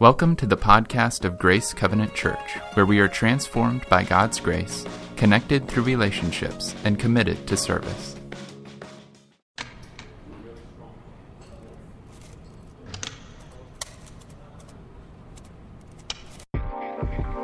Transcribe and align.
Welcome 0.00 0.34
to 0.36 0.46
the 0.46 0.56
podcast 0.56 1.24
of 1.24 1.38
Grace 1.38 1.72
Covenant 1.72 2.14
Church, 2.14 2.54
where 2.72 2.84
we 2.84 2.98
are 2.98 3.06
transformed 3.06 3.88
by 3.88 4.02
God's 4.02 4.40
grace, 4.40 4.84
connected 5.14 5.68
through 5.68 5.84
relationships, 5.84 6.74
and 6.82 6.98
committed 6.98 7.46
to 7.46 7.56
service. 7.56 8.16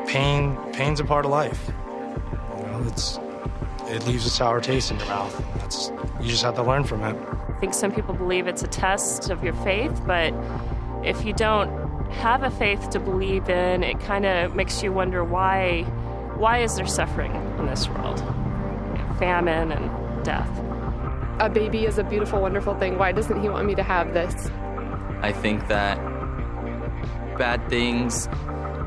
Pain, 0.09 0.57
pain's 0.73 0.99
a 0.99 1.05
part 1.05 1.25
of 1.25 1.31
life. 1.31 1.71
You 2.57 2.63
know, 2.65 2.85
it's 2.89 3.21
it 3.87 4.05
leaves 4.09 4.27
a 4.27 4.31
sour 4.31 4.61
taste 4.61 4.91
in 4.91 4.99
your 4.99 5.07
mouth. 5.07 5.45
That's 5.59 5.93
you 6.21 6.29
just 6.29 6.43
have 6.43 6.57
to 6.57 6.65
learn 6.65 6.83
from 6.83 7.05
it. 7.05 7.15
I 7.49 7.61
think 7.61 7.75
some 7.75 7.93
people 7.93 8.13
believe 8.13 8.49
it's 8.49 8.65
a 8.65 8.69
test 8.69 9.31
of 9.31 9.45
your 9.45 9.55
faith, 9.55 10.03
but 10.05 10.35
if 11.05 11.25
you 11.25 11.33
don't 11.33 11.80
have 12.11 12.43
a 12.43 12.51
faith 12.51 12.91
to 12.91 13.01
believe 13.01 13.49
in, 13.49 13.83
it 13.83 14.01
kind 14.01 14.27
of 14.27 14.55
makes 14.55 14.83
you 14.83 14.93
wonder 14.93 15.25
why 15.25 15.83
why 16.37 16.59
is 16.59 16.77
there 16.77 16.87
suffering 16.87 17.35
in 17.59 17.67
this 17.67 17.89
world? 17.89 18.19
Famine 19.19 19.73
and 19.73 20.25
death. 20.25 20.49
A 21.39 21.51
baby 21.51 21.85
is 21.85 21.99
a 21.99 22.05
beautiful, 22.05 22.41
wonderful 22.41 22.75
thing. 22.79 22.97
Why 22.97 23.13
doesn't 23.13 23.43
he 23.43 23.49
want 23.49 23.67
me 23.67 23.75
to 23.75 23.83
have 23.83 24.15
this? 24.15 24.51
I 25.21 25.33
think 25.33 25.69
that 25.69 25.99
bad 27.37 27.69
things 27.69 28.27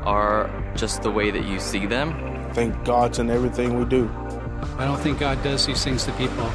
are 0.04 0.50
just 0.74 1.02
the 1.02 1.10
way 1.10 1.30
that 1.30 1.44
you 1.44 1.60
see 1.60 1.86
them. 1.86 2.12
Thank 2.52 2.74
think 2.74 2.84
God's 2.84 3.18
in 3.18 3.30
everything 3.30 3.78
we 3.78 3.84
do. 3.84 4.10
I 4.78 4.84
don't 4.84 5.00
think 5.00 5.18
God 5.20 5.42
does 5.42 5.66
these 5.66 5.82
things 5.82 6.04
to 6.04 6.12
people. 6.12 6.50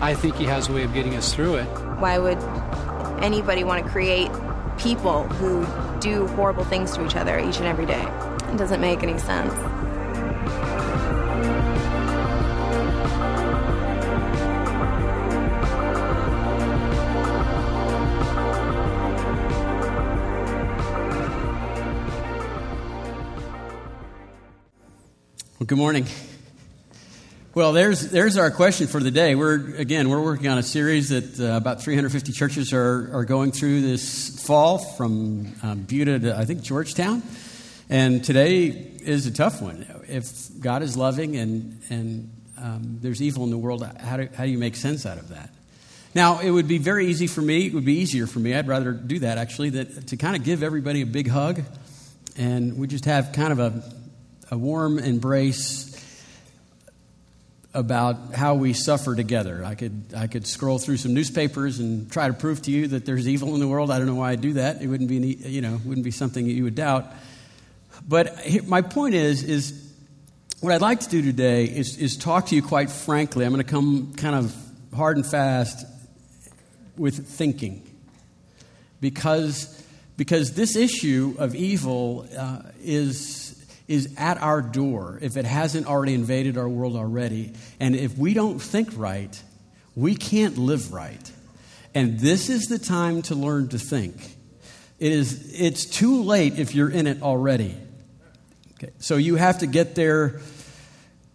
I 0.00 0.14
think 0.14 0.36
He 0.36 0.44
has 0.44 0.68
a 0.68 0.72
way 0.72 0.82
of 0.82 0.94
getting 0.94 1.14
us 1.14 1.34
through 1.34 1.56
it. 1.56 1.66
Why 1.98 2.18
would 2.18 2.38
anybody 3.22 3.64
want 3.64 3.84
to 3.84 3.90
create 3.90 4.30
people 4.78 5.24
who 5.24 5.66
do 6.00 6.26
horrible 6.28 6.64
things 6.64 6.92
to 6.92 7.04
each 7.04 7.16
other 7.16 7.38
each 7.38 7.58
and 7.58 7.66
every 7.66 7.86
day? 7.86 8.06
It 8.52 8.56
doesn't 8.56 8.80
make 8.80 9.02
any 9.02 9.18
sense. 9.18 9.52
Good 25.66 25.76
morning. 25.76 26.06
Well, 27.54 27.72
there's 27.72 28.10
there's 28.10 28.36
our 28.36 28.50
question 28.50 28.88
for 28.88 29.00
the 29.00 29.10
day. 29.10 29.34
We're 29.34 29.74
again 29.76 30.10
we're 30.10 30.22
working 30.22 30.48
on 30.48 30.58
a 30.58 30.62
series 30.62 31.08
that 31.08 31.40
uh, 31.40 31.56
about 31.56 31.82
350 31.82 32.32
churches 32.32 32.74
are 32.74 33.10
are 33.16 33.24
going 33.24 33.52
through 33.52 33.80
this 33.80 34.44
fall 34.44 34.76
from 34.76 35.54
um, 35.62 35.82
Buda 35.82 36.18
to 36.18 36.36
I 36.36 36.44
think 36.44 36.60
Georgetown, 36.60 37.22
and 37.88 38.22
today 38.22 38.66
is 38.66 39.26
a 39.26 39.30
tough 39.30 39.62
one. 39.62 39.86
If 40.08 40.60
God 40.60 40.82
is 40.82 40.94
loving 40.94 41.36
and 41.36 41.80
and 41.88 42.30
um, 42.58 42.98
there's 43.00 43.22
evil 43.22 43.44
in 43.44 43.50
the 43.50 43.58
world, 43.58 43.82
how 43.98 44.18
do 44.18 44.28
how 44.34 44.44
do 44.44 44.50
you 44.50 44.58
make 44.58 44.76
sense 44.76 45.06
out 45.06 45.16
of 45.16 45.30
that? 45.30 45.48
Now, 46.14 46.40
it 46.40 46.50
would 46.50 46.68
be 46.68 46.78
very 46.78 47.06
easy 47.06 47.26
for 47.26 47.40
me. 47.40 47.66
It 47.66 47.74
would 47.74 47.84
be 47.84 47.94
easier 47.94 48.26
for 48.26 48.40
me. 48.40 48.54
I'd 48.54 48.68
rather 48.68 48.92
do 48.92 49.20
that 49.20 49.38
actually. 49.38 49.70
That 49.70 50.08
to 50.08 50.18
kind 50.18 50.36
of 50.36 50.44
give 50.44 50.62
everybody 50.62 51.00
a 51.00 51.06
big 51.06 51.28
hug, 51.28 51.62
and 52.36 52.76
we 52.76 52.88
just 52.88 53.06
have 53.06 53.32
kind 53.32 53.52
of 53.52 53.58
a 53.58 53.82
a 54.50 54.58
warm 54.58 54.98
embrace 54.98 55.87
about 57.78 58.34
how 58.34 58.56
we 58.56 58.72
suffer 58.72 59.14
together. 59.14 59.64
I 59.64 59.76
could, 59.76 60.06
I 60.16 60.26
could 60.26 60.48
scroll 60.48 60.80
through 60.80 60.96
some 60.96 61.14
newspapers 61.14 61.78
and 61.78 62.10
try 62.10 62.26
to 62.26 62.34
prove 62.34 62.60
to 62.62 62.72
you 62.72 62.88
that 62.88 63.06
there's 63.06 63.28
evil 63.28 63.54
in 63.54 63.60
the 63.60 63.68
world. 63.68 63.92
I 63.92 63.98
don't 63.98 64.08
know 64.08 64.16
why 64.16 64.32
I 64.32 64.34
do 64.34 64.54
that. 64.54 64.82
It 64.82 64.88
wouldn't 64.88 65.08
be, 65.08 65.16
you 65.16 65.60
know, 65.60 65.80
wouldn't 65.84 66.04
be 66.04 66.10
something 66.10 66.44
that 66.44 66.52
you 66.52 66.64
would 66.64 66.74
doubt. 66.74 67.06
But 68.06 68.36
my 68.66 68.82
point 68.82 69.14
is, 69.14 69.44
is 69.44 69.92
what 70.58 70.72
I'd 70.72 70.80
like 70.80 70.98
to 71.00 71.08
do 71.08 71.22
today 71.22 71.66
is, 71.66 71.96
is 71.98 72.16
talk 72.16 72.46
to 72.46 72.56
you 72.56 72.62
quite 72.62 72.90
frankly. 72.90 73.44
I'm 73.44 73.52
going 73.52 73.64
to 73.64 73.70
come 73.70 74.12
kind 74.14 74.34
of 74.34 74.52
hard 74.92 75.16
and 75.16 75.24
fast 75.24 75.86
with 76.96 77.28
thinking. 77.28 77.84
Because, 79.00 79.84
because 80.16 80.54
this 80.54 80.74
issue 80.74 81.36
of 81.38 81.54
evil 81.54 82.26
uh, 82.36 82.62
is 82.82 83.37
is 83.88 84.14
at 84.18 84.40
our 84.40 84.60
door 84.60 85.18
if 85.22 85.36
it 85.36 85.46
hasn't 85.46 85.86
already 85.86 86.14
invaded 86.14 86.58
our 86.58 86.68
world 86.68 86.94
already. 86.94 87.54
And 87.80 87.96
if 87.96 88.16
we 88.16 88.34
don't 88.34 88.60
think 88.60 88.90
right, 88.94 89.42
we 89.96 90.14
can't 90.14 90.58
live 90.58 90.92
right. 90.92 91.32
And 91.94 92.20
this 92.20 92.50
is 92.50 92.66
the 92.66 92.78
time 92.78 93.22
to 93.22 93.34
learn 93.34 93.68
to 93.68 93.78
think. 93.78 94.14
It 94.98 95.12
is, 95.12 95.58
it's 95.58 95.86
too 95.86 96.22
late 96.22 96.58
if 96.58 96.74
you're 96.74 96.90
in 96.90 97.06
it 97.06 97.22
already. 97.22 97.74
Okay, 98.74 98.92
so 98.98 99.16
you 99.16 99.36
have 99.36 99.58
to 99.60 99.66
get 99.66 99.94
there 99.94 100.40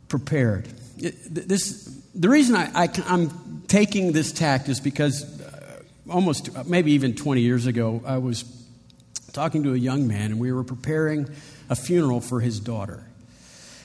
prepared. 0.08 0.68
This, 0.97 1.85
the 2.14 2.30
reason 2.30 2.56
I, 2.56 2.84
I, 2.84 2.90
I'm 3.08 3.64
taking 3.68 4.12
this 4.12 4.31
tact 4.31 4.70
is 4.70 4.80
because 4.80 5.41
uh, 5.41 5.81
almost, 6.09 6.66
maybe 6.68 6.91
even 6.91 7.16
20 7.16 7.41
years 7.41 7.66
ago, 7.66 8.02
I 8.06 8.20
was 8.20 8.46
talking 9.34 9.64
to 9.64 9.74
a 9.74 9.78
young 9.78 10.08
man 10.08 10.31
and 10.31 10.40
we 10.40 10.52
were 10.52 10.64
preparing 10.64 11.28
a 11.73 11.75
funeral 11.75 12.22
for 12.22 12.39
his 12.39 12.59
daughter. 12.59 13.03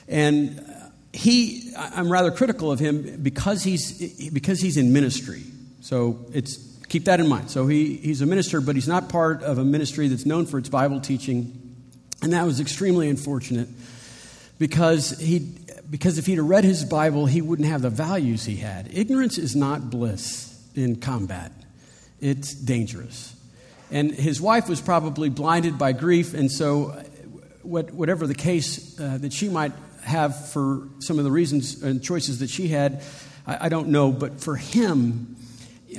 And 0.07 0.63
he, 1.11 1.73
I'm 1.75 2.11
rather 2.11 2.31
critical 2.31 2.71
of 2.71 2.79
him 2.79 3.19
because 3.21 3.63
he's, 3.63 4.29
because 4.29 4.61
he's 4.61 4.77
in 4.77 4.93
ministry. 4.93 5.43
So 5.81 6.19
it's, 6.31 6.57
keep 6.87 7.05
that 7.05 7.19
in 7.19 7.27
mind. 7.27 7.49
So 7.49 7.67
he, 7.67 7.97
he's 7.97 8.21
a 8.21 8.27
minister, 8.27 8.61
but 8.61 8.75
he's 8.75 8.87
not 8.87 9.09
part 9.09 9.41
of 9.41 9.57
a 9.57 9.65
ministry 9.65 10.07
that's 10.07 10.25
known 10.25 10.45
for 10.45 10.59
its 10.59 10.69
Bible 10.69 11.01
teaching. 11.01 11.75
And 12.21 12.33
that 12.33 12.45
was 12.45 12.59
extremely 12.59 13.09
unfortunate 13.09 13.69
because, 14.59 15.17
he, 15.19 15.39
because 15.89 16.19
if 16.19 16.27
he'd 16.27 16.37
have 16.37 16.45
read 16.45 16.63
his 16.63 16.85
Bible, 16.85 17.25
he 17.25 17.41
wouldn't 17.41 17.67
have 17.67 17.81
the 17.81 17.89
values 17.89 18.45
he 18.45 18.57
had. 18.57 18.89
Ignorance 18.93 19.39
is 19.39 19.55
not 19.55 19.89
bliss 19.89 20.45
in 20.75 20.97
combat, 20.97 21.51
it's 22.21 22.53
dangerous. 22.53 23.35
And 23.91 24.11
his 24.11 24.39
wife 24.39 24.69
was 24.69 24.79
probably 24.79 25.29
blinded 25.29 25.79
by 25.79 25.93
grief, 25.93 26.35
and 26.35 26.51
so 26.51 26.93
what, 27.61 27.91
whatever 27.91 28.27
the 28.27 28.35
case 28.35 28.99
uh, 28.99 29.17
that 29.17 29.33
she 29.33 29.49
might 29.49 29.73
have 30.03 30.49
for 30.49 30.87
some 30.99 31.17
of 31.17 31.25
the 31.25 31.31
reasons 31.31 31.83
and 31.83 32.03
choices 32.03 32.39
that 32.39 32.49
she 32.49 32.67
had, 32.67 33.03
I, 33.45 33.65
I, 33.65 33.69
don't 33.69 33.89
know. 33.89 34.11
But 34.11 34.41
for 34.41 34.55
him, 34.55 35.35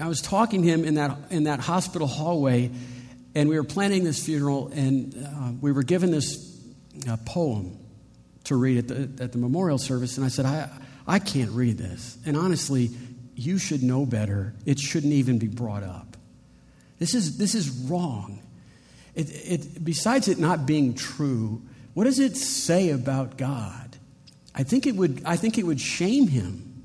I 0.00 0.08
was 0.08 0.20
talking 0.20 0.62
to 0.62 0.68
him 0.68 0.84
in 0.84 0.94
that, 0.94 1.16
in 1.30 1.44
that 1.44 1.60
hospital 1.60 2.06
hallway, 2.06 2.70
and 3.34 3.48
we 3.48 3.56
were 3.56 3.64
planning 3.64 4.04
this 4.04 4.24
funeral, 4.24 4.68
and 4.68 5.14
uh, 5.16 5.52
we 5.60 5.72
were 5.72 5.82
given 5.82 6.10
this 6.10 6.58
uh, 7.08 7.16
poem 7.24 7.78
to 8.44 8.56
read 8.56 8.78
at 8.78 8.88
the, 8.88 9.22
at 9.22 9.32
the 9.32 9.38
memorial 9.38 9.78
service. 9.78 10.16
And 10.16 10.24
I 10.24 10.28
said, 10.28 10.46
I, 10.46 10.68
I 11.06 11.18
can't 11.18 11.50
read 11.50 11.78
this. 11.78 12.18
And 12.26 12.36
honestly, 12.36 12.90
you 13.34 13.58
should 13.58 13.82
know 13.82 14.06
better. 14.06 14.54
It 14.66 14.78
shouldn't 14.78 15.12
even 15.12 15.38
be 15.38 15.46
brought 15.46 15.82
up. 15.82 16.16
This 16.98 17.14
is, 17.14 17.38
this 17.38 17.54
is 17.54 17.70
wrong. 17.88 18.42
It, 19.14 19.30
it, 19.30 19.84
besides 19.84 20.28
it 20.28 20.38
not 20.38 20.66
being 20.66 20.94
true, 20.94 21.62
what 21.94 22.04
does 22.04 22.18
it 22.18 22.36
say 22.36 22.90
about 22.90 23.36
God? 23.36 23.96
I 24.54 24.62
think 24.62 24.86
it 24.86 24.94
would, 24.94 25.22
I 25.24 25.36
think 25.36 25.58
it 25.58 25.64
would 25.64 25.80
shame 25.80 26.28
him. 26.28 26.84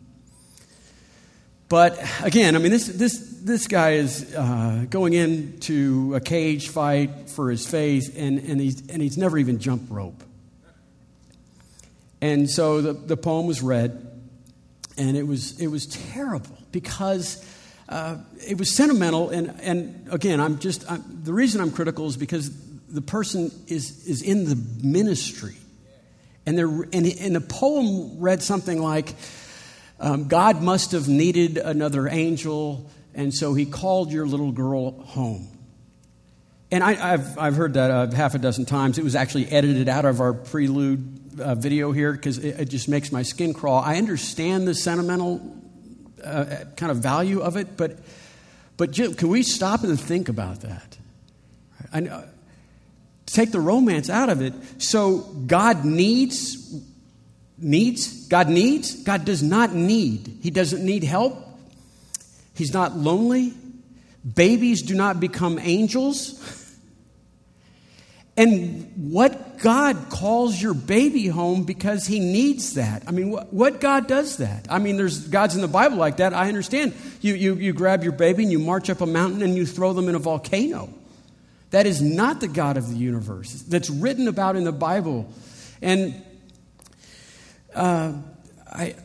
But 1.67 1.99
again, 2.23 2.55
I 2.55 2.59
mean, 2.59 2.71
this, 2.71 2.87
this, 2.87 3.39
this 3.41 3.67
guy 3.67 3.93
is 3.93 4.35
uh, 4.35 4.85
going 4.89 5.13
into 5.13 6.13
a 6.15 6.19
cage 6.19 6.69
fight 6.69 7.29
for 7.29 7.49
his 7.49 7.65
faith, 7.67 8.15
and, 8.17 8.39
and, 8.39 8.61
he's, 8.61 8.87
and 8.87 9.01
he's 9.01 9.17
never 9.17 9.37
even 9.37 9.59
jumped 9.59 9.91
rope. 9.91 10.23
And 12.21 12.49
so 12.49 12.81
the, 12.81 12.93
the 12.93 13.17
poem 13.17 13.47
was 13.47 13.61
read, 13.61 14.07
and 14.97 15.17
it 15.17 15.27
was, 15.27 15.59
it 15.59 15.67
was 15.67 15.87
terrible 15.87 16.57
because 16.71 17.43
uh, 17.87 18.17
it 18.47 18.57
was 18.57 18.73
sentimental, 18.73 19.29
and, 19.29 19.53
and 19.61 20.07
again, 20.11 20.39
I'm 20.39 20.59
just 20.59 20.89
I'm, 20.89 21.03
the 21.23 21.33
reason 21.33 21.61
I'm 21.61 21.71
critical 21.71 22.07
is 22.07 22.17
because 22.17 22.51
the 22.87 23.01
person 23.01 23.51
is 23.67 24.07
is 24.07 24.21
in 24.23 24.45
the 24.45 24.55
ministry, 24.83 25.55
and 26.45 26.57
and, 26.59 26.93
and 26.93 27.35
the 27.35 27.41
poem 27.41 28.19
read 28.19 28.41
something 28.41 28.81
like, 28.81 29.13
um, 29.99 30.27
"God 30.27 30.63
must 30.63 30.93
have 30.93 31.07
needed 31.07 31.57
another 31.57 32.07
angel, 32.07 32.89
and 33.13 33.31
so 33.31 33.53
He 33.53 33.65
called 33.65 34.11
your 34.11 34.25
little 34.25 34.51
girl 34.51 34.91
home." 35.03 35.47
And 36.71 36.83
I, 36.83 36.93
have 36.93 37.37
I've 37.37 37.55
heard 37.55 37.75
that 37.75 37.91
uh, 37.91 38.11
half 38.15 38.33
a 38.33 38.39
dozen 38.39 38.65
times. 38.65 38.97
It 38.97 39.03
was 39.03 39.15
actually 39.15 39.47
edited 39.51 39.87
out 39.87 40.05
of 40.05 40.21
our 40.21 40.33
prelude 40.33 41.39
uh, 41.39 41.53
video 41.53 41.91
here 41.91 42.11
because 42.11 42.39
it, 42.39 42.61
it, 42.61 42.65
just 42.69 42.89
makes 42.89 43.11
my 43.11 43.21
skin 43.21 43.53
crawl. 43.53 43.79
I 43.79 43.97
understand 43.97 44.67
the 44.67 44.73
sentimental 44.73 45.55
uh, 46.25 46.65
kind 46.75 46.91
of 46.91 46.97
value 46.97 47.41
of 47.41 47.57
it, 47.57 47.77
but, 47.77 47.97
but 48.77 48.91
Jim, 48.91 49.13
can 49.13 49.29
we 49.29 49.43
stop 49.43 49.83
and 49.83 49.99
think 49.99 50.29
about 50.29 50.61
that? 50.61 50.97
I 51.93 51.99
know, 52.01 52.23
take 53.25 53.51
the 53.51 53.59
romance 53.59 54.09
out 54.09 54.29
of 54.29 54.41
it. 54.41 54.53
So 54.79 55.19
God 55.19 55.85
needs, 55.85 56.81
needs, 57.57 58.27
God 58.27 58.49
needs, 58.49 59.03
God 59.03 59.25
does 59.25 59.43
not 59.43 59.73
need. 59.73 60.39
He 60.41 60.49
doesn't 60.49 60.83
need 60.83 61.03
help. 61.03 61.37
He's 62.55 62.73
not 62.73 62.95
lonely. 62.95 63.53
Babies 64.33 64.81
do 64.81 64.95
not 64.95 65.19
become 65.19 65.59
angels. 65.59 66.63
And 68.37 68.91
what 69.13 69.59
God 69.59 70.09
calls 70.09 70.61
your 70.61 70.73
baby 70.73 71.27
home 71.27 71.63
because 71.63 72.05
he 72.05 72.19
needs 72.19 72.73
that. 72.73 73.03
I 73.07 73.11
mean, 73.11 73.31
what, 73.31 73.53
what 73.53 73.79
God 73.79 74.07
does 74.07 74.37
that? 74.37 74.67
I 74.69 74.79
mean, 74.79 74.97
there's 74.97 75.27
gods 75.27 75.55
in 75.55 75.61
the 75.61 75.69
Bible 75.69 75.95
like 75.97 76.17
that. 76.17 76.33
I 76.33 76.49
understand. 76.49 76.93
You, 77.21 77.33
you, 77.33 77.55
you 77.55 77.71
grab 77.71 78.03
your 78.03 78.11
baby 78.11 78.43
and 78.43 78.51
you 78.51 78.59
march 78.59 78.89
up 78.89 78.99
a 78.99 79.05
mountain 79.05 79.41
and 79.41 79.55
you 79.55 79.65
throw 79.65 79.93
them 79.93 80.09
in 80.09 80.15
a 80.15 80.19
volcano. 80.19 80.93
That 81.71 81.85
is 81.85 82.01
not 82.01 82.41
the 82.41 82.49
God 82.49 82.75
of 82.75 82.89
the 82.89 82.97
universe 82.97 83.53
that's 83.63 83.89
written 83.89 84.27
about 84.27 84.57
in 84.57 84.65
the 84.65 84.71
Bible. 84.73 85.29
And 85.81 86.21
uh, 87.73 88.13
I, 88.69 88.95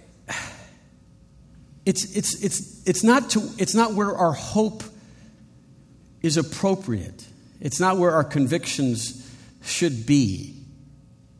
it's, 1.86 2.16
it's, 2.16 2.42
it's, 2.44 2.86
it's, 2.86 3.04
not 3.04 3.30
to, 3.30 3.48
it's 3.58 3.74
not 3.74 3.94
where 3.94 4.14
our 4.16 4.32
hope 4.32 4.82
is 6.22 6.36
appropriate. 6.36 7.26
It's 7.60 7.80
not 7.80 7.98
where 7.98 8.12
our 8.12 8.24
convictions 8.24 9.30
should 9.62 10.06
be. 10.06 10.56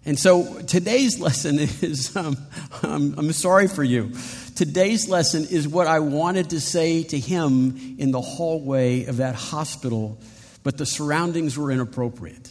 And 0.05 0.19
so 0.19 0.61
today's 0.63 1.21
lesson 1.21 1.59
is 1.59 2.15
um, 2.17 2.37
I'm, 2.83 3.19
I'm 3.19 3.33
sorry 3.33 3.69
for 3.69 3.85
you. 3.85 4.13
Today's 4.55 5.09
lesson 5.09 5.47
is 5.51 5.67
what 5.67 5.87
I 5.87 6.01
wanted 6.01 6.51
to 6.51 6.61
say 6.61 7.03
to 7.05 7.19
him 7.19 7.97
in 7.99 8.11
the 8.11 8.21
hallway 8.21 9.05
of 9.07 9.19
that 9.19 9.35
hospital, 9.35 10.19
but 10.63 10.77
the 10.77 10.87
surroundings 10.87 11.57
were 11.57 11.71
inappropriate. 11.71 12.51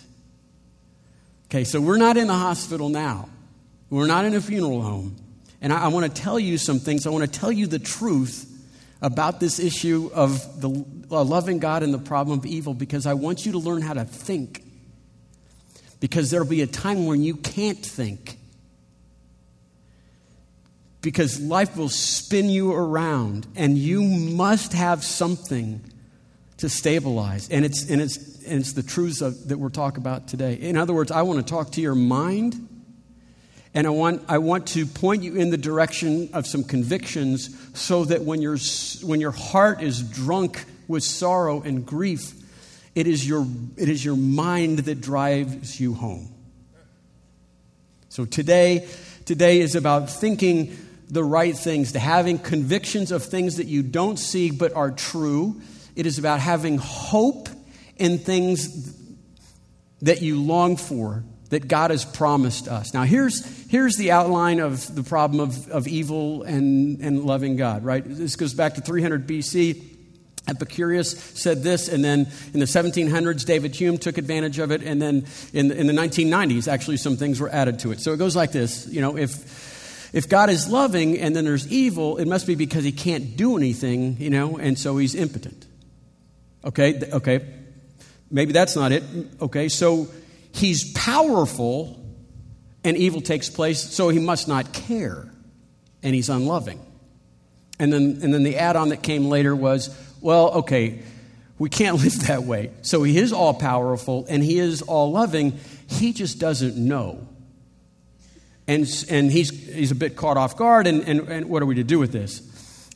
Okay, 1.46 1.64
so 1.64 1.82
we're 1.82 1.98
not 1.98 2.18
in 2.18 2.28
the 2.28 2.34
hospital 2.34 2.90
now, 2.90 3.30
we're 3.90 4.08
not 4.08 4.26
in 4.26 4.36
a 4.36 4.42
funeral 4.42 4.82
home. 4.82 5.16
And 5.62 5.74
I, 5.74 5.86
I 5.86 5.88
want 5.90 6.06
to 6.06 6.22
tell 6.22 6.40
you 6.40 6.58
some 6.58 6.80
things. 6.80 7.06
I 7.06 7.10
want 7.10 7.32
to 7.32 7.40
tell 7.40 7.52
you 7.52 7.68
the 7.68 7.80
truth 7.80 8.49
about 9.02 9.40
this 9.40 9.60
issue 9.60 10.10
of 10.14 10.62
the 10.62 10.70
uh, 11.10 11.24
loving 11.24 11.60
God 11.60 11.84
and 11.84 11.94
the 11.94 12.00
problem 12.00 12.40
of 12.40 12.46
evil 12.46 12.74
because 12.74 13.06
I 13.06 13.14
want 13.14 13.46
you 13.46 13.54
to 13.54 13.58
learn 13.58 13.82
how 13.82 13.94
to 13.94 14.06
think. 14.06 14.64
Because 16.00 16.32
there'll 16.32 16.48
be 16.48 16.62
a 16.62 16.68
time 16.68 17.06
when 17.06 17.24
you 17.24 17.36
can't 17.36 17.86
think. 17.86 18.38
Because 21.02 21.40
life 21.40 21.78
will 21.78 21.90
spin 21.90 22.50
you 22.50 22.74
around 22.74 23.48
and 23.56 23.78
you 23.78 24.02
must 24.02 24.74
have 24.74 25.04
something 25.04 25.82
to 26.58 26.68
stabilize. 26.68 27.50
And 27.50 27.64
it's, 27.64 27.90
and 27.90 28.02
it's, 28.02 28.44
and 28.46 28.60
it's 28.60 28.74
the 28.74 28.84
truths 28.84 29.22
of, 29.22 29.48
that 29.48 29.58
we're 29.58 29.70
talking 29.70 30.00
about 30.02 30.28
today. 30.28 30.56
In 30.56 30.78
other 30.78 30.94
words, 30.94 31.12
I 31.12 31.22
want 31.22 31.46
to 31.46 31.50
talk 31.50 31.72
to 31.74 31.82
your 31.82 31.96
mind 31.96 32.68
and 33.74 33.86
I 33.86 33.92
want, 33.92 34.24
I 34.28 34.40
want 34.40 34.68
to 34.70 34.86
point 34.86 35.24
you 35.24 35.36
in 35.36 35.52
the 35.52 35.58
direction 35.58 36.30
of 36.34 36.48
some 36.48 36.64
convictions 36.64 37.56
so 37.80 38.06
that 38.06 38.24
when, 38.24 38.42
you 38.42 38.58
when 39.04 39.22
your 39.22 39.32
heart 39.32 39.82
is 39.82 40.02
drunk 40.02 40.66
with 40.88 41.04
sorrow 41.04 41.62
and 41.62 41.86
grief, 41.86 42.34
it 42.96 43.06
is, 43.06 43.28
your, 43.28 43.46
it 43.78 43.88
is 43.88 44.04
your 44.04 44.16
mind 44.16 44.80
that 44.80 45.02
drives 45.02 45.80
you 45.80 45.94
home. 45.94 46.34
So 48.10 48.26
today, 48.26 48.88
today 49.26 49.60
is 49.60 49.76
about 49.76 50.10
thinking 50.10 50.76
the 51.08 51.24
right 51.24 51.56
things, 51.56 51.92
to 51.92 52.00
having 52.00 52.40
convictions 52.40 53.12
of 53.12 53.24
things 53.24 53.58
that 53.58 53.68
you 53.68 53.84
don't 53.84 54.18
see 54.18 54.52
but 54.52 54.74
are 54.74 54.92
true. 54.92 55.62
It 55.96 56.06
is 56.06 56.18
about 56.18 56.40
having 56.40 56.78
hope 56.78 57.50
in 57.98 58.18
things 58.18 58.96
that 60.02 60.22
you 60.22 60.42
long 60.42 60.76
for 60.76 61.24
that 61.50 61.68
God 61.68 61.92
has 61.92 62.06
promised 62.06 62.68
us. 62.68 62.94
Now, 62.94 63.04
here's, 63.04 63.44
here's 63.68 63.96
the 63.96 64.12
outline 64.12 64.60
of 64.60 64.94
the 64.94 65.04
problem 65.04 65.40
of, 65.40 65.70
of 65.70 65.88
evil 65.88 66.44
and, 66.44 67.00
and 67.02 67.24
loving 67.24 67.56
God, 67.56 67.84
right? 67.84 68.04
This 68.06 68.36
goes 68.36 68.54
back 68.54 68.76
to 68.76 68.82
300 68.82 69.28
BC. 69.28 69.84
Epicurus 70.48 71.12
said 71.12 71.62
this, 71.62 71.88
and 71.88 72.04
then 72.04 72.28
in 72.54 72.60
the 72.60 72.66
1700s, 72.66 73.46
David 73.46 73.76
Hume 73.76 73.98
took 73.98 74.18
advantage 74.18 74.58
of 74.58 74.72
it, 74.72 74.82
and 74.82 75.00
then 75.02 75.28
in, 75.54 75.72
in 75.72 75.86
the 75.86 75.94
1990s, 75.94 76.68
actually, 76.68 76.98
some 76.98 77.18
things 77.18 77.40
were 77.40 77.50
added 77.50 77.80
to 77.80 77.92
it. 77.92 78.00
So 78.00 78.14
it 78.14 78.18
goes 78.18 78.36
like 78.36 78.52
this 78.52 78.88
you 78.88 79.02
know, 79.02 79.18
if, 79.18 80.14
if 80.14 80.28
God 80.28 80.50
is 80.50 80.68
loving 80.68 81.20
and 81.20 81.36
then 81.36 81.46
there's 81.46 81.72
evil, 81.72 82.18
it 82.18 82.28
must 82.28 82.48
be 82.48 82.56
because 82.56 82.84
he 82.84 82.92
can't 82.92 83.38
do 83.38 83.58
anything, 83.58 84.18
you 84.20 84.32
know, 84.32 84.58
and 84.58 84.78
so 84.78 84.98
he's 84.98 85.14
impotent. 85.14 85.68
Okay, 86.66 87.00
okay. 87.14 87.46
Maybe 88.32 88.52
that's 88.52 88.76
not 88.76 88.92
it. 88.92 89.04
Okay, 89.42 89.70
so 89.70 90.08
he's 90.54 90.92
powerful 90.94 92.00
and 92.84 92.98
evil 92.98 93.22
takes 93.22 93.50
place, 93.50 93.82
so 93.82 94.10
he 94.10 94.20
must 94.20 94.48
not 94.48 94.74
care 94.74 95.30
and 96.02 96.16
he's 96.16 96.30
unloving. 96.30 96.80
And 97.78 97.92
then, 97.92 98.20
and 98.22 98.34
then 98.34 98.44
the 98.44 98.58
add 98.58 98.76
on 98.76 98.90
that 98.90 99.02
came 99.02 99.26
later 99.26 99.56
was, 99.56 99.96
well, 100.22 100.52
okay, 100.52 101.02
we 101.58 101.70
can't 101.70 101.98
live 102.04 102.28
that 102.28 102.44
way. 102.44 102.72
So 102.82 103.04
he 103.04 103.18
is 103.18 103.34
all 103.34 103.54
powerful 103.54 104.26
and 104.30 104.44
he 104.44 104.60
is 104.60 104.82
all 104.82 105.12
loving. 105.12 105.60
He 105.88 106.14
just 106.14 106.40
doesn't 106.40 106.76
know. 106.78 107.28
And, 108.68 108.88
and 109.10 109.32
he's, 109.32 109.50
he's 109.50 109.92
a 109.92 109.96
bit 109.96 110.16
caught 110.16 110.38
off 110.38 110.56
guard, 110.56 110.86
and, 110.86 111.02
and, 111.08 111.28
and 111.28 111.50
what 111.50 111.64
are 111.64 111.66
we 111.66 111.74
to 111.76 111.84
do 111.84 111.98
with 111.98 112.12
this? 112.12 112.44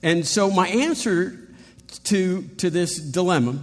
And 0.04 0.24
so 0.24 0.52
my 0.52 0.68
answer 0.68 1.36
to, 2.04 2.44
to 2.58 2.70
this 2.70 3.00
dilemma 3.00 3.60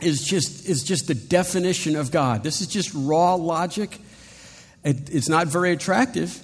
is 0.00 0.24
just, 0.24 0.68
is 0.68 0.82
just 0.82 1.08
the 1.08 1.14
definition 1.14 1.96
of 1.96 2.10
God. 2.10 2.42
This 2.42 2.60
is 2.60 2.66
just 2.66 2.92
raw 2.94 3.34
logic. 3.34 3.98
It, 4.84 5.10
it's 5.10 5.28
not 5.28 5.48
very 5.48 5.72
attractive, 5.72 6.38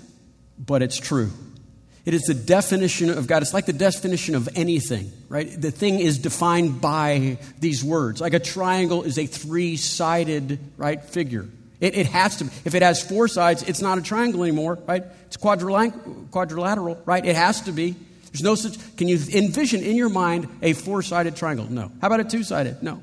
but 0.58 0.82
it's 0.82 0.98
true. 0.98 1.30
It 2.04 2.12
is 2.12 2.22
the 2.22 2.34
definition 2.34 3.10
of 3.10 3.26
God. 3.26 3.42
It's 3.42 3.54
like 3.54 3.64
the 3.64 3.72
definition 3.72 4.34
of 4.34 4.48
anything, 4.54 5.10
right? 5.28 5.48
The 5.48 5.70
thing 5.70 6.00
is 6.00 6.18
defined 6.18 6.80
by 6.80 7.38
these 7.58 7.82
words. 7.82 8.20
Like 8.20 8.34
a 8.34 8.38
triangle 8.38 9.04
is 9.04 9.18
a 9.18 9.26
three 9.26 9.76
sided, 9.76 10.58
right, 10.76 11.02
figure. 11.02 11.46
It, 11.80 11.96
it, 11.96 12.06
has 12.06 12.36
to, 12.38 12.44
if 12.64 12.74
it 12.74 12.82
has 12.82 13.02
four 13.02 13.26
sides, 13.26 13.62
it's 13.62 13.80
not 13.80 13.98
a 13.98 14.02
triangle 14.02 14.42
anymore, 14.42 14.78
right? 14.86 15.04
It's 15.26 15.36
quadrilateral, 15.36 17.00
right? 17.04 17.24
It 17.24 17.36
has 17.36 17.62
to 17.62 17.72
be. 17.72 17.96
There's 18.26 18.42
no 18.42 18.54
such, 18.54 18.96
can 18.96 19.08
you 19.08 19.18
envision 19.32 19.82
in 19.82 19.96
your 19.96 20.08
mind 20.08 20.48
a 20.60 20.72
four 20.72 21.02
sided 21.02 21.36
triangle? 21.36 21.66
No. 21.70 21.90
How 22.00 22.08
about 22.08 22.20
a 22.20 22.24
two 22.24 22.42
sided? 22.42 22.82
No. 22.82 23.02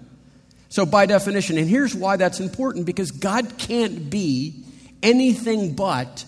So, 0.71 0.85
by 0.85 1.05
definition, 1.05 1.57
and 1.57 1.67
here's 1.67 1.93
why 1.93 2.15
that's 2.15 2.39
important 2.39 2.85
because 2.85 3.11
God 3.11 3.57
can't 3.57 4.09
be 4.09 4.63
anything 5.03 5.75
but 5.75 6.23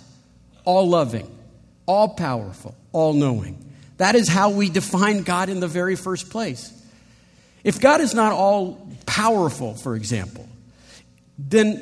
all 0.66 0.90
loving, 0.90 1.34
all 1.86 2.10
powerful, 2.10 2.76
all 2.92 3.14
knowing. 3.14 3.58
That 3.98 4.16
is 4.16 4.28
how 4.28 4.50
we 4.50 4.70
define 4.70 5.24
God 5.24 5.48
in 5.48 5.62
the 5.62 5.70
very 5.70 5.96
first 5.96 6.30
place. 6.30 6.74
If 7.64 7.80
God 7.80 8.02
is 8.02 8.14
not 8.14 8.34
all 8.34 8.86
powerful, 9.06 9.76
for 9.76 9.96
example, 9.96 10.46
then 11.38 11.82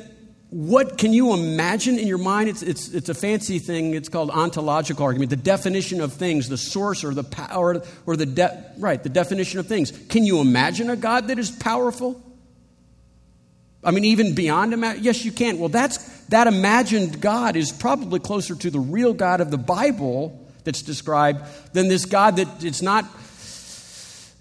what 0.50 0.98
can 0.98 1.12
you 1.12 1.34
imagine 1.34 1.98
in 1.98 2.06
your 2.06 2.18
mind? 2.18 2.48
It's, 2.48 2.62
it's, 2.62 2.90
it's 2.90 3.08
a 3.08 3.14
fancy 3.14 3.58
thing. 3.58 3.94
It's 3.94 4.08
called 4.08 4.30
ontological 4.30 5.04
argument, 5.04 5.30
the 5.30 5.36
definition 5.36 6.00
of 6.00 6.12
things, 6.12 6.48
the 6.48 6.56
source 6.56 7.02
or 7.02 7.12
the 7.12 7.24
power 7.24 7.82
or 8.06 8.16
the 8.16 8.26
de- 8.26 8.72
right, 8.78 9.02
the 9.02 9.08
definition 9.08 9.58
of 9.58 9.66
things. 9.66 9.90
Can 9.90 10.24
you 10.24 10.38
imagine 10.38 10.90
a 10.90 10.96
God 10.96 11.26
that 11.26 11.40
is 11.40 11.50
powerful? 11.50 12.22
I 13.84 13.90
mean, 13.90 14.04
even 14.04 14.34
beyond? 14.34 14.72
Yes, 15.02 15.24
you 15.24 15.32
can. 15.32 15.58
Well, 15.58 15.68
that's, 15.68 15.98
that 16.26 16.46
imagined 16.46 17.20
God 17.20 17.56
is 17.56 17.72
probably 17.72 18.20
closer 18.20 18.54
to 18.54 18.70
the 18.70 18.78
real 18.78 19.12
God 19.12 19.40
of 19.40 19.50
the 19.50 19.58
Bible 19.58 20.38
that's 20.64 20.82
described 20.82 21.44
than 21.72 21.88
this 21.88 22.04
God 22.04 22.36
that 22.36 22.64
it's 22.64 22.82
not 22.82 23.04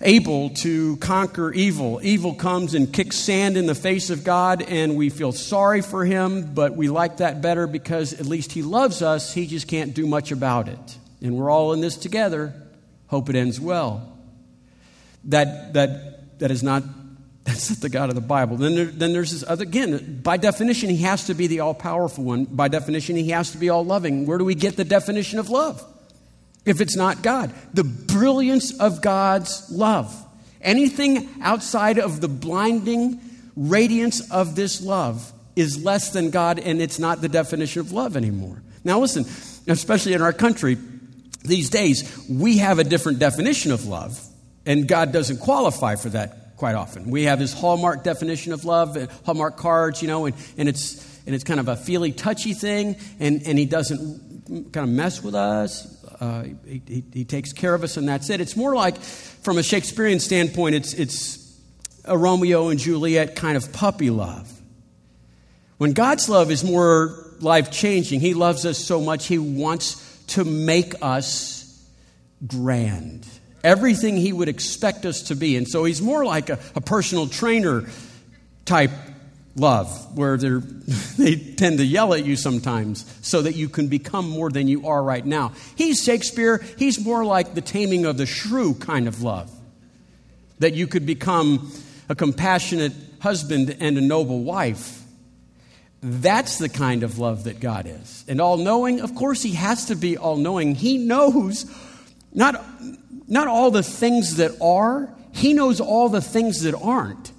able 0.03 0.50
to 0.50 0.98
conquer 0.98 1.51
evil. 1.51 2.00
Evil 2.03 2.33
comes 2.33 2.74
and 2.74 2.91
kicks 2.91 3.17
sand 3.17 3.57
in 3.57 3.65
the 3.65 3.75
face 3.75 4.10
of 4.10 4.24
God, 4.24 4.62
and 4.62 4.95
we 4.95 5.10
feel 5.10 5.31
sorry 5.31 5.81
for 5.81 6.05
him, 6.05 6.53
but 6.53 6.75
we 6.75 6.89
like 6.89 7.17
that 7.17 7.41
better 7.41 7.67
because 7.67 8.13
at 8.13 8.25
least 8.25 8.51
he 8.51 8.62
loves 8.62 9.01
us. 9.01 9.33
He 9.33 9.48
just 9.48 9.67
can't 9.67 9.93
do 9.93 10.07
much 10.07 10.31
about 10.31 10.67
it. 10.67 10.98
And 11.21 11.36
we're 11.36 11.51
all 11.51 11.74
in 11.74 11.81
this 11.81 11.98
together. 11.98 12.53
Hope 13.07 13.29
it 13.29 13.36
ends 13.36 13.60
well. 13.60 14.17
That, 15.25 15.74
that, 15.74 16.39
that 16.39 16.50
is 16.51 16.63
not 16.63 16.83
that's 17.43 17.69
not 17.69 17.79
the 17.79 17.89
God 17.89 18.10
of 18.10 18.15
the 18.15 18.21
Bible. 18.21 18.57
Then, 18.57 18.75
there, 18.75 18.86
then 18.86 19.13
there's 19.13 19.31
this 19.31 19.43
other, 19.48 19.63
again, 19.63 20.21
by 20.21 20.38
definition, 20.38 20.89
he 20.89 20.98
has 20.98 21.25
to 21.25 21.33
be 21.33 21.48
the 21.48 21.62
all 21.62 21.74
powerful 21.74 22.24
one. 22.24 22.45
By 22.45 22.67
definition, 22.67 23.15
he 23.15 23.29
has 23.29 23.51
to 23.51 23.57
be 23.57 23.69
all 23.69 23.83
loving. 23.83 24.25
Where 24.25 24.38
do 24.38 24.45
we 24.45 24.55
get 24.55 24.75
the 24.75 24.83
definition 24.83 25.39
of 25.39 25.50
love? 25.50 25.83
If 26.65 26.81
it's 26.81 26.95
not 26.95 27.24
God, 27.24 27.51
the 27.74 27.83
brilliance 27.83 28.79
of 28.79 29.01
God's 29.01 29.71
love. 29.71 30.15
Anything 30.62 31.27
outside 31.41 31.98
of 31.98 32.21
the 32.21 32.27
blinding 32.27 33.19
radiance 33.55 34.29
of 34.29 34.55
this 34.55 34.81
love 34.81 35.33
is 35.55 35.83
less 35.83 36.12
than 36.12 36.29
God, 36.29 36.60
and 36.60 36.79
it's 36.79 37.00
not 37.00 37.21
the 37.21 37.29
definition 37.29 37.79
of 37.79 37.91
love 37.91 38.15
anymore. 38.15 38.62
Now, 38.83 39.00
listen, 39.00 39.25
especially 39.67 40.13
in 40.13 40.21
our 40.21 40.33
country 40.33 40.77
these 41.43 41.71
days, 41.71 42.27
we 42.29 42.60
have 42.60 42.77
a 42.77 42.83
different 42.83 43.17
definition 43.17 43.71
of 43.71 43.88
love, 43.88 44.24
and 44.67 44.88
God 44.88 45.12
doesn't 45.12 45.39
qualify 45.39 45.95
for 45.95 46.10
that 46.10 46.40
quite 46.62 46.75
often. 46.75 47.10
We 47.10 47.24
have 47.24 47.39
this 47.39 47.53
Hallmark 47.53 48.03
definition 48.03 48.53
of 48.53 48.65
love, 48.65 48.96
uh, 48.96 49.08
Hallmark 49.25 49.58
cards, 49.58 50.03
you 50.03 50.08
know, 50.08 50.27
and, 50.27 50.36
and, 50.60 50.70
it's, 50.70 51.03
and 51.25 51.34
it's 51.34 51.44
kind 51.44 51.60
of 51.60 51.68
a 51.68 51.75
feely, 51.75 52.12
touchy 52.12 52.53
thing, 52.53 52.98
and, 53.20 53.41
and 53.48 53.58
he 53.58 53.65
doesn't 53.65 54.72
kind 54.72 54.88
of 54.88 54.89
mess 54.89 55.24
with 55.24 55.34
us. 55.34 56.06
Uh, 56.22 56.44
he, 56.63 56.84
he, 56.88 57.03
he, 57.12 57.25
takes 57.25 57.51
care 57.51 57.74
of 57.74 57.84
us, 57.84 57.98
and 57.98 58.08
that's 58.08 58.30
it. 58.30 58.39
It's 58.41 58.56
more 58.56 58.75
like, 58.75 58.98
from 58.98 59.58
a 59.58 59.63
Shakespearean 59.63 60.20
standpoint, 60.20 60.75
it's, 60.75 60.94
it's 60.94 61.60
a 62.06 62.15
Romeo 62.15 62.70
and 62.70 62.80
Juliet 62.80 63.36
kind 63.36 63.58
of 63.58 63.74
puppy 63.74 64.12
love, 64.12 64.48
When 65.80 65.94
God's 65.94 66.30
love 66.30 66.51
is 66.51 66.63
more 66.63 67.18
life 67.39 67.72
changing, 67.72 68.20
He 68.20 68.36
loves 68.36 68.68
us 68.68 68.77
so 68.77 69.01
much, 69.01 69.25
He 69.25 69.39
wants 69.39 69.96
to 70.27 70.44
make 70.46 70.94
us 71.01 71.84
grand. 72.46 73.25
Everything 73.63 74.18
He 74.18 74.34
would 74.34 74.50
expect 74.50 75.06
us 75.06 75.24
to 75.24 75.36
be. 75.36 75.56
And 75.56 75.68
so 75.68 75.84
He's 75.84 76.01
more 76.01 76.25
like 76.25 76.50
a, 76.50 76.60
a 76.75 76.82
personal 76.82 77.27
trainer 77.27 77.88
type 78.65 78.91
love, 79.56 80.18
where 80.18 80.38
they 81.18 81.36
tend 81.36 81.77
to 81.80 81.86
yell 81.86 82.13
at 82.13 82.25
you 82.25 82.36
sometimes 82.36 83.06
so 83.22 83.41
that 83.41 83.56
you 83.56 83.70
can 83.70 83.88
become 83.88 84.30
more 84.30 84.50
than 84.50 84.68
you 84.68 84.88
are 84.88 85.03
right 85.03 85.25
now. 85.25 85.51
He's 85.75 86.03
Shakespeare, 86.03 86.63
he's 86.77 87.03
more 87.03 87.25
like 87.25 87.53
the 87.53 87.62
taming 87.62 88.06
of 88.06 88.18
the 88.18 88.25
shrew 88.25 88.74
kind 88.74 89.08
of 89.08 89.22
love, 89.22 89.51
that 90.60 90.74
you 90.74 90.88
could 90.88 91.06
become 91.06 91.72
a 92.10 92.15
compassionate 92.15 92.94
husband 93.20 93.75
and 93.80 93.98
a 93.98 94.01
noble 94.01 94.44
wife. 94.44 95.00
That's 96.03 96.58
the 96.58 96.70
kind 96.70 97.03
of 97.03 97.20
love 97.20 97.44
that 97.44 97.60
God 97.60 97.86
is. 97.86 98.25
And 98.27 98.41
all 98.41 98.58
knowing, 98.58 99.01
of 99.01 99.13
course, 99.13 99.44
He 99.44 99.53
has 99.53 99.86
to 99.86 99.96
be 99.96 100.18
all 100.18 100.38
knowing. 100.38 100.74
He 100.75 100.98
knows 100.98 101.65
not, 102.34 102.63
not 103.28 103.48
all 103.48 103.72
the 103.72 103.84
things 103.84 104.38
that 104.38 104.51
are, 104.62 105.13
He 105.34 105.54
knows 105.54 105.80
all 105.80 106.10
the 106.10 106.22
things 106.22 106.63
that 106.63 106.75
aren't. 106.75 107.32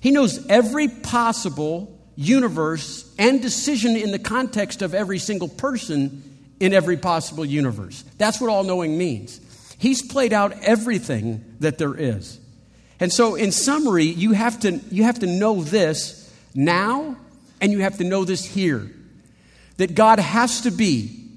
He 0.00 0.10
knows 0.10 0.46
every 0.48 0.88
possible 0.88 1.98
universe 2.16 3.12
and 3.18 3.40
decision 3.40 3.96
in 3.96 4.10
the 4.10 4.18
context 4.18 4.82
of 4.82 4.94
every 4.94 5.18
single 5.18 5.48
person 5.48 6.22
in 6.60 6.72
every 6.72 6.96
possible 6.96 7.44
universe. 7.44 8.04
That's 8.18 8.40
what 8.40 8.50
all 8.50 8.64
knowing 8.64 8.96
means. 8.96 9.40
He's 9.78 10.02
played 10.02 10.32
out 10.32 10.52
everything 10.62 11.56
that 11.60 11.78
there 11.78 11.94
is. 11.94 12.38
And 13.00 13.12
so, 13.12 13.34
in 13.34 13.50
summary, 13.50 14.04
you 14.04 14.32
have 14.32 14.60
to, 14.60 14.80
you 14.90 15.02
have 15.02 15.18
to 15.20 15.26
know 15.26 15.62
this 15.62 16.32
now, 16.54 17.16
and 17.60 17.72
you 17.72 17.80
have 17.80 17.98
to 17.98 18.04
know 18.04 18.24
this 18.24 18.44
here 18.44 18.90
that 19.78 19.96
God 19.96 20.20
has 20.20 20.60
to 20.60 20.70
be, 20.70 21.28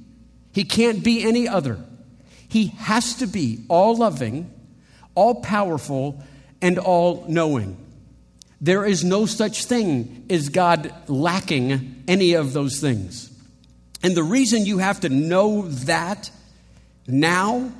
He 0.51 0.63
can't 0.63 1.04
be 1.04 1.24
any 1.24 1.48
other. 1.48 1.80
He 2.55 2.67
has 2.67 3.15
to 3.15 3.27
be 3.27 3.65
all 3.67 3.97
loving, 3.97 4.50
all 5.13 5.41
powerful, 5.41 6.24
and 6.62 6.79
all 6.79 7.25
knowing. 7.27 7.75
There 8.62 8.85
is 8.85 9.03
no 9.03 9.25
such 9.25 9.65
thing 9.65 10.25
as 10.29 10.47
God 10.47 10.93
lacking 11.09 12.05
any 12.07 12.31
of 12.35 12.53
those 12.53 12.79
things. 12.79 13.29
And 14.01 14.15
the 14.15 14.24
reason 14.24 14.65
you 14.65 14.77
have 14.77 15.01
to 15.01 15.09
know 15.09 15.63
that 15.67 16.31
now 17.07 17.74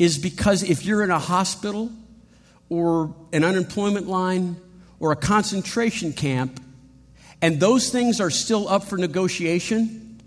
is 0.00 0.18
because 0.18 0.64
if 0.64 0.84
you're 0.84 1.04
in 1.04 1.12
a 1.12 1.20
hospital 1.20 1.88
or 2.68 3.14
an 3.32 3.44
unemployment 3.44 4.08
line 4.08 4.56
or 4.98 5.12
a 5.12 5.16
concentration 5.16 6.12
camp 6.12 6.60
and 7.40 7.60
those 7.60 7.90
things 7.90 8.20
are 8.20 8.30
still 8.30 8.68
up 8.68 8.82
for 8.82 8.98
negotiation, 8.98 10.20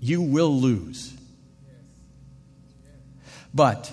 you 0.00 0.22
will 0.22 0.58
lose. 0.58 1.13
But 3.54 3.92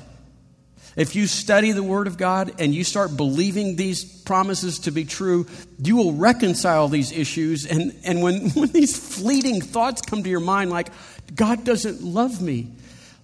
if 0.96 1.16
you 1.16 1.28
study 1.28 1.72
the 1.72 1.84
Word 1.84 2.08
of 2.08 2.18
God 2.18 2.54
and 2.60 2.74
you 2.74 2.84
start 2.84 3.16
believing 3.16 3.76
these 3.76 4.04
promises 4.04 4.80
to 4.80 4.92
be 4.92 5.06
true, 5.06 5.46
you 5.82 5.96
will 5.96 6.14
reconcile 6.14 6.88
these 6.88 7.12
issues. 7.12 7.66
And, 7.66 7.96
and 8.04 8.22
when, 8.22 8.50
when 8.52 8.70
these 8.70 8.98
fleeting 8.98 9.62
thoughts 9.62 10.02
come 10.02 10.24
to 10.24 10.30
your 10.30 10.40
mind, 10.40 10.70
like, 10.70 10.90
God 11.34 11.64
doesn't 11.64 12.02
love 12.02 12.42
me, 12.42 12.72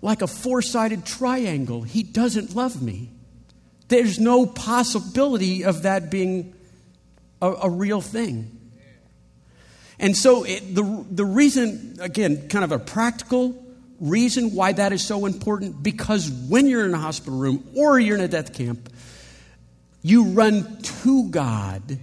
like 0.01 0.22
a 0.22 0.27
four 0.27 0.62
sided 0.62 1.06
triangle, 1.06 1.82
He 1.82 2.03
doesn't 2.03 2.56
love 2.56 2.82
me. 2.82 3.10
There's 3.89 4.20
no 4.20 4.46
possibility 4.46 5.63
of 5.63 5.84
that 5.84 6.12
being 6.12 6.53
a, 7.41 7.51
a 7.63 7.70
real 7.70 8.01
thing. 8.01 8.53
And 10.00 10.15
so, 10.15 10.44
it, 10.44 10.75
the, 10.75 11.06
the 11.10 11.25
reason, 11.25 11.98
again, 12.00 12.48
kind 12.50 12.63
of 12.63 12.72
a 12.72 12.77
practical 12.77 13.67
reason 14.00 14.54
why 14.54 14.74
that 14.74 14.94
is 14.94 15.06
so 15.06 15.25
important 15.25 15.82
because 15.82 16.30
when 16.30 16.68
you're 16.68 16.86
in 16.86 16.94
a 16.94 17.00
hospital 17.00 17.38
room 17.38 17.68
or 17.75 18.00
you're 18.00 18.16
in 18.16 18.24
a 18.24 18.27
death 18.27 18.54
camp, 18.54 18.89
you 20.01 20.25
run 20.25 20.82
to 20.82 21.30
God, 21.30 22.00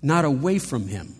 not 0.00 0.24
away 0.24 0.58
from 0.58 0.88
Him. 0.88 1.14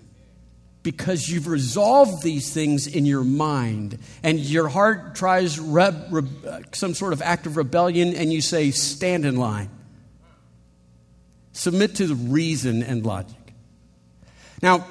Because 0.82 1.28
you've 1.28 1.46
resolved 1.46 2.24
these 2.24 2.52
things 2.52 2.88
in 2.88 3.06
your 3.06 3.22
mind, 3.22 4.00
and 4.24 4.40
your 4.40 4.66
heart 4.66 5.14
tries 5.14 5.56
reb, 5.60 6.08
reb, 6.10 6.28
uh, 6.44 6.60
some 6.72 6.94
sort 6.94 7.12
of 7.12 7.22
act 7.22 7.46
of 7.46 7.56
rebellion, 7.56 8.14
and 8.14 8.32
you 8.32 8.40
say, 8.40 8.72
Stand 8.72 9.24
in 9.24 9.36
line. 9.36 9.70
Submit 11.52 11.94
to 11.96 12.08
the 12.08 12.16
reason 12.16 12.82
and 12.82 13.06
logic. 13.06 13.36
Now, 14.60 14.84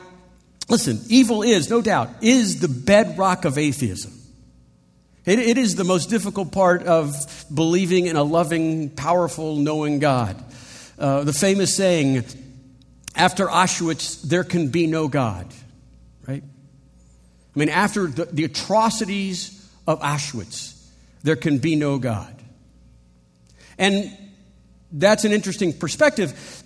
listen, 0.70 1.02
evil 1.10 1.44
is, 1.44 1.70
no 1.70 1.82
doubt, 1.82 2.10
is 2.22 2.62
the 2.62 2.70
bedrock 2.70 3.44
of 3.44 3.58
atheism. 3.58 4.21
It, 5.26 5.40
it 5.40 5.58
is 5.58 5.76
the 5.76 5.84
most 5.84 6.10
difficult 6.10 6.52
part 6.52 6.84
of 6.84 7.46
believing 7.54 8.08
in 8.08 8.16
a 8.16 8.24
loving, 8.24 8.90
powerful, 8.90 9.56
knowing 9.56 10.00
God. 10.00 10.44
Uh, 10.98 11.24
the 11.24 11.34
famous 11.34 11.76
saying, 11.76 12.24
after 13.16 13.48
Auschwitz, 13.48 14.22
there 14.22 14.44
can 14.44 14.70
be 14.70 14.88
no 14.88 15.08
God, 15.08 15.48
right? 16.28 16.44
I 16.44 17.60
mean, 17.60 17.70
after 17.70 18.08
the, 18.08 18.26
the 18.26 18.46
atrocities 18.46 19.70
of 19.86 20.00
Auschwitz, 20.02 20.78
there 21.24 21.36
can 21.36 21.60
be 21.60 21.76
no 21.76 22.00
God. 22.00 22.36
And 23.78 24.16
that's 24.92 25.24
an 25.24 25.32
interesting 25.32 25.74
perspective 25.74 26.61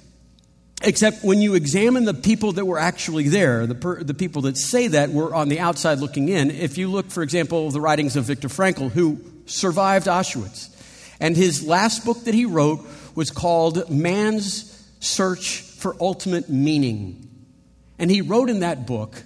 Except 0.87 1.23
when 1.23 1.41
you 1.41 1.55
examine 1.55 2.05
the 2.05 2.13
people 2.13 2.51
that 2.53 2.65
were 2.65 2.77
actually 2.77 3.27
there, 3.27 3.65
the, 3.65 3.73
per, 3.73 4.03
the 4.03 4.13
people 4.13 4.43
that 4.43 4.55
say 4.55 4.87
that 4.89 5.09
were 5.09 5.33
on 5.33 5.49
the 5.49 5.59
outside 5.59 5.97
looking 5.97 6.29
in. 6.29 6.51
If 6.51 6.77
you 6.77 6.91
look, 6.91 7.09
for 7.09 7.23
example, 7.23 7.71
the 7.71 7.81
writings 7.81 8.15
of 8.15 8.25
Viktor 8.25 8.49
Frankl, 8.49 8.91
who 8.91 9.19
survived 9.47 10.05
Auschwitz, 10.05 10.69
and 11.19 11.35
his 11.35 11.65
last 11.65 12.05
book 12.05 12.23
that 12.25 12.35
he 12.35 12.45
wrote 12.45 12.85
was 13.15 13.31
called 13.31 13.89
Man's 13.89 14.87
Search 14.99 15.61
for 15.61 15.95
Ultimate 15.99 16.49
Meaning. 16.49 17.29
And 17.97 18.11
he 18.11 18.21
wrote 18.21 18.51
in 18.51 18.59
that 18.59 18.85
book 18.85 19.23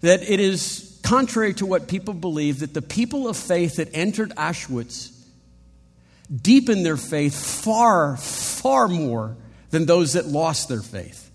that 0.00 0.28
it 0.28 0.40
is 0.40 0.98
contrary 1.04 1.54
to 1.54 1.66
what 1.66 1.86
people 1.86 2.12
believe 2.12 2.58
that 2.58 2.74
the 2.74 2.82
people 2.82 3.28
of 3.28 3.36
faith 3.36 3.76
that 3.76 3.88
entered 3.94 4.30
Auschwitz 4.30 5.12
deepened 6.34 6.84
their 6.84 6.96
faith 6.96 7.36
far, 7.62 8.16
far 8.16 8.88
more 8.88 9.36
than 9.70 9.86
those 9.86 10.14
that 10.14 10.26
lost 10.26 10.68
their 10.68 10.82
faith. 10.82 11.30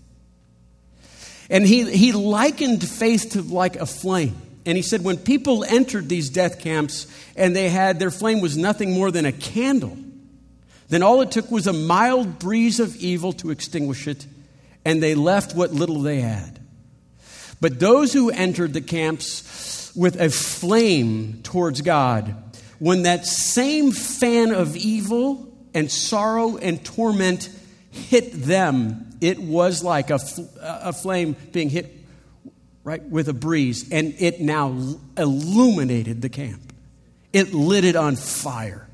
And 1.50 1.66
he, 1.66 1.90
he 1.94 2.12
likened 2.12 2.86
faith 2.86 3.30
to 3.30 3.42
like 3.42 3.76
a 3.76 3.86
flame. 3.86 4.36
And 4.66 4.76
he 4.76 4.82
said, 4.82 5.04
when 5.04 5.18
people 5.18 5.62
entered 5.62 6.08
these 6.08 6.30
death 6.30 6.58
camps 6.58 7.06
and 7.36 7.54
they 7.54 7.68
had 7.68 7.98
their 7.98 8.10
flame 8.10 8.40
was 8.40 8.56
nothing 8.56 8.92
more 8.92 9.10
than 9.10 9.26
a 9.26 9.32
candle, 9.32 9.96
then 10.88 11.02
all 11.02 11.20
it 11.20 11.30
took 11.30 11.50
was 11.50 11.66
a 11.66 11.72
mild 11.72 12.38
breeze 12.38 12.80
of 12.80 12.96
evil 12.96 13.32
to 13.34 13.50
extinguish 13.50 14.06
it, 14.06 14.26
and 14.84 15.02
they 15.02 15.14
left 15.14 15.54
what 15.54 15.72
little 15.72 16.00
they 16.00 16.20
had. 16.20 16.60
But 17.60 17.78
those 17.78 18.12
who 18.12 18.30
entered 18.30 18.72
the 18.72 18.80
camps 18.80 19.92
with 19.94 20.20
a 20.20 20.30
flame 20.30 21.40
towards 21.42 21.80
God, 21.80 22.34
when 22.78 23.02
that 23.02 23.26
same 23.26 23.92
fan 23.92 24.52
of 24.52 24.76
evil 24.76 25.52
and 25.72 25.90
sorrow 25.90 26.56
and 26.56 26.84
torment 26.84 27.48
hit 27.94 28.32
them, 28.32 29.10
it 29.20 29.38
was 29.38 29.82
like 29.82 30.10
a, 30.10 30.18
a 30.60 30.92
flame 30.92 31.36
being 31.52 31.70
hit 31.70 31.94
right 32.82 33.02
with 33.02 33.28
a 33.28 33.32
breeze, 33.32 33.90
and 33.90 34.14
it 34.18 34.40
now 34.40 34.76
illuminated 35.16 36.20
the 36.20 36.28
camp. 36.28 36.72
It 37.32 37.54
lit 37.54 37.84
it 37.84 37.96
on 37.96 38.16
fire. 38.16 38.86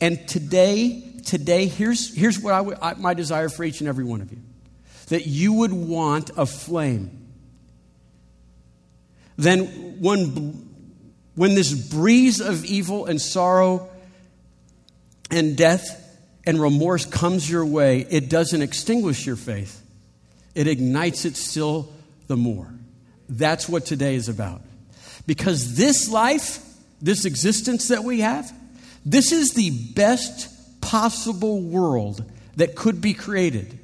And 0.00 0.26
today, 0.28 1.02
today, 1.24 1.66
here's, 1.66 2.14
here's 2.14 2.40
what 2.40 2.54
I 2.54 2.60
would, 2.60 2.78
I, 2.82 2.94
my 2.94 3.14
desire 3.14 3.48
for 3.48 3.64
each 3.64 3.80
and 3.80 3.88
every 3.88 4.04
one 4.04 4.20
of 4.20 4.30
you 4.32 4.38
that 5.08 5.26
you 5.26 5.54
would 5.54 5.72
want 5.72 6.30
a 6.36 6.44
flame. 6.44 7.26
Then, 9.36 10.00
when, 10.00 10.68
when 11.34 11.54
this 11.54 11.72
breeze 11.72 12.40
of 12.40 12.64
evil 12.64 13.06
and 13.06 13.20
sorrow 13.20 13.88
and 15.30 15.56
death 15.56 16.07
and 16.48 16.58
remorse 16.58 17.04
comes 17.04 17.48
your 17.48 17.66
way, 17.66 18.06
it 18.08 18.30
doesn't 18.30 18.62
extinguish 18.62 19.26
your 19.26 19.36
faith, 19.36 19.82
it 20.54 20.66
ignites 20.66 21.26
it 21.26 21.36
still 21.36 21.92
the 22.26 22.38
more. 22.38 22.72
That's 23.28 23.68
what 23.68 23.84
today 23.84 24.14
is 24.14 24.30
about. 24.30 24.62
Because 25.26 25.76
this 25.76 26.08
life, 26.08 26.64
this 27.02 27.26
existence 27.26 27.88
that 27.88 28.02
we 28.02 28.20
have, 28.20 28.50
this 29.04 29.30
is 29.30 29.50
the 29.50 29.92
best 29.92 30.80
possible 30.80 31.60
world 31.60 32.24
that 32.56 32.74
could 32.74 33.02
be 33.02 33.12
created 33.12 33.78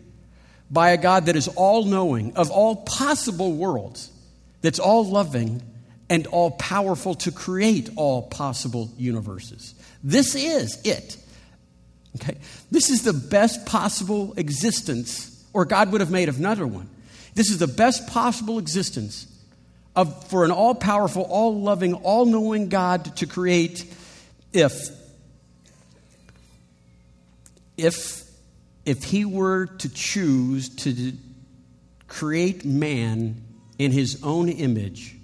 by 0.70 0.92
a 0.92 0.96
God 0.96 1.26
that 1.26 1.36
is 1.36 1.48
all 1.48 1.84
knowing 1.84 2.34
of 2.34 2.50
all 2.50 2.76
possible 2.76 3.52
worlds, 3.52 4.10
that's 4.62 4.78
all 4.78 5.04
loving 5.04 5.60
and 6.08 6.26
all 6.28 6.52
powerful 6.52 7.14
to 7.16 7.30
create 7.30 7.90
all 7.96 8.22
possible 8.22 8.90
universes. 8.96 9.74
This 10.02 10.34
is 10.34 10.80
it. 10.82 11.18
Okay? 12.16 12.36
This 12.70 12.90
is 12.90 13.02
the 13.02 13.12
best 13.12 13.66
possible 13.66 14.34
existence, 14.36 15.44
or 15.52 15.64
God 15.64 15.92
would 15.92 16.00
have 16.00 16.10
made 16.10 16.28
another 16.28 16.66
one. 16.66 16.88
This 17.34 17.50
is 17.50 17.58
the 17.58 17.66
best 17.66 18.06
possible 18.08 18.58
existence 18.58 19.26
of, 19.96 20.28
for 20.28 20.44
an 20.44 20.50
all 20.50 20.74
powerful, 20.74 21.22
all 21.22 21.60
loving, 21.60 21.94
all 21.94 22.26
knowing 22.26 22.68
God 22.68 23.16
to 23.16 23.26
create 23.26 23.84
if, 24.52 24.90
if, 27.76 28.22
if 28.84 29.04
he 29.04 29.24
were 29.24 29.66
to 29.66 29.88
choose 29.88 30.68
to 30.68 31.12
create 32.06 32.64
man 32.64 33.42
in 33.78 33.90
his 33.90 34.22
own 34.22 34.48
image 34.48 35.16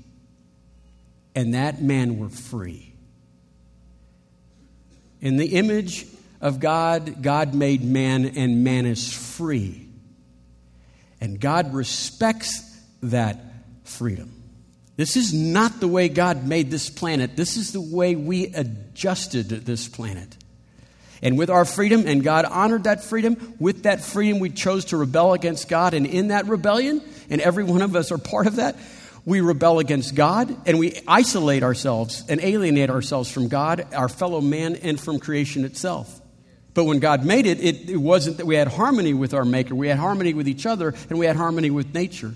and 1.35 1.55
that 1.55 1.81
man 1.81 2.19
were 2.19 2.29
free. 2.29 2.93
In 5.21 5.37
the 5.37 5.57
image 5.57 6.07
of 6.41 6.61
God, 6.61 7.23
God 7.23 7.55
made 7.55 7.85
man, 7.85 8.25
and 8.25 8.65
man 8.65 8.87
is 8.87 9.13
free. 9.13 9.89
And 11.21 11.39
God 11.39 11.75
respects 11.75 12.63
that 13.03 13.39
freedom. 13.85 14.41
This 14.97 15.17
is 15.17 15.33
not 15.33 15.81
the 15.81 15.89
way 15.89 16.09
God 16.09 16.47
made 16.47 16.71
this 16.71 16.91
planet. 16.91 17.37
This 17.37 17.57
is 17.57 17.73
the 17.73 17.81
way 17.81 18.17
we 18.17 18.47
adjusted 18.47 19.49
this 19.49 19.89
planet. 19.89 20.37
And 21.23 21.37
with 21.37 21.51
our 21.51 21.67
freedom, 21.67 22.05
and 22.07 22.23
God 22.23 22.47
honored 22.47 22.85
that 22.85 23.05
freedom, 23.05 23.55
with 23.59 23.83
that 23.83 24.03
freedom, 24.03 24.39
we 24.39 24.51
chose 24.51 24.87
to 24.87 24.97
rebel 24.97 25.35
against 25.35 25.69
God. 25.69 25.93
And 25.93 26.07
in 26.07 26.29
that 26.29 26.47
rebellion, 26.47 27.03
and 27.29 27.41
every 27.41 27.65
one 27.65 27.83
of 27.83 27.95
us 27.95 28.11
are 28.11 28.19
part 28.19 28.47
of 28.47 28.57
that, 28.57 28.77
we 29.25 29.41
rebel 29.43 29.79
against 29.79 30.15
God 30.15 30.55
and 30.67 30.79
we 30.79 30.99
isolate 31.07 31.63
ourselves 31.63 32.25
and 32.29 32.41
alienate 32.41 32.91
ourselves 32.91 33.31
from 33.31 33.49
God, 33.49 33.87
our 33.95 34.09
fellow 34.09 34.41
man, 34.41 34.77
and 34.77 34.99
from 34.99 35.19
creation 35.19 35.65
itself. 35.65 36.20
But 36.73 36.85
when 36.85 37.01
God 37.01 37.25
made 37.25 37.47
it, 37.47 37.61
it, 37.61 37.91
it 37.91 37.97
wasn't 37.97 38.37
that 38.37 38.47
we 38.47 38.55
had 38.55 38.69
harmony 38.69 39.13
with 39.13 39.35
our 39.35 39.45
Maker. 39.45 39.75
We 39.75 39.89
had 39.89 39.99
harmony 39.99 40.35
with 40.35 40.49
each 40.49 40.67
other 40.67 40.95
and 41.09 41.19
we 41.19 41.27
had 41.27 41.37
harmony 41.37 41.71
with 41.71 41.93
nature. 41.95 42.33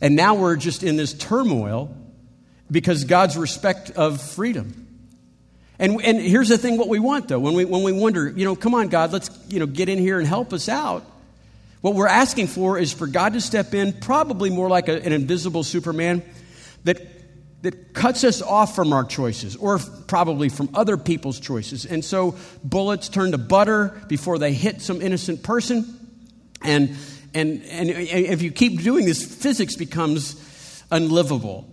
And 0.00 0.16
now 0.16 0.34
we're 0.34 0.56
just 0.56 0.82
in 0.82 0.96
this 0.96 1.12
turmoil 1.12 1.94
because 2.70 3.04
God's 3.04 3.36
respect 3.36 3.90
of 3.90 4.20
freedom. 4.20 4.86
And, 5.78 6.00
and 6.02 6.18
here's 6.18 6.48
the 6.48 6.56
thing 6.56 6.78
what 6.78 6.88
we 6.88 6.98
want, 6.98 7.28
though, 7.28 7.38
when 7.38 7.54
we, 7.54 7.64
when 7.66 7.82
we 7.82 7.92
wonder, 7.92 8.28
you 8.28 8.44
know, 8.44 8.56
come 8.56 8.74
on, 8.74 8.88
God, 8.88 9.12
let's 9.12 9.30
you 9.48 9.58
know, 9.58 9.66
get 9.66 9.88
in 9.88 9.98
here 9.98 10.18
and 10.18 10.26
help 10.26 10.52
us 10.52 10.68
out. 10.68 11.04
What 11.82 11.94
we're 11.94 12.08
asking 12.08 12.46
for 12.46 12.78
is 12.78 12.92
for 12.92 13.06
God 13.06 13.34
to 13.34 13.40
step 13.40 13.74
in, 13.74 13.92
probably 13.92 14.48
more 14.48 14.68
like 14.70 14.88
a, 14.88 15.04
an 15.04 15.12
invisible 15.12 15.62
Superman 15.62 16.22
that 16.84 17.15
that 17.62 17.94
cuts 17.94 18.22
us 18.22 18.42
off 18.42 18.74
from 18.74 18.92
our 18.92 19.04
choices 19.04 19.56
or 19.56 19.78
probably 20.06 20.48
from 20.48 20.68
other 20.74 20.96
people's 20.96 21.40
choices. 21.40 21.86
And 21.86 22.04
so 22.04 22.36
bullets 22.62 23.08
turn 23.08 23.32
to 23.32 23.38
butter 23.38 24.00
before 24.08 24.38
they 24.38 24.52
hit 24.52 24.82
some 24.82 25.00
innocent 25.00 25.42
person. 25.42 26.08
And, 26.62 26.96
and, 27.34 27.62
and 27.64 27.90
if 27.90 28.42
you 28.42 28.50
keep 28.50 28.82
doing 28.82 29.06
this, 29.06 29.24
physics 29.24 29.76
becomes 29.76 30.84
unlivable. 30.90 31.72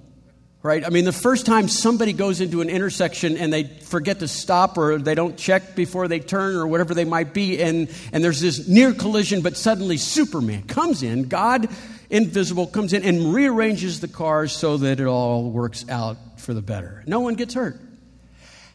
Right? 0.62 0.86
I 0.86 0.90
mean, 0.90 1.04
the 1.04 1.12
first 1.12 1.46
time 1.46 1.68
somebody 1.68 2.14
goes 2.14 2.40
into 2.40 2.62
an 2.62 2.70
intersection 2.70 3.36
and 3.36 3.52
they 3.52 3.66
forget 3.66 4.20
to 4.20 4.30
stop 4.30 4.78
or 4.78 4.98
they 4.98 5.14
don't 5.14 5.38
check 5.38 5.76
before 5.76 6.08
they 6.08 6.22
turn 6.22 6.56
or 6.56 6.66
whatever 6.66 6.94
they 6.94 7.04
might 7.04 7.34
be, 7.34 7.62
and, 7.62 7.92
and 8.14 8.24
there's 8.24 8.40
this 8.40 8.66
near 8.66 8.94
collision, 8.94 9.42
but 9.42 9.58
suddenly 9.58 9.98
Superman 9.98 10.64
comes 10.64 11.04
in, 11.04 11.28
God 11.28 11.68
invisible, 12.10 12.68
comes 12.68 12.94
in 12.94 13.04
and 13.04 13.34
rearranges 13.34 14.00
the 14.00 14.08
cars 14.08 14.52
so 14.52 14.78
that 14.78 15.00
it 15.00 15.08
all 15.08 15.50
works 15.50 15.88
out 15.90 16.18
for 16.40 16.54
the 16.54 16.62
better. 16.62 17.04
No 17.08 17.22
one 17.22 17.36
gets 17.36 17.54
hurt. 17.54 17.80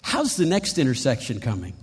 How's 0.03 0.37
the 0.37 0.47
next 0.47 0.79
intersection 0.79 1.41
coming? 1.41 1.75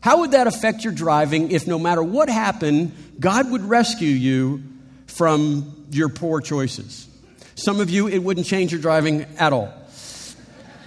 How 0.00 0.20
would 0.20 0.30
that 0.32 0.46
affect 0.46 0.82
your 0.82 0.92
driving 0.92 1.50
if 1.50 1.66
no 1.66 1.78
matter 1.78 2.02
what 2.02 2.28
happened, 2.28 2.92
God 3.20 3.50
would 3.50 3.62
rescue 3.62 4.08
you 4.08 4.62
from 5.06 5.86
your 5.90 6.08
poor 6.08 6.40
choices? 6.40 7.06
Some 7.54 7.80
of 7.80 7.90
you, 7.90 8.08
it 8.08 8.18
wouldn't 8.18 8.46
change 8.46 8.72
your 8.72 8.80
driving 8.80 9.26
at 9.38 9.52
all. 9.52 9.72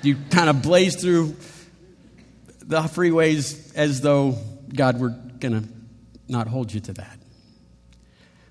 You 0.01 0.17
kind 0.31 0.49
of 0.49 0.61
blaze 0.61 0.99
through 0.99 1.35
the 2.59 2.81
freeways 2.81 3.73
as 3.75 4.01
though 4.01 4.37
God 4.73 4.99
were 4.99 5.09
going 5.39 5.61
to 5.61 5.69
not 6.27 6.47
hold 6.47 6.73
you 6.73 6.79
to 6.81 6.93
that. 6.93 7.17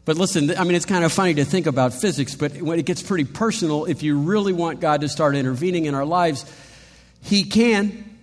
But 0.04 0.16
listen, 0.16 0.56
I 0.56 0.64
mean, 0.64 0.74
it's 0.74 0.86
kind 0.86 1.04
of 1.04 1.12
funny 1.12 1.34
to 1.34 1.44
think 1.44 1.66
about 1.66 1.94
physics, 1.94 2.34
but 2.34 2.60
when 2.60 2.78
it 2.78 2.86
gets 2.86 3.02
pretty 3.02 3.24
personal, 3.24 3.84
if 3.84 4.02
you 4.02 4.18
really 4.18 4.52
want 4.52 4.80
God 4.80 5.02
to 5.02 5.08
start 5.08 5.36
intervening 5.36 5.84
in 5.84 5.94
our 5.94 6.04
lives, 6.04 6.44
He 7.22 7.44
can. 7.44 8.18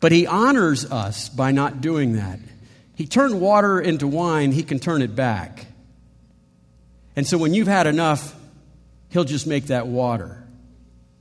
But 0.00 0.10
He 0.10 0.26
honors 0.26 0.90
us 0.90 1.28
by 1.28 1.52
not 1.52 1.80
doing 1.80 2.14
that. 2.14 2.40
He 2.96 3.06
turned 3.06 3.40
water 3.40 3.80
into 3.80 4.08
wine, 4.08 4.50
He 4.50 4.64
can 4.64 4.80
turn 4.80 5.00
it 5.00 5.14
back. 5.14 5.66
And 7.14 7.26
so 7.26 7.38
when 7.38 7.54
you've 7.54 7.68
had 7.68 7.86
enough, 7.86 8.34
He'll 9.10 9.24
just 9.24 9.46
make 9.46 9.66
that 9.66 9.86
water. 9.86 10.44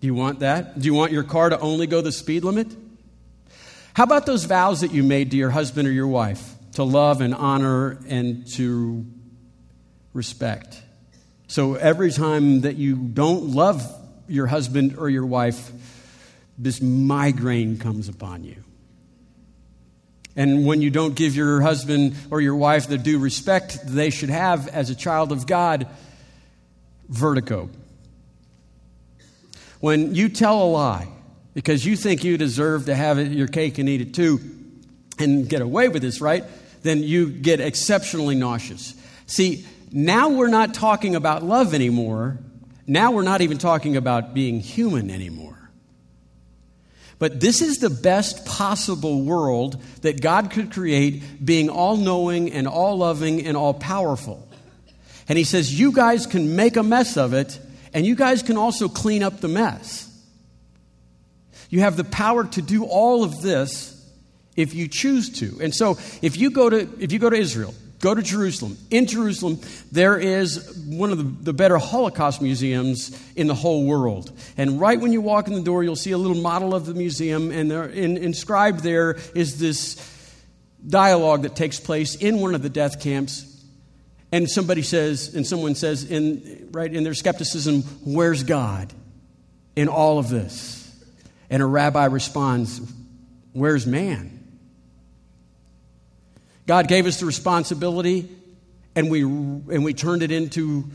Do 0.02 0.08
you 0.08 0.16
want 0.16 0.39
that? 0.39 0.80
Do 0.80 0.86
you 0.88 0.96
want 0.96 1.12
your 1.12 1.24
car 1.24 1.50
to 1.50 1.60
only 1.60 1.86
go 1.86 2.02
the 2.02 2.12
speed 2.12 2.44
limit? 2.44 2.76
How 3.94 4.04
about 4.04 4.26
those 4.26 4.46
vows 4.46 4.82
that 4.82 4.92
you 4.92 5.04
made 5.04 5.30
to 5.32 5.38
your 5.38 5.52
husband 5.52 5.88
or 5.88 5.92
your 5.92 6.08
wife 6.08 6.56
to 6.74 6.84
love 6.84 7.22
and 7.22 7.36
honor 7.36 8.00
and 8.10 8.48
to 8.54 9.06
respect. 10.13 10.82
So 11.47 11.76
every 11.76 12.12
time 12.12 12.62
that 12.62 12.78
you 12.78 12.95
don't 12.95 13.49
love 13.49 13.84
your 14.28 14.47
husband 14.47 14.97
or 14.97 15.10
your 15.10 15.26
wife, 15.26 15.71
this 16.58 16.82
migraine 16.82 17.78
comes 17.78 18.10
upon 18.10 18.43
you. 18.43 18.63
And 20.36 20.65
when 20.65 20.82
you 20.82 20.89
don't 20.89 21.15
give 21.15 21.36
your 21.36 21.62
husband 21.62 22.15
or 22.32 22.41
your 22.41 22.56
wife 22.56 22.88
the 22.88 22.97
due 22.97 23.19
respect 23.19 23.80
they 23.86 24.10
should 24.10 24.30
have 24.30 24.67
as 24.67 24.89
a 24.89 24.95
child 24.95 25.32
of 25.32 25.45
God, 25.45 25.88
vertigo. 27.08 27.69
When 29.80 30.15
you 30.15 30.30
tell 30.30 30.63
a 30.63 30.69
lie 30.69 31.08
because 31.54 31.86
you 31.86 31.95
think 31.95 32.23
you 32.23 32.38
deserve 32.38 32.86
to 32.86 32.95
have 32.95 33.19
your 33.32 33.47
cake 33.47 33.78
and 33.78 33.88
eat 33.88 34.02
it 34.02 34.13
too 34.13 34.39
and 35.19 35.47
get 35.47 35.62
away 35.62 35.89
with 35.89 36.02
this, 36.02 36.21
right? 36.21 36.43
Then 36.82 37.04
you 37.04 37.30
get 37.30 37.60
exceptionally 37.60 38.36
nauseous. 38.36 38.95
See, 39.28 39.65
now 39.95 40.29
we're 40.29 40.47
not 40.47 40.73
talking 40.73 41.15
about 41.15 41.43
love 41.43 41.75
anymore. 41.75 42.39
Now 42.88 43.12
we're 43.12 43.21
not 43.21 43.41
even 43.41 43.60
talking 43.60 43.95
about 43.95 44.34
being 44.34 44.60
human 44.60 45.12
anymore. 45.12 45.69
But 47.19 47.39
this 47.39 47.62
is 47.62 47.77
the 47.77 47.91
best 47.91 48.43
possible 48.43 49.21
world 49.21 49.82
that 50.01 50.19
God 50.19 50.49
could 50.49 50.73
create, 50.73 51.45
being 51.45 51.69
all 51.69 51.95
knowing 51.95 52.51
and 52.51 52.67
all 52.67 52.97
loving 52.97 53.45
and 53.45 53.56
all 53.56 53.75
powerful. 53.75 54.45
And 55.29 55.38
He 55.38 55.43
says, 55.43 55.79
You 55.79 55.91
guys 55.91 56.25
can 56.25 56.56
make 56.56 56.75
a 56.75 56.84
mess 56.84 57.15
of 57.15 57.34
it, 57.34 57.60
and 57.93 58.03
you 58.03 58.15
guys 58.15 58.41
can 58.41 58.58
also 58.58 58.89
clean 58.89 59.21
up 59.21 59.41
the 59.41 59.47
mess. 59.47 60.10
You 61.69 61.82
have 61.82 61.97
the 61.97 62.03
power 62.03 62.45
to 62.45 62.62
do 62.63 62.84
all 62.84 63.23
of 63.23 63.43
this 63.43 63.91
if 64.56 64.73
you 64.73 64.88
choose 64.88 65.29
to. 65.39 65.60
And 65.62 65.73
so 65.73 65.99
if 66.23 66.36
you 66.36 66.49
go 66.49 66.69
to 66.69 66.89
if 66.99 67.12
you 67.12 67.19
go 67.19 67.29
to 67.29 67.38
Israel 67.38 67.75
Go 68.04 68.13
to 68.13 68.22
Jerusalem. 68.22 68.78
In 68.89 69.08
Jerusalem, 69.08 69.62
there 69.89 70.18
is 70.18 70.78
one 70.88 71.13
of 71.13 71.18
the, 71.18 71.24
the, 71.24 71.54
better 71.54 71.78
Holocaust 71.78 72.42
museums 72.42 73.18
in 73.38 73.48
the 73.48 73.56
whole 73.56 73.86
world. 73.86 74.30
And 74.58 74.78
right 74.78 75.00
when 75.00 75.13
you 75.13 75.22
walk 75.22 75.48
in 75.48 75.54
the 75.54 75.62
door, 75.62 75.86
you'll 75.86 75.96
see 75.96 76.12
a 76.12 76.18
little 76.18 76.36
model 76.36 76.76
of 76.76 76.86
the 76.86 76.94
museum, 76.94 77.50
and 77.50 77.72
there, 77.72 77.86
in, 77.86 78.18
inscribed 78.18 78.82
there 78.82 79.16
is 79.34 79.58
this 79.58 79.96
dialogue 80.86 81.44
that 81.44 81.56
takes 81.56 81.80
place 81.80 82.16
in 82.16 82.39
one 82.39 82.56
of 82.56 82.62
the 82.62 82.68
death 82.68 83.02
camps. 83.02 83.50
And 84.34 84.50
somebody 84.50 84.82
says, 84.82 85.34
and 85.34 85.48
someone 85.48 85.74
says, 85.74 86.04
in, 86.04 86.68
right 86.74 86.94
in 86.94 87.06
their 87.06 87.13
skepticism, 87.13 87.84
Where's 88.04 88.44
God 88.44 88.92
in 89.78 89.88
all 89.88 90.20
of 90.20 90.28
this? 90.28 90.94
And 91.50 91.63
a 91.63 91.66
rabbi 91.66 92.04
responds, 92.08 92.82
Where's 93.54 93.88
man? 93.88 94.33
God 96.65 96.88
gave 96.88 97.06
us 97.06 97.19
the 97.19 97.26
responsibility, 97.26 98.30
and 98.95 99.10
we, 99.10 99.21
and 99.21 99.84
we 99.84 99.93
turned 99.93 100.23
it 100.23 100.32
into 100.32 100.86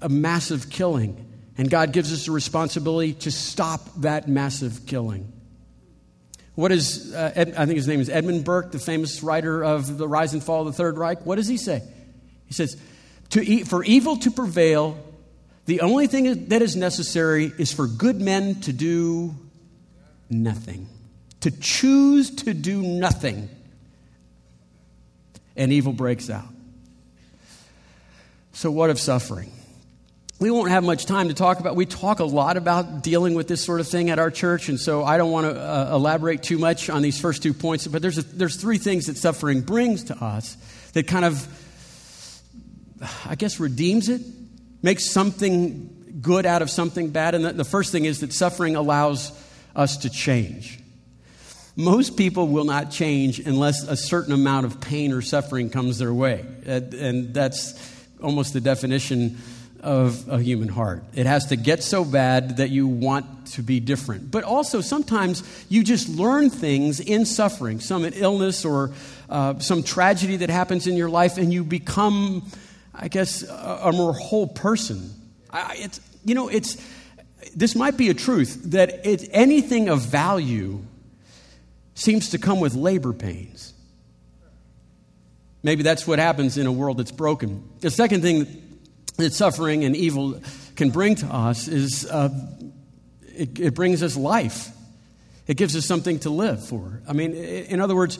a 0.00 0.08
massive 0.08 0.70
killing. 0.70 1.24
And 1.58 1.70
God 1.70 1.92
gives 1.92 2.12
us 2.12 2.26
the 2.26 2.32
responsibility 2.32 3.14
to 3.14 3.30
stop 3.30 3.80
that 3.98 4.28
massive 4.28 4.86
killing. 4.86 5.32
What 6.54 6.72
is, 6.72 7.14
uh, 7.14 7.32
Ed, 7.34 7.54
I 7.56 7.66
think 7.66 7.76
his 7.76 7.88
name 7.88 8.00
is 8.00 8.08
Edmund 8.08 8.44
Burke, 8.44 8.72
the 8.72 8.78
famous 8.78 9.22
writer 9.22 9.62
of 9.62 9.98
The 9.98 10.08
Rise 10.08 10.32
and 10.32 10.42
Fall 10.42 10.60
of 10.60 10.66
the 10.66 10.72
Third 10.72 10.98
Reich. 10.98 11.24
What 11.26 11.36
does 11.36 11.48
he 11.48 11.56
say? 11.56 11.82
He 12.46 12.54
says, 12.54 12.76
to 13.30 13.44
eat, 13.44 13.66
For 13.66 13.82
evil 13.84 14.16
to 14.18 14.30
prevail, 14.30 14.98
the 15.66 15.80
only 15.80 16.06
thing 16.06 16.46
that 16.48 16.62
is 16.62 16.76
necessary 16.76 17.52
is 17.58 17.72
for 17.72 17.86
good 17.86 18.20
men 18.20 18.60
to 18.62 18.72
do 18.72 19.34
nothing, 20.30 20.88
to 21.40 21.50
choose 21.50 22.30
to 22.30 22.54
do 22.54 22.82
nothing 22.82 23.48
and 25.56 25.72
evil 25.72 25.92
breaks 25.92 26.30
out. 26.30 26.48
So, 28.52 28.70
what 28.70 28.90
of 28.90 28.98
suffering? 28.98 29.52
We 30.38 30.50
won't 30.50 30.70
have 30.70 30.84
much 30.84 31.06
time 31.06 31.28
to 31.28 31.34
talk 31.34 31.60
about. 31.60 31.76
We 31.76 31.86
talk 31.86 32.20
a 32.20 32.24
lot 32.24 32.58
about 32.58 33.02
dealing 33.02 33.34
with 33.34 33.48
this 33.48 33.64
sort 33.64 33.80
of 33.80 33.88
thing 33.88 34.10
at 34.10 34.18
our 34.18 34.30
church, 34.30 34.68
and 34.68 34.78
so 34.78 35.02
I 35.02 35.16
don't 35.16 35.30
want 35.30 35.46
to 35.46 35.58
uh, 35.58 35.90
elaborate 35.94 36.42
too 36.42 36.58
much 36.58 36.90
on 36.90 37.00
these 37.00 37.18
first 37.18 37.42
two 37.42 37.54
points. 37.54 37.86
But 37.86 38.02
there's 38.02 38.18
a, 38.18 38.22
there's 38.22 38.56
three 38.56 38.78
things 38.78 39.06
that 39.06 39.16
suffering 39.16 39.62
brings 39.62 40.04
to 40.04 40.24
us 40.24 40.56
that 40.92 41.06
kind 41.06 41.24
of 41.24 41.48
I 43.26 43.34
guess, 43.34 43.60
redeems 43.60 44.08
it, 44.08 44.22
makes 44.82 45.10
something 45.10 46.18
good 46.20 46.46
out 46.46 46.62
of 46.62 46.70
something 46.70 47.10
bad. 47.10 47.34
And 47.34 47.44
the, 47.44 47.52
the 47.52 47.64
first 47.64 47.92
thing 47.92 48.04
is 48.04 48.20
that 48.20 48.32
suffering 48.32 48.76
allows 48.76 49.32
us 49.74 49.98
to 49.98 50.10
change. 50.10 50.80
Most 51.76 52.16
people 52.16 52.48
will 52.48 52.64
not 52.64 52.90
change 52.90 53.38
unless 53.38 53.86
a 53.86 53.96
certain 53.96 54.32
amount 54.32 54.64
of 54.64 54.80
pain 54.80 55.12
or 55.12 55.20
suffering 55.20 55.68
comes 55.68 55.98
their 55.98 56.12
way. 56.12 56.44
And 56.64 57.34
that's 57.34 57.74
almost 58.22 58.54
the 58.54 58.62
definition 58.62 59.36
of 59.82 60.26
a 60.28 60.38
human 60.40 60.68
heart. 60.68 61.04
It 61.14 61.26
has 61.26 61.46
to 61.46 61.56
get 61.56 61.82
so 61.82 62.02
bad 62.02 62.56
that 62.56 62.70
you 62.70 62.88
want 62.88 63.48
to 63.48 63.62
be 63.62 63.78
different. 63.78 64.30
But 64.30 64.42
also, 64.42 64.80
sometimes 64.80 65.42
you 65.68 65.84
just 65.84 66.08
learn 66.08 66.48
things 66.48 66.98
in 66.98 67.26
suffering, 67.26 67.80
some 67.80 68.04
illness 68.04 68.64
or 68.64 68.92
uh, 69.28 69.58
some 69.58 69.82
tragedy 69.82 70.38
that 70.38 70.50
happens 70.50 70.86
in 70.86 70.96
your 70.96 71.10
life, 71.10 71.36
and 71.36 71.52
you 71.52 71.62
become, 71.62 72.50
I 72.94 73.08
guess, 73.08 73.42
a, 73.42 73.80
a 73.84 73.92
more 73.92 74.14
whole 74.14 74.48
person. 74.48 75.10
I, 75.50 75.76
it's, 75.78 76.00
you 76.24 76.34
know, 76.34 76.48
it's, 76.48 76.82
this 77.54 77.76
might 77.76 77.98
be 77.98 78.08
a 78.08 78.14
truth 78.14 78.60
that 78.72 79.06
it's 79.06 79.26
anything 79.30 79.88
of 79.90 80.00
value 80.00 80.82
seems 81.96 82.30
to 82.30 82.38
come 82.38 82.60
with 82.60 82.74
labor 82.74 83.12
pains. 83.12 83.72
Maybe 85.62 85.82
that's 85.82 86.06
what 86.06 86.20
happens 86.20 86.58
in 86.58 86.66
a 86.66 86.72
world 86.72 86.98
that's 86.98 87.10
broken. 87.10 87.68
The 87.80 87.90
second 87.90 88.22
thing 88.22 88.62
that 89.16 89.32
suffering 89.32 89.82
and 89.82 89.96
evil 89.96 90.40
can 90.76 90.90
bring 90.90 91.16
to 91.16 91.26
us 91.26 91.66
is 91.66 92.08
uh, 92.08 92.28
it, 93.34 93.58
it, 93.58 93.74
brings 93.74 94.02
us 94.02 94.14
life. 94.14 94.68
It 95.46 95.56
gives 95.56 95.74
us 95.74 95.86
something 95.86 96.20
to 96.20 96.30
live 96.30 96.64
for. 96.64 97.02
I 97.08 97.14
mean, 97.14 97.34
in 97.34 97.80
other 97.80 97.96
words, 97.96 98.18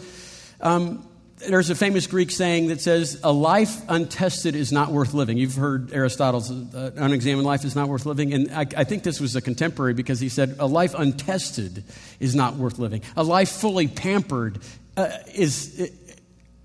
um, 0.61 1.07
there's 1.39 1.69
a 1.71 1.75
famous 1.75 2.07
Greek 2.07 2.31
saying 2.31 2.69
that 2.69 2.81
says, 2.81 3.21
A 3.23 3.33
life 3.33 3.83
untested 3.89 4.57
is 4.57 4.73
not 4.73 4.91
worth 4.91 5.13
living. 5.13 5.37
You've 5.37 5.55
heard 5.55 5.93
Aristotle's 5.93 6.51
uh, 6.51 6.93
unexamined 6.97 7.47
life 7.47 7.65
is 7.65 7.77
not 7.77 7.89
worth 7.89 8.07
living. 8.07 8.33
And 8.33 8.51
I, 8.53 8.67
I, 8.77 8.85
think 8.85 9.03
this 9.03 9.21
was 9.21 9.37
a 9.37 9.43
contemporary 9.43 9.93
because 9.93 10.19
he 10.19 10.29
said, 10.29 10.57
A 10.59 10.67
life 10.67 10.95
untested 10.97 11.85
is 12.21 12.35
not 12.35 12.57
worth 12.57 12.79
living. 12.79 13.03
A 13.17 13.23
life 13.23 13.51
fully 13.51 13.87
pampered 13.87 14.61
uh, 14.97 15.11
is, 15.35 15.79
it, 15.79 15.93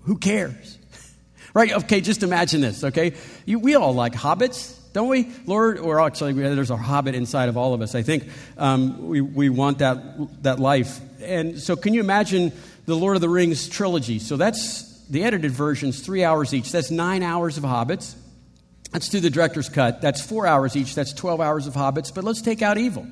who 0.02 0.16
cares? 0.16 0.78
right? 1.54 1.72
Okay, 1.72 2.00
just 2.00 2.22
imagine 2.22 2.62
this, 2.62 2.82
okay? 2.82 3.14
You, 3.44 3.58
we 3.58 3.74
all 3.74 3.92
like 3.92 4.14
hobbits. 4.14 4.78
Don't 4.94 5.08
we, 5.08 5.30
Lord? 5.46 5.78
Or 5.78 6.00
actually, 6.00 6.34
there's 6.34 6.70
a 6.70 6.76
hobbit 6.76 7.14
inside 7.14 7.48
of 7.48 7.56
all 7.56 7.72
of 7.72 7.80
us. 7.80 7.94
I 7.94 8.02
think 8.02 8.24
um, 8.58 9.08
we, 9.08 9.20
we 9.22 9.48
want 9.48 9.78
that, 9.78 10.42
that 10.42 10.60
life. 10.60 11.00
And 11.22 11.58
so, 11.58 11.76
can 11.76 11.94
you 11.94 12.00
imagine 12.00 12.52
the 12.86 12.96
Lord 12.96 13.16
of 13.16 13.22
the 13.22 13.28
Rings 13.28 13.68
trilogy. 13.68 14.18
So 14.18 14.36
that's 14.36 15.06
the 15.06 15.24
edited 15.24 15.52
versions, 15.52 16.00
three 16.00 16.24
hours 16.24 16.54
each. 16.54 16.72
That's 16.72 16.90
nine 16.90 17.22
hours 17.22 17.58
of 17.58 17.64
Hobbits. 17.64 18.14
Let's 18.92 19.08
do 19.08 19.20
the 19.20 19.30
director's 19.30 19.68
cut. 19.68 20.00
That's 20.00 20.20
four 20.20 20.46
hours 20.46 20.76
each. 20.76 20.94
That's 20.94 21.12
12 21.12 21.40
hours 21.40 21.66
of 21.66 21.74
Hobbits. 21.74 22.14
But 22.14 22.24
let's 22.24 22.42
take 22.42 22.60
out 22.62 22.78
evil. 22.78 23.06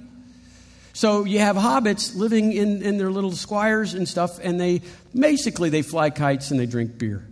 So 0.92 1.24
you 1.24 1.38
have 1.38 1.56
hobbits 1.56 2.16
living 2.16 2.52
in, 2.52 2.82
in 2.82 2.98
their 2.98 3.10
little 3.10 3.32
squires 3.32 3.94
and 3.94 4.08
stuff, 4.08 4.38
and 4.42 4.60
they 4.60 4.82
basically 5.14 5.70
they 5.70 5.82
fly 5.82 6.10
kites 6.10 6.50
and 6.50 6.58
they 6.58 6.66
drink 6.66 6.98
beer. 6.98 7.26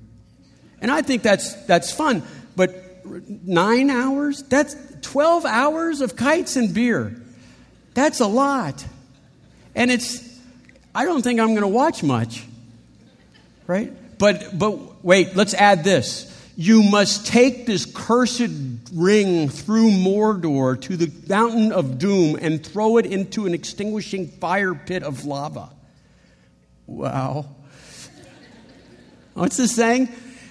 And 0.81 0.91
I 0.91 1.03
think 1.03 1.23
that's 1.23 1.55
that's 1.67 1.93
fun. 1.93 2.23
But 2.55 3.05
nine 3.29 3.91
hours? 3.91 4.43
That's 4.45 4.77
12 5.03 5.45
hours 5.45 6.01
of 6.01 6.17
kites 6.17 6.57
and 6.57 6.73
beer. 6.73 7.21
That's 7.95 8.21
a 8.21 8.27
lot. 8.27 8.85
And 9.75 9.91
it's 9.91 10.28
I 10.99 11.05
don't 11.05 11.23
think 11.23 11.39
I'm 11.39 11.51
going 11.51 11.61
to 11.61 11.69
watch 11.69 12.03
much. 12.03 12.45
Right? 13.69 13.93
But, 14.19 14.59
but 14.59 15.05
wait, 15.05 15.37
let's 15.37 15.55
add 15.55 15.85
this. 15.85 16.27
You 16.57 16.83
must 16.83 17.25
take 17.25 17.67
this 17.67 17.85
cursed 17.85 18.51
ring 18.93 19.49
through 19.49 19.91
Mordor 19.91 20.81
to 20.83 20.97
the 20.97 21.07
fountain 21.07 21.71
of 21.71 22.01
doom 22.01 22.37
and 22.41 22.67
throw 22.67 22.97
it 22.97 23.07
into 23.07 23.47
an 23.47 23.55
extinguishing 23.55 24.27
fire 24.27 24.75
pit 24.75 25.05
of 25.05 25.25
lava. 25.25 25.71
Wow. 26.89 27.47
What's 29.35 29.57
this 29.57 29.77
saying? 29.77 30.09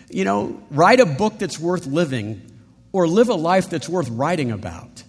You 0.10 0.24
know, 0.24 0.64
write 0.72 1.02
a 1.02 1.06
book 1.06 1.40
that's 1.40 1.60
worth 1.60 1.88
living 1.88 2.42
or 2.94 3.06
live 3.06 3.28
a 3.28 3.36
life 3.36 3.70
that's 3.70 3.90
worth 3.90 4.08
writing 4.08 4.52
about. 4.52 5.04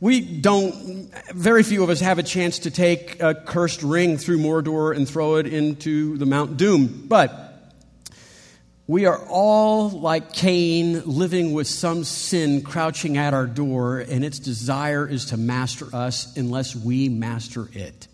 We 0.00 0.20
don't, 0.20 1.12
very 1.34 1.64
few 1.64 1.82
of 1.82 1.90
us 1.90 1.98
have 2.00 2.20
a 2.20 2.22
chance 2.22 2.60
to 2.60 2.70
take 2.70 3.20
a 3.20 3.34
cursed 3.34 3.82
ring 3.82 4.16
through 4.16 4.38
Mordor 4.38 4.94
and 4.94 5.08
throw 5.08 5.36
it 5.36 5.48
into 5.48 6.16
the 6.18 6.26
Mount 6.26 6.56
Doom. 6.56 7.06
But 7.08 7.74
we 8.86 9.06
are 9.06 9.18
all 9.28 9.90
like 9.90 10.32
Cain, 10.32 11.02
living 11.04 11.52
with 11.52 11.66
some 11.66 12.04
sin 12.04 12.62
crouching 12.62 13.16
at 13.16 13.34
our 13.34 13.46
door, 13.46 13.98
and 13.98 14.24
its 14.24 14.38
desire 14.38 15.04
is 15.06 15.26
to 15.26 15.36
master 15.36 15.86
us 15.92 16.36
unless 16.36 16.76
we 16.76 17.08
master 17.08 17.68
it. 17.72 18.06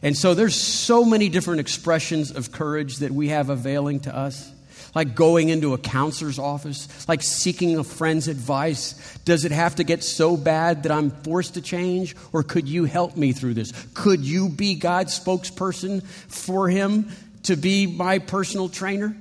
And 0.00 0.16
so 0.16 0.32
there's 0.32 0.54
so 0.54 1.04
many 1.04 1.28
different 1.28 1.60
expressions 1.60 2.30
of 2.30 2.52
courage 2.52 2.96
that 2.96 3.12
we 3.12 3.28
have 3.28 3.50
availing 3.50 4.00
to 4.00 4.16
us 4.16 4.50
like 4.94 5.14
going 5.14 5.48
into 5.48 5.74
a 5.74 5.78
counselor's 5.78 6.38
office, 6.38 7.08
like 7.08 7.22
seeking 7.22 7.78
a 7.78 7.84
friend's 7.84 8.28
advice? 8.28 9.18
Does 9.24 9.44
it 9.44 9.52
have 9.52 9.76
to 9.76 9.84
get 9.84 10.04
so 10.04 10.36
bad 10.36 10.82
that 10.82 10.92
I'm 10.92 11.10
forced 11.10 11.54
to 11.54 11.62
change? 11.62 12.14
Or 12.32 12.42
could 12.42 12.68
you 12.68 12.84
help 12.84 13.16
me 13.16 13.32
through 13.32 13.54
this? 13.54 13.72
Could 13.94 14.20
you 14.20 14.48
be 14.48 14.74
God's 14.74 15.18
spokesperson 15.18 16.04
for 16.04 16.68
him 16.68 17.10
to 17.44 17.56
be 17.56 17.86
my 17.86 18.18
personal 18.18 18.68
trainer? 18.68 19.16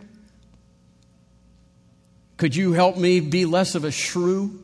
Could 2.37 2.55
you 2.55 2.73
help 2.73 2.97
me 2.97 3.19
be 3.19 3.45
less 3.45 3.75
of 3.75 3.83
a 3.83 3.91
shrew? 3.91 4.63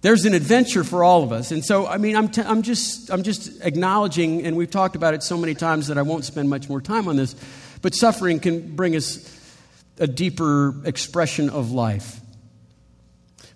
There's 0.00 0.26
an 0.26 0.34
adventure 0.34 0.84
for 0.84 1.02
all 1.02 1.22
of 1.22 1.32
us. 1.32 1.50
And 1.50 1.64
so, 1.64 1.86
I 1.86 1.96
mean, 1.96 2.14
I'm, 2.14 2.28
t- 2.28 2.42
I'm, 2.42 2.60
just, 2.60 3.10
I'm 3.10 3.22
just 3.22 3.62
acknowledging, 3.62 4.44
and 4.44 4.54
we've 4.56 4.70
talked 4.70 4.96
about 4.96 5.14
it 5.14 5.22
so 5.22 5.38
many 5.38 5.54
times 5.54 5.86
that 5.86 5.96
I 5.96 6.02
won't 6.02 6.26
spend 6.26 6.50
much 6.50 6.68
more 6.68 6.80
time 6.80 7.08
on 7.08 7.16
this, 7.16 7.34
but 7.80 7.94
suffering 7.94 8.40
can 8.40 8.76
bring 8.76 8.96
us 8.96 9.33
a 9.98 10.06
deeper 10.06 10.74
expression 10.84 11.50
of 11.50 11.72
life. 11.72 12.20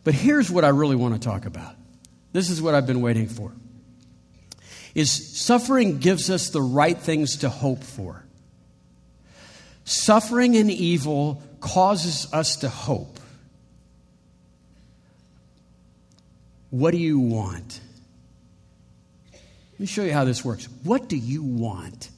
But 0.04 0.14
here's 0.14 0.50
what 0.50 0.64
I 0.64 0.68
really 0.68 0.96
want 0.96 1.14
to 1.14 1.20
talk 1.20 1.46
about. 1.46 1.74
This 2.32 2.50
is 2.50 2.62
what 2.62 2.74
I've 2.74 2.86
been 2.86 3.00
waiting 3.00 3.28
for. 3.28 3.52
Is 4.94 5.38
suffering 5.38 5.98
gives 5.98 6.30
us 6.30 6.50
the 6.50 6.62
right 6.62 6.96
things 6.96 7.38
to 7.38 7.48
hope 7.48 7.82
for. 7.82 8.24
Suffering 9.84 10.56
and 10.56 10.70
evil 10.70 11.42
causes 11.60 12.32
us 12.32 12.56
to 12.56 12.68
hope. 12.68 13.18
What 16.70 16.90
do 16.90 16.98
you 16.98 17.18
want? 17.18 17.80
Let 19.32 19.80
me 19.80 19.86
show 19.86 20.02
you 20.02 20.12
how 20.12 20.24
this 20.24 20.44
works. 20.44 20.68
What 20.84 21.08
do 21.08 21.16
you 21.16 21.42
want? 21.42 22.10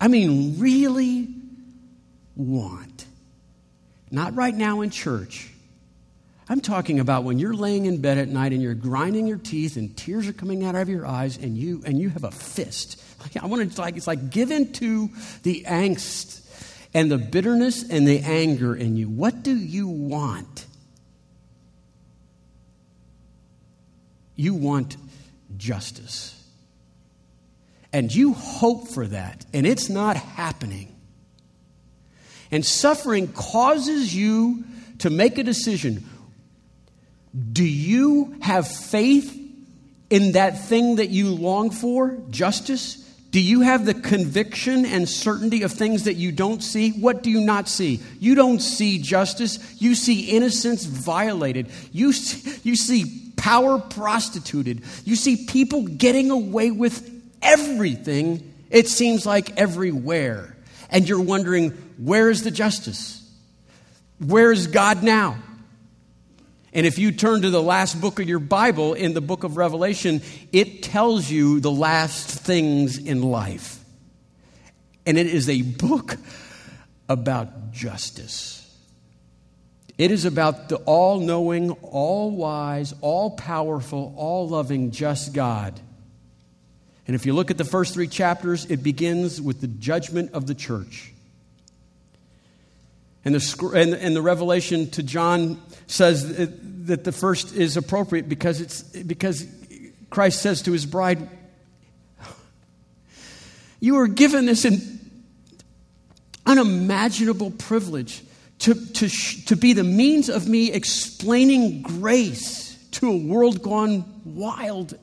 I 0.00 0.08
mean, 0.08 0.58
really, 0.58 1.28
want. 2.36 3.06
Not 4.10 4.34
right 4.34 4.54
now 4.54 4.80
in 4.80 4.90
church. 4.90 5.50
I'm 6.48 6.60
talking 6.60 6.98
about 6.98 7.22
when 7.22 7.38
you're 7.38 7.54
laying 7.54 7.86
in 7.86 8.00
bed 8.00 8.18
at 8.18 8.28
night 8.28 8.52
and 8.52 8.60
you're 8.60 8.74
grinding 8.74 9.28
your 9.28 9.38
teeth 9.38 9.76
and 9.76 9.96
tears 9.96 10.26
are 10.26 10.32
coming 10.32 10.64
out 10.64 10.74
of 10.74 10.88
your 10.88 11.06
eyes 11.06 11.36
and 11.36 11.56
you 11.56 11.80
and 11.86 12.00
you 12.00 12.08
have 12.08 12.24
a 12.24 12.32
fist. 12.32 13.00
I 13.40 13.46
want 13.46 13.72
to 13.72 13.80
like 13.80 13.96
it's 13.96 14.08
like 14.08 14.30
give 14.30 14.50
into 14.50 15.10
the 15.44 15.64
angst 15.68 16.44
and 16.92 17.10
the 17.10 17.18
bitterness 17.18 17.88
and 17.88 18.06
the 18.06 18.18
anger 18.20 18.74
in 18.74 18.96
you. 18.96 19.08
What 19.08 19.44
do 19.44 19.54
you 19.54 19.86
want? 19.86 20.66
You 24.34 24.54
want 24.54 24.96
justice. 25.56 26.36
And 27.92 28.12
you 28.14 28.34
hope 28.34 28.88
for 28.88 29.06
that, 29.06 29.44
and 29.52 29.66
it's 29.66 29.88
not 29.88 30.16
happening. 30.16 30.96
And 32.50 32.64
suffering 32.64 33.28
causes 33.28 34.14
you 34.14 34.64
to 34.98 35.10
make 35.10 35.38
a 35.38 35.42
decision. 35.42 36.04
Do 37.52 37.64
you 37.64 38.36
have 38.40 38.66
faith 38.68 39.36
in 40.10 40.32
that 40.32 40.64
thing 40.64 40.96
that 40.96 41.10
you 41.10 41.30
long 41.30 41.70
for, 41.70 42.18
justice? 42.30 42.96
Do 43.30 43.40
you 43.40 43.60
have 43.60 43.86
the 43.86 43.94
conviction 43.94 44.84
and 44.84 45.08
certainty 45.08 45.62
of 45.62 45.70
things 45.70 46.04
that 46.04 46.14
you 46.14 46.32
don't 46.32 46.60
see? 46.62 46.90
What 46.90 47.22
do 47.22 47.30
you 47.30 47.40
not 47.40 47.68
see? 47.68 48.00
You 48.18 48.34
don't 48.34 48.58
see 48.58 48.98
justice. 48.98 49.80
You 49.80 49.94
see 49.94 50.30
innocence 50.30 50.84
violated. 50.84 51.68
You 51.92 52.12
see, 52.12 52.58
you 52.68 52.74
see 52.74 53.32
power 53.36 53.78
prostituted. 53.78 54.82
You 55.04 55.14
see 55.14 55.46
people 55.46 55.86
getting 55.86 56.32
away 56.32 56.72
with 56.72 57.08
everything, 57.40 58.52
it 58.68 58.88
seems 58.88 59.24
like 59.24 59.56
everywhere. 59.56 60.56
And 60.90 61.08
you're 61.08 61.22
wondering, 61.22 61.70
where 61.98 62.28
is 62.28 62.42
the 62.42 62.50
justice? 62.50 63.16
Where 64.18 64.52
is 64.52 64.66
God 64.66 65.02
now? 65.02 65.38
And 66.72 66.86
if 66.86 66.98
you 66.98 67.10
turn 67.10 67.42
to 67.42 67.50
the 67.50 67.62
last 67.62 68.00
book 68.00 68.20
of 68.20 68.28
your 68.28 68.38
Bible, 68.38 68.94
in 68.94 69.14
the 69.14 69.20
book 69.20 69.42
of 69.42 69.56
Revelation, 69.56 70.20
it 70.52 70.82
tells 70.82 71.30
you 71.30 71.60
the 71.60 71.70
last 71.70 72.28
things 72.28 72.98
in 72.98 73.22
life. 73.22 73.82
And 75.06 75.18
it 75.18 75.26
is 75.26 75.48
a 75.48 75.62
book 75.62 76.16
about 77.08 77.72
justice. 77.72 78.56
It 79.98 80.10
is 80.10 80.24
about 80.24 80.68
the 80.68 80.76
all 80.76 81.20
knowing, 81.20 81.72
all 81.72 82.30
wise, 82.30 82.94
all 83.00 83.32
powerful, 83.32 84.14
all 84.16 84.48
loving, 84.48 84.92
just 84.92 85.34
God. 85.34 85.78
And 87.10 87.16
if 87.16 87.26
you 87.26 87.32
look 87.32 87.50
at 87.50 87.58
the 87.58 87.64
first 87.64 87.92
three 87.92 88.06
chapters, 88.06 88.66
it 88.66 88.84
begins 88.84 89.40
with 89.42 89.60
the 89.60 89.66
judgment 89.66 90.30
of 90.32 90.46
the 90.46 90.54
church. 90.54 91.12
And 93.24 93.34
the, 93.34 93.72
and, 93.74 93.94
and 93.94 94.14
the 94.14 94.22
revelation 94.22 94.88
to 94.92 95.02
John 95.02 95.60
says 95.88 96.36
that 96.86 97.02
the 97.02 97.10
first 97.10 97.56
is 97.56 97.76
appropriate 97.76 98.28
because, 98.28 98.60
it's, 98.60 98.82
because 98.82 99.44
Christ 100.08 100.40
says 100.40 100.62
to 100.62 100.70
his 100.70 100.86
bride, 100.86 101.28
You 103.80 103.98
are 103.98 104.06
given 104.06 104.46
this 104.46 104.64
unimaginable 106.46 107.50
privilege 107.50 108.22
to, 108.60 108.74
to, 108.74 109.08
to 109.46 109.56
be 109.56 109.72
the 109.72 109.82
means 109.82 110.28
of 110.28 110.48
me 110.48 110.70
explaining 110.70 111.82
grace 111.82 112.78
to 112.92 113.10
a 113.10 113.16
world 113.16 113.64
gone 113.64 114.04
wild. 114.24 114.96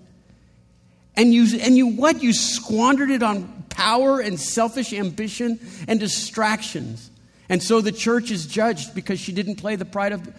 And 1.17 1.33
you, 1.33 1.59
and 1.59 1.75
you 1.75 1.87
what? 1.87 2.23
You 2.23 2.31
squandered 2.31 3.11
it 3.11 3.23
on 3.23 3.65
power 3.69 4.21
and 4.21 4.39
selfish 4.39 4.93
ambition 4.93 5.59
and 5.87 5.99
distractions. 5.99 7.09
And 7.49 7.61
so 7.61 7.81
the 7.81 7.91
church 7.91 8.31
is 8.31 8.45
judged 8.45 8.95
because 8.95 9.19
she 9.19 9.33
didn't 9.33 9.55
play 9.55 9.75
the 9.75 9.85
pride 9.85 10.13
of 10.13 10.33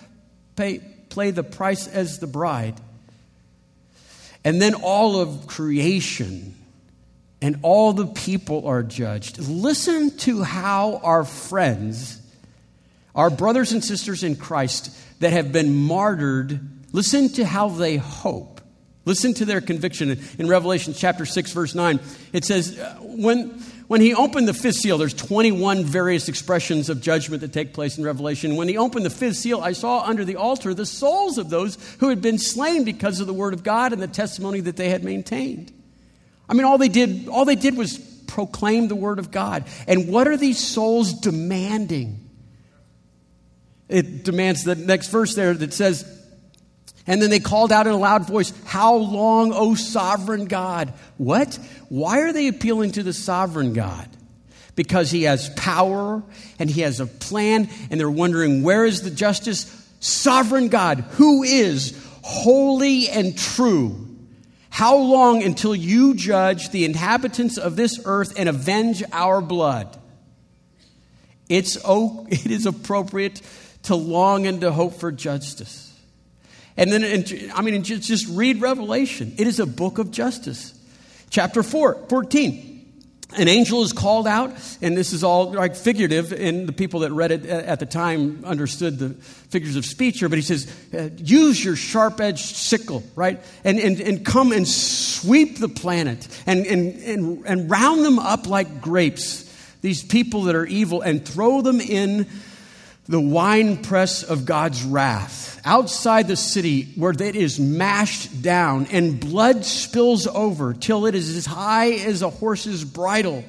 pay, 0.56 0.78
play 1.10 1.30
the 1.30 1.42
price 1.42 1.86
as 1.86 2.18
the 2.18 2.26
bride. 2.26 2.80
And 4.44 4.62
then 4.62 4.74
all 4.74 5.20
of 5.20 5.46
creation 5.46 6.54
and 7.42 7.58
all 7.62 7.92
the 7.92 8.06
people 8.06 8.66
are 8.66 8.82
judged. 8.82 9.38
Listen 9.38 10.16
to 10.18 10.42
how 10.42 11.00
our 11.02 11.24
friends 11.24 12.22
our 13.18 13.30
brothers 13.30 13.72
and 13.72 13.84
sisters 13.84 14.22
in 14.22 14.36
Christ 14.36 14.96
that 15.18 15.32
have 15.32 15.50
been 15.50 15.74
martyred, 15.74 16.60
listen 16.92 17.28
to 17.30 17.44
how 17.44 17.68
they 17.68 17.96
hope. 17.96 18.57
Listen 19.08 19.32
to 19.32 19.46
their 19.46 19.62
conviction. 19.62 20.20
In 20.38 20.48
Revelation 20.48 20.92
chapter 20.92 21.24
6, 21.24 21.52
verse 21.52 21.74
9, 21.74 21.98
it 22.34 22.44
says, 22.44 22.78
uh, 22.78 22.98
when, 23.00 23.58
when 23.86 24.02
he 24.02 24.14
opened 24.14 24.46
the 24.46 24.52
fifth 24.52 24.76
seal, 24.76 24.98
there's 24.98 25.14
21 25.14 25.82
various 25.82 26.28
expressions 26.28 26.90
of 26.90 27.00
judgment 27.00 27.40
that 27.40 27.54
take 27.54 27.72
place 27.72 27.96
in 27.96 28.04
Revelation. 28.04 28.54
When 28.56 28.68
he 28.68 28.76
opened 28.76 29.06
the 29.06 29.10
fifth 29.10 29.36
seal, 29.36 29.62
I 29.62 29.72
saw 29.72 30.02
under 30.02 30.26
the 30.26 30.36
altar 30.36 30.74
the 30.74 30.84
souls 30.84 31.38
of 31.38 31.48
those 31.48 31.78
who 32.00 32.10
had 32.10 32.20
been 32.20 32.36
slain 32.36 32.84
because 32.84 33.18
of 33.18 33.26
the 33.26 33.32
word 33.32 33.54
of 33.54 33.62
God 33.62 33.94
and 33.94 34.02
the 34.02 34.08
testimony 34.08 34.60
that 34.60 34.76
they 34.76 34.90
had 34.90 35.02
maintained. 35.02 35.72
I 36.46 36.52
mean, 36.52 36.66
all 36.66 36.76
they 36.76 36.90
did, 36.90 37.28
all 37.28 37.46
they 37.46 37.56
did 37.56 37.78
was 37.78 37.96
proclaim 38.26 38.88
the 38.88 38.94
word 38.94 39.18
of 39.18 39.30
God. 39.30 39.64
And 39.86 40.08
what 40.08 40.28
are 40.28 40.36
these 40.36 40.62
souls 40.62 41.14
demanding? 41.14 42.28
It 43.88 44.22
demands 44.22 44.64
the 44.64 44.74
next 44.74 45.08
verse 45.08 45.34
there 45.34 45.54
that 45.54 45.72
says, 45.72 46.17
and 47.08 47.22
then 47.22 47.30
they 47.30 47.40
called 47.40 47.72
out 47.72 47.86
in 47.86 47.92
a 47.94 47.98
loud 47.98 48.26
voice, 48.26 48.52
How 48.66 48.94
long, 48.94 49.52
O 49.54 49.74
sovereign 49.74 50.44
God? 50.44 50.92
What? 51.16 51.58
Why 51.88 52.20
are 52.20 52.34
they 52.34 52.48
appealing 52.48 52.92
to 52.92 53.02
the 53.02 53.14
sovereign 53.14 53.72
God? 53.72 54.06
Because 54.76 55.10
he 55.10 55.22
has 55.22 55.48
power 55.56 56.22
and 56.58 56.70
he 56.70 56.82
has 56.82 57.00
a 57.00 57.06
plan, 57.06 57.70
and 57.90 57.98
they're 57.98 58.10
wondering, 58.10 58.62
Where 58.62 58.84
is 58.84 59.02
the 59.02 59.10
justice? 59.10 59.74
Sovereign 60.00 60.68
God, 60.68 60.98
who 61.12 61.42
is 61.42 61.98
holy 62.22 63.08
and 63.08 63.36
true. 63.36 64.06
How 64.68 64.98
long 64.98 65.42
until 65.42 65.74
you 65.74 66.14
judge 66.14 66.68
the 66.70 66.84
inhabitants 66.84 67.56
of 67.56 67.74
this 67.74 67.98
earth 68.04 68.34
and 68.38 68.50
avenge 68.50 69.02
our 69.12 69.40
blood? 69.40 69.98
It's, 71.48 71.78
oh, 71.86 72.26
it 72.30 72.50
is 72.50 72.66
appropriate 72.66 73.40
to 73.84 73.94
long 73.94 74.46
and 74.46 74.60
to 74.60 74.70
hope 74.70 75.00
for 75.00 75.10
justice. 75.10 75.87
And 76.78 76.92
then, 76.92 77.52
I 77.54 77.60
mean, 77.60 77.82
just 77.82 78.28
read 78.28 78.60
Revelation. 78.60 79.34
It 79.36 79.48
is 79.48 79.58
a 79.58 79.66
book 79.66 79.98
of 79.98 80.12
justice. 80.12 80.72
Chapter 81.28 81.64
4, 81.64 82.06
14. 82.08 82.68
An 83.36 83.46
angel 83.46 83.82
is 83.82 83.92
called 83.92 84.26
out, 84.26 84.52
and 84.80 84.96
this 84.96 85.12
is 85.12 85.22
all 85.22 85.52
like 85.52 85.76
figurative, 85.76 86.32
and 86.32 86.66
the 86.66 86.72
people 86.72 87.00
that 87.00 87.12
read 87.12 87.30
it 87.30 87.44
at 87.44 87.78
the 87.78 87.84
time 87.84 88.42
understood 88.46 88.98
the 88.98 89.10
figures 89.10 89.76
of 89.76 89.84
speech 89.84 90.20
here, 90.20 90.30
but 90.30 90.38
he 90.38 90.42
says, 90.42 90.72
uh, 90.94 91.10
use 91.18 91.62
your 91.62 91.76
sharp 91.76 92.22
edged 92.22 92.56
sickle, 92.56 93.02
right? 93.14 93.42
And, 93.64 93.78
and, 93.78 94.00
and 94.00 94.24
come 94.24 94.50
and 94.52 94.66
sweep 94.66 95.58
the 95.58 95.68
planet 95.68 96.26
and, 96.46 96.66
and, 96.66 96.94
and, 97.02 97.44
and 97.44 97.70
round 97.70 98.02
them 98.02 98.18
up 98.18 98.46
like 98.46 98.80
grapes, 98.80 99.44
these 99.82 100.02
people 100.02 100.44
that 100.44 100.54
are 100.54 100.64
evil, 100.64 101.02
and 101.02 101.22
throw 101.22 101.60
them 101.60 101.82
in 101.82 102.26
the 103.08 103.20
winepress 103.20 104.22
of 104.22 104.44
God's 104.44 104.84
wrath 104.84 105.60
outside 105.64 106.28
the 106.28 106.36
city 106.36 106.92
where 106.94 107.12
it 107.12 107.36
is 107.36 107.58
mashed 107.58 108.42
down 108.42 108.86
and 108.92 109.18
blood 109.18 109.64
spills 109.64 110.26
over 110.26 110.74
till 110.74 111.06
it 111.06 111.14
is 111.14 111.34
as 111.34 111.46
high 111.46 111.92
as 111.92 112.22
a 112.22 112.28
horse's 112.28 112.84
bridle. 112.84 113.44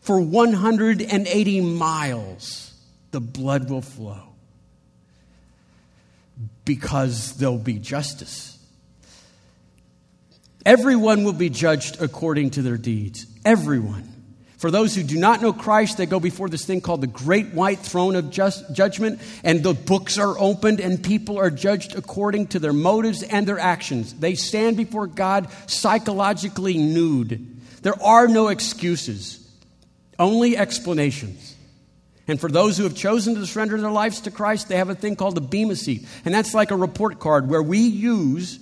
For 0.00 0.20
180 0.20 1.60
miles, 1.60 2.72
the 3.10 3.20
blood 3.20 3.68
will 3.68 3.82
flow 3.82 4.22
because 6.64 7.36
there'll 7.36 7.58
be 7.58 7.78
justice. 7.78 8.58
Everyone 10.64 11.24
will 11.24 11.32
be 11.32 11.50
judged 11.50 12.00
according 12.00 12.50
to 12.50 12.62
their 12.62 12.76
deeds. 12.76 13.26
Everyone. 13.44 14.15
For 14.56 14.70
those 14.70 14.94
who 14.94 15.02
do 15.02 15.18
not 15.18 15.42
know 15.42 15.52
Christ, 15.52 15.98
they 15.98 16.06
go 16.06 16.18
before 16.18 16.48
this 16.48 16.64
thing 16.64 16.80
called 16.80 17.02
the 17.02 17.06
great 17.06 17.48
white 17.48 17.80
throne 17.80 18.16
of 18.16 18.30
just, 18.30 18.72
judgment, 18.72 19.20
and 19.44 19.62
the 19.62 19.74
books 19.74 20.16
are 20.16 20.38
opened, 20.38 20.80
and 20.80 21.02
people 21.02 21.38
are 21.38 21.50
judged 21.50 21.94
according 21.94 22.46
to 22.48 22.58
their 22.58 22.72
motives 22.72 23.22
and 23.22 23.46
their 23.46 23.58
actions. 23.58 24.14
They 24.14 24.34
stand 24.34 24.78
before 24.78 25.06
God 25.06 25.48
psychologically 25.66 26.78
nude. 26.78 27.54
There 27.82 28.02
are 28.02 28.28
no 28.28 28.48
excuses, 28.48 29.46
only 30.18 30.56
explanations. 30.56 31.54
And 32.26 32.40
for 32.40 32.50
those 32.50 32.78
who 32.78 32.84
have 32.84 32.96
chosen 32.96 33.34
to 33.34 33.46
surrender 33.46 33.78
their 33.78 33.90
lives 33.90 34.22
to 34.22 34.30
Christ, 34.30 34.68
they 34.68 34.76
have 34.78 34.88
a 34.88 34.94
thing 34.94 35.16
called 35.16 35.34
the 35.34 35.42
Bema 35.42 35.76
seat. 35.76 36.06
And 36.24 36.34
that's 36.34 36.54
like 36.54 36.70
a 36.70 36.76
report 36.76 37.20
card 37.20 37.48
where 37.48 37.62
we 37.62 37.78
use 37.78 38.58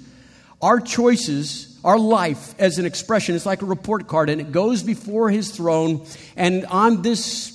our 0.61 0.81
choices 0.81 1.74
our 1.85 1.99
life 1.99 2.55
as 2.59 2.79
an 2.79 2.87
expression. 2.87 3.37
It's 3.37 3.47
like 3.47 3.63
a 3.63 3.67
report 3.67 4.09
card, 4.09 4.31
and 4.31 4.41
it 4.41 4.51
goes 4.51 4.83
before 4.83 5.31
his 5.31 5.51
throne. 5.51 6.07
And 6.35 6.65
on 6.67 7.03
this 7.03 7.53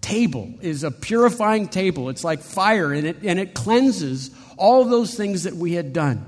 table 0.00 0.54
is 0.60 0.84
a 0.84 0.90
purifying 0.90 1.68
table. 1.68 2.08
It's 2.08 2.24
like 2.24 2.40
fire, 2.40 2.92
and 2.92 3.06
it, 3.06 3.16
and 3.22 3.38
it 3.38 3.52
cleanses 3.52 4.30
all 4.56 4.84
those 4.84 5.14
things 5.14 5.42
that 5.42 5.54
we 5.54 5.72
had 5.72 5.92
done. 5.92 6.26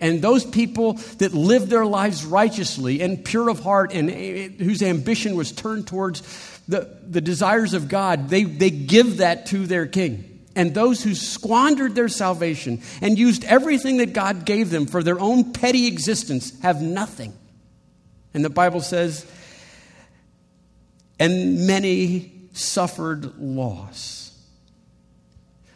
And 0.00 0.20
those 0.20 0.44
people 0.44 0.94
that 1.18 1.34
lived 1.34 1.68
their 1.68 1.86
lives 1.86 2.24
righteously 2.24 3.00
and 3.00 3.24
pure 3.24 3.48
of 3.48 3.60
heart 3.60 3.92
and 3.92 4.10
eh, 4.10 4.48
whose 4.48 4.82
ambition 4.82 5.36
was 5.36 5.52
turned 5.52 5.86
towards 5.86 6.22
the, 6.66 6.98
the 7.06 7.20
desires 7.20 7.74
of 7.74 7.88
God, 7.88 8.28
they, 8.28 8.44
they 8.44 8.70
give 8.70 9.18
that 9.18 9.46
to 9.46 9.66
their 9.66 9.86
king 9.86 10.33
and 10.56 10.74
those 10.74 11.02
who 11.02 11.14
squandered 11.14 11.94
their 11.94 12.08
salvation 12.08 12.80
and 13.00 13.18
used 13.18 13.44
everything 13.44 13.98
that 13.98 14.12
God 14.12 14.44
gave 14.44 14.70
them 14.70 14.86
for 14.86 15.02
their 15.02 15.18
own 15.18 15.52
petty 15.52 15.86
existence 15.86 16.58
have 16.60 16.80
nothing. 16.80 17.32
And 18.32 18.44
the 18.44 18.50
Bible 18.50 18.80
says, 18.80 19.26
and 21.18 21.66
many 21.66 22.32
suffered 22.52 23.38
loss. 23.38 24.32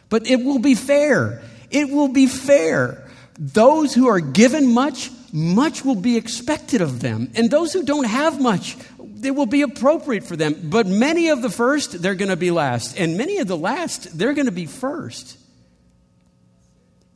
But 0.09 0.27
it 0.27 0.43
will 0.43 0.59
be 0.59 0.75
fair. 0.75 1.41
It 1.69 1.89
will 1.89 2.07
be 2.07 2.25
fair. 2.25 3.07
Those 3.37 3.93
who 3.93 4.07
are 4.07 4.19
given 4.19 4.73
much, 4.73 5.11
much 5.31 5.85
will 5.85 5.95
be 5.95 6.17
expected 6.17 6.81
of 6.81 6.99
them. 6.99 7.31
And 7.35 7.49
those 7.49 7.73
who 7.73 7.83
don't 7.83 8.05
have 8.05 8.41
much, 8.41 8.75
it 9.23 9.35
will 9.35 9.45
be 9.45 9.61
appropriate 9.61 10.23
for 10.23 10.35
them. 10.35 10.55
But 10.63 10.87
many 10.87 11.29
of 11.29 11.41
the 11.41 11.49
first, 11.49 12.01
they're 12.01 12.15
going 12.15 12.29
to 12.29 12.37
be 12.37 12.51
last. 12.51 12.99
And 12.99 13.17
many 13.17 13.37
of 13.37 13.47
the 13.47 13.57
last, 13.57 14.17
they're 14.17 14.33
going 14.33 14.45
to 14.45 14.51
be 14.51 14.65
first. 14.65 15.37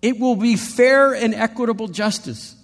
It 0.01 0.19
will 0.19 0.35
be 0.35 0.55
fair 0.55 1.13
and 1.13 1.33
equitable 1.33 1.87
justice. 1.87 2.55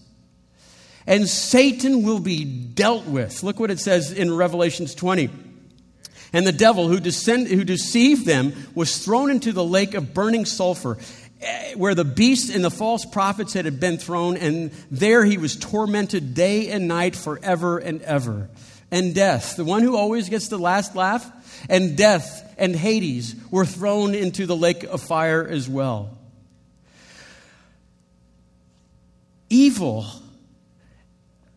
And 1.07 1.27
Satan 1.27 2.03
will 2.03 2.19
be 2.19 2.43
dealt 2.43 3.05
with. 3.05 3.43
Look 3.43 3.59
what 3.59 3.71
it 3.71 3.79
says 3.79 4.11
in 4.11 4.35
Revelations 4.35 4.93
20. 4.93 5.29
And 6.33 6.45
the 6.45 6.51
devil 6.51 6.87
who, 6.87 6.99
descend, 6.99 7.47
who 7.47 7.63
deceived 7.63 8.25
them 8.25 8.53
was 8.75 9.03
thrown 9.03 9.31
into 9.31 9.51
the 9.51 9.63
lake 9.63 9.95
of 9.95 10.13
burning 10.13 10.45
sulfur, 10.45 10.97
eh, 11.41 11.73
where 11.73 11.95
the 11.95 12.05
beast 12.05 12.53
and 12.53 12.63
the 12.63 12.69
false 12.69 13.05
prophets 13.05 13.53
had 13.53 13.79
been 13.79 13.97
thrown, 13.97 14.37
and 14.37 14.71
there 14.91 15.25
he 15.25 15.39
was 15.39 15.55
tormented 15.55 16.35
day 16.35 16.69
and 16.69 16.87
night 16.87 17.15
forever 17.15 17.79
and 17.79 18.03
ever 18.03 18.49
and 18.91 19.13
death, 19.13 19.55
the 19.55 19.63
one 19.63 19.83
who 19.83 19.95
always 19.95 20.29
gets 20.29 20.47
the 20.47 20.57
last 20.57 20.95
laugh, 20.95 21.29
and 21.69 21.95
death 21.97 22.55
and 22.57 22.75
Hades 22.75 23.35
were 23.51 23.65
thrown 23.65 24.15
into 24.15 24.45
the 24.45 24.55
lake 24.55 24.83
of 24.83 25.01
fire 25.01 25.47
as 25.47 25.69
well. 25.69 26.17
Evil 29.49 30.05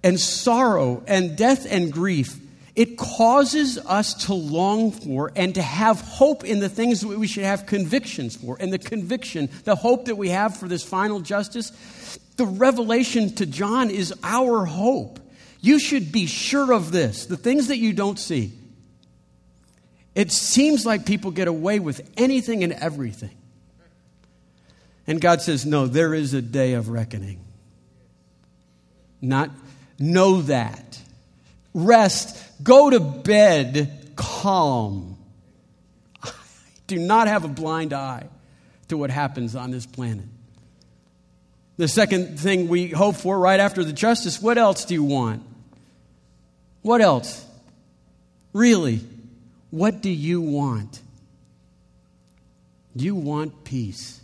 and 0.02 0.18
sorrow 0.18 1.02
and 1.06 1.36
death 1.36 1.66
and 1.70 1.92
grief 1.92 2.38
It 2.74 2.96
causes 2.96 3.76
us 3.76 4.26
to 4.26 4.34
long 4.34 4.92
for 4.92 5.30
and 5.36 5.54
to 5.56 5.62
have 5.62 6.00
hope 6.00 6.42
in 6.42 6.60
the 6.60 6.70
things 6.70 7.02
that 7.02 7.18
we 7.18 7.26
should 7.26 7.44
have 7.44 7.66
convictions 7.66 8.36
for. 8.36 8.56
And 8.58 8.72
the 8.72 8.78
conviction, 8.78 9.50
the 9.64 9.76
hope 9.76 10.06
that 10.06 10.16
we 10.16 10.30
have 10.30 10.56
for 10.56 10.68
this 10.68 10.82
final 10.82 11.20
justice, 11.20 11.70
the 12.36 12.46
revelation 12.46 13.34
to 13.34 13.46
John 13.46 13.90
is 13.90 14.14
our 14.22 14.64
hope. 14.64 15.18
You 15.62 15.78
should 15.78 16.12
be 16.12 16.26
sure 16.26 16.72
of 16.72 16.92
this 16.92 17.24
the 17.24 17.38
things 17.38 17.68
that 17.68 17.78
you 17.78 17.94
don't 17.94 18.18
see. 18.18 18.52
It 20.14 20.30
seems 20.30 20.84
like 20.84 21.06
people 21.06 21.30
get 21.30 21.48
away 21.48 21.78
with 21.78 22.06
anything 22.18 22.62
and 22.62 22.74
everything. 22.74 23.34
And 25.06 25.20
God 25.20 25.40
says, 25.40 25.64
No, 25.64 25.86
there 25.86 26.12
is 26.12 26.34
a 26.34 26.42
day 26.42 26.74
of 26.74 26.90
reckoning. 26.90 27.40
Not 29.22 29.50
know 29.98 30.42
that. 30.42 31.00
Rest 31.72 32.36
Go 32.62 32.90
to 32.90 33.00
bed 33.00 34.12
calm. 34.14 35.16
Do 36.86 36.98
not 36.98 37.28
have 37.28 37.44
a 37.44 37.48
blind 37.48 37.92
eye 37.92 38.28
to 38.88 38.96
what 38.96 39.10
happens 39.10 39.56
on 39.56 39.70
this 39.70 39.86
planet. 39.86 40.26
The 41.76 41.88
second 41.88 42.38
thing 42.38 42.68
we 42.68 42.88
hope 42.88 43.16
for 43.16 43.38
right 43.38 43.58
after 43.58 43.82
the 43.82 43.92
justice 43.92 44.40
what 44.40 44.58
else 44.58 44.84
do 44.84 44.94
you 44.94 45.02
want? 45.02 45.42
What 46.82 47.00
else? 47.00 47.46
Really, 48.52 49.00
what 49.70 50.02
do 50.02 50.10
you 50.10 50.40
want? 50.40 51.00
You 52.94 53.14
want 53.14 53.64
peace. 53.64 54.20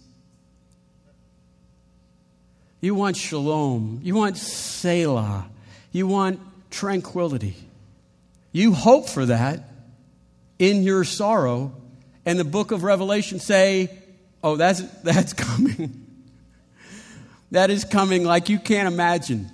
You 2.81 2.95
want 2.95 3.17
shalom. 3.17 4.01
You 4.03 4.15
want 4.15 4.37
Selah. 4.37 5.49
You 5.91 6.07
want 6.07 6.41
tranquility. 6.71 7.57
You 8.53 8.73
hope 8.73 9.09
for 9.09 9.27
that 9.27 9.69
in 10.59 10.83
your 10.83 11.05
sorrow, 11.05 11.73
and 12.27 12.39
the 12.39 12.45
book 12.45 12.73
of 12.73 12.83
Revelation 12.83 13.41
say, 13.41 13.91
"Oh, 14.43 14.57
that's 14.57 14.81
that's 15.03 15.33
coming. 15.33 16.07
that 17.51 17.71
is 17.71 17.85
coming 17.85 18.25
like 18.25 18.49
you 18.49 18.59
can't 18.59 18.89
imagine." 18.89 19.51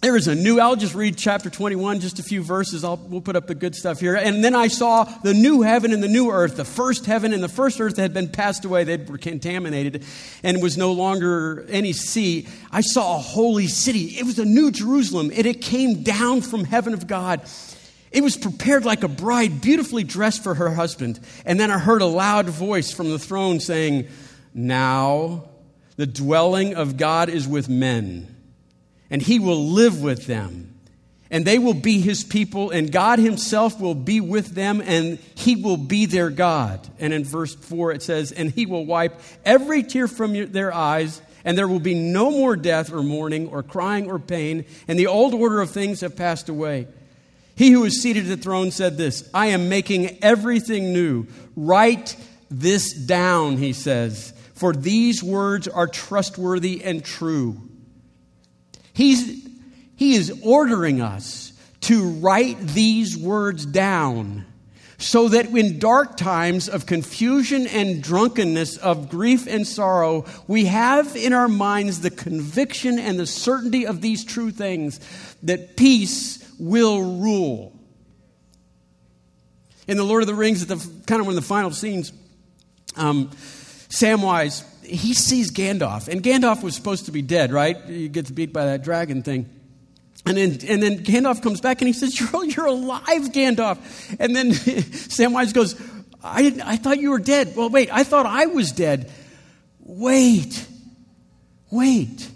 There 0.00 0.16
is 0.16 0.28
a 0.28 0.34
new, 0.34 0.60
I'll 0.60 0.76
just 0.76 0.94
read 0.94 1.16
chapter 1.16 1.50
21, 1.50 1.98
just 1.98 2.20
a 2.20 2.22
few 2.22 2.40
verses. 2.42 2.84
I'll, 2.84 2.96
we'll 2.96 3.20
put 3.20 3.34
up 3.34 3.48
the 3.48 3.54
good 3.56 3.74
stuff 3.74 3.98
here. 3.98 4.14
And 4.14 4.44
then 4.44 4.54
I 4.54 4.68
saw 4.68 5.04
the 5.04 5.34
new 5.34 5.62
heaven 5.62 5.92
and 5.92 6.00
the 6.00 6.08
new 6.08 6.30
earth. 6.30 6.56
The 6.56 6.64
first 6.64 7.04
heaven 7.04 7.32
and 7.32 7.42
the 7.42 7.48
first 7.48 7.80
earth 7.80 7.96
had 7.96 8.14
been 8.14 8.28
passed 8.28 8.64
away. 8.64 8.84
They 8.84 8.96
were 8.96 9.18
contaminated 9.18 10.04
and 10.44 10.62
was 10.62 10.78
no 10.78 10.92
longer 10.92 11.66
any 11.68 11.92
sea. 11.92 12.46
I 12.70 12.80
saw 12.80 13.16
a 13.16 13.18
holy 13.18 13.66
city. 13.66 14.16
It 14.18 14.24
was 14.24 14.38
a 14.38 14.44
new 14.44 14.70
Jerusalem, 14.70 15.32
and 15.34 15.46
it 15.46 15.62
came 15.62 16.04
down 16.04 16.42
from 16.42 16.62
heaven 16.62 16.94
of 16.94 17.08
God 17.08 17.42
it 18.10 18.22
was 18.22 18.36
prepared 18.36 18.84
like 18.84 19.04
a 19.04 19.08
bride, 19.08 19.60
beautifully 19.60 20.04
dressed 20.04 20.42
for 20.42 20.54
her 20.54 20.70
husband. 20.70 21.20
And 21.44 21.60
then 21.60 21.70
I 21.70 21.78
heard 21.78 22.02
a 22.02 22.06
loud 22.06 22.48
voice 22.48 22.90
from 22.90 23.10
the 23.10 23.18
throne 23.18 23.60
saying, 23.60 24.08
Now 24.54 25.44
the 25.96 26.06
dwelling 26.06 26.74
of 26.74 26.96
God 26.96 27.28
is 27.28 27.46
with 27.46 27.68
men, 27.68 28.34
and 29.10 29.22
he 29.22 29.38
will 29.38 29.68
live 29.68 30.02
with 30.02 30.26
them. 30.26 30.74
And 31.30 31.44
they 31.44 31.58
will 31.58 31.74
be 31.74 32.00
his 32.00 32.24
people, 32.24 32.70
and 32.70 32.90
God 32.90 33.18
himself 33.18 33.78
will 33.78 33.94
be 33.94 34.20
with 34.20 34.54
them, 34.54 34.80
and 34.80 35.18
he 35.34 35.56
will 35.56 35.76
be 35.76 36.06
their 36.06 36.30
God. 36.30 36.88
And 36.98 37.12
in 37.12 37.22
verse 37.22 37.54
4 37.54 37.92
it 37.92 38.02
says, 38.02 38.32
And 38.32 38.50
he 38.50 38.64
will 38.64 38.86
wipe 38.86 39.20
every 39.44 39.82
tear 39.82 40.08
from 40.08 40.52
their 40.52 40.72
eyes, 40.72 41.20
and 41.44 41.56
there 41.56 41.68
will 41.68 41.80
be 41.80 41.94
no 41.94 42.30
more 42.30 42.56
death 42.56 42.90
or 42.90 43.02
mourning 43.02 43.48
or 43.48 43.62
crying 43.62 44.10
or 44.10 44.18
pain, 44.18 44.64
and 44.86 44.98
the 44.98 45.08
old 45.08 45.34
order 45.34 45.60
of 45.60 45.70
things 45.70 46.00
have 46.00 46.16
passed 46.16 46.48
away. 46.48 46.86
He 47.56 47.72
who 47.72 47.84
is 47.84 48.00
seated 48.00 48.30
at 48.30 48.36
the 48.36 48.42
throne 48.42 48.70
said 48.70 48.96
this 48.96 49.28
I 49.34 49.48
am 49.48 49.68
making 49.68 50.22
everything 50.22 50.94
new. 50.94 51.26
Write 51.56 52.16
this 52.50 52.94
down, 52.94 53.58
he 53.58 53.74
says, 53.74 54.32
for 54.54 54.72
these 54.72 55.22
words 55.22 55.68
are 55.68 55.86
trustworthy 55.86 56.82
and 56.82 57.04
true. 57.04 57.60
He's, 58.98 59.48
he 59.94 60.16
is 60.16 60.40
ordering 60.42 61.00
us 61.00 61.52
to 61.82 62.10
write 62.14 62.58
these 62.58 63.16
words 63.16 63.64
down 63.64 64.44
so 64.98 65.28
that 65.28 65.46
in 65.46 65.78
dark 65.78 66.16
times 66.16 66.68
of 66.68 66.84
confusion 66.84 67.68
and 67.68 68.02
drunkenness, 68.02 68.76
of 68.78 69.08
grief 69.08 69.46
and 69.46 69.64
sorrow, 69.64 70.24
we 70.48 70.64
have 70.64 71.14
in 71.14 71.32
our 71.32 71.46
minds 71.46 72.00
the 72.00 72.10
conviction 72.10 72.98
and 72.98 73.20
the 73.20 73.26
certainty 73.26 73.86
of 73.86 74.00
these 74.00 74.24
true 74.24 74.50
things 74.50 74.98
that 75.44 75.76
peace 75.76 76.44
will 76.58 77.20
rule. 77.20 77.72
In 79.86 79.96
The 79.96 80.02
Lord 80.02 80.24
of 80.24 80.26
the 80.26 80.34
Rings, 80.34 80.60
at 80.60 80.66
the 80.66 81.04
kind 81.06 81.20
of 81.20 81.26
one 81.28 81.36
of 81.36 81.40
the 81.40 81.48
final 81.48 81.70
scenes, 81.70 82.12
um, 82.96 83.28
Samwise, 83.28 84.64
he 84.88 85.14
sees 85.14 85.50
Gandalf. 85.50 86.08
And 86.08 86.22
Gandalf 86.22 86.62
was 86.62 86.74
supposed 86.74 87.06
to 87.06 87.12
be 87.12 87.22
dead, 87.22 87.52
right? 87.52 87.76
He 87.86 88.08
gets 88.08 88.30
beat 88.30 88.52
by 88.52 88.66
that 88.66 88.82
dragon 88.82 89.22
thing. 89.22 89.48
And 90.26 90.36
then, 90.36 90.58
and 90.68 90.82
then 90.82 90.98
Gandalf 91.04 91.42
comes 91.42 91.60
back 91.60 91.80
and 91.80 91.86
he 91.86 91.92
says, 91.92 92.18
You're, 92.18 92.44
you're 92.44 92.66
alive, 92.66 93.32
Gandalf. 93.32 93.78
And 94.18 94.34
then 94.34 94.50
Samwise 94.52 95.54
goes, 95.54 95.80
I, 96.22 96.60
I 96.64 96.76
thought 96.76 96.98
you 96.98 97.10
were 97.10 97.18
dead. 97.18 97.54
Well, 97.56 97.70
wait, 97.70 97.88
I 97.92 98.04
thought 98.04 98.26
I 98.26 98.46
was 98.46 98.72
dead. 98.72 99.10
Wait, 99.80 100.66
wait. 101.70 102.30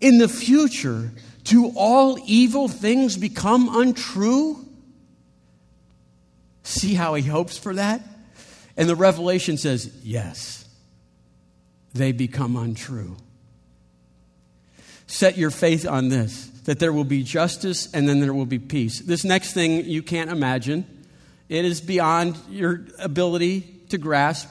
In 0.00 0.18
the 0.18 0.28
future, 0.28 1.10
do 1.42 1.72
all 1.76 2.18
evil 2.26 2.68
things 2.68 3.16
become 3.16 3.76
untrue? 3.76 4.64
See 6.62 6.94
how 6.94 7.14
he 7.14 7.22
hopes 7.22 7.58
for 7.58 7.74
that? 7.74 8.00
And 8.76 8.88
the 8.88 8.96
revelation 8.96 9.58
says, 9.58 9.92
yes, 10.02 10.63
they 11.94 12.12
become 12.12 12.56
untrue. 12.56 13.16
Set 15.06 15.38
your 15.38 15.50
faith 15.50 15.86
on 15.86 16.08
this 16.08 16.50
that 16.64 16.78
there 16.78 16.92
will 16.92 17.04
be 17.04 17.22
justice 17.22 17.92
and 17.92 18.08
then 18.08 18.20
there 18.20 18.34
will 18.34 18.46
be 18.46 18.58
peace. 18.58 19.00
This 19.00 19.24
next 19.24 19.52
thing 19.52 19.84
you 19.84 20.02
can't 20.02 20.30
imagine. 20.30 20.86
It 21.48 21.64
is 21.64 21.80
beyond 21.80 22.36
your 22.48 22.86
ability 22.98 23.60
to 23.90 23.98
grasp, 23.98 24.48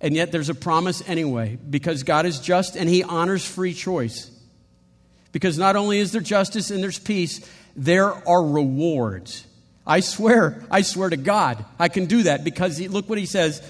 and 0.00 0.14
yet 0.16 0.32
there's 0.32 0.48
a 0.48 0.54
promise 0.54 1.02
anyway 1.08 1.56
because 1.70 2.02
God 2.02 2.26
is 2.26 2.40
just 2.40 2.76
and 2.76 2.88
He 2.88 3.04
honors 3.04 3.44
free 3.44 3.72
choice. 3.72 4.30
Because 5.30 5.58
not 5.58 5.76
only 5.76 5.98
is 5.98 6.12
there 6.12 6.20
justice 6.20 6.70
and 6.70 6.82
there's 6.82 6.98
peace, 6.98 7.48
there 7.76 8.12
are 8.28 8.44
rewards. 8.44 9.46
I 9.86 10.00
swear, 10.00 10.62
I 10.70 10.82
swear 10.82 11.10
to 11.10 11.16
God, 11.16 11.64
I 11.78 11.88
can 11.88 12.06
do 12.06 12.24
that 12.24 12.44
because 12.44 12.76
he, 12.76 12.88
look 12.88 13.08
what 13.08 13.18
he 13.18 13.26
says. 13.26 13.62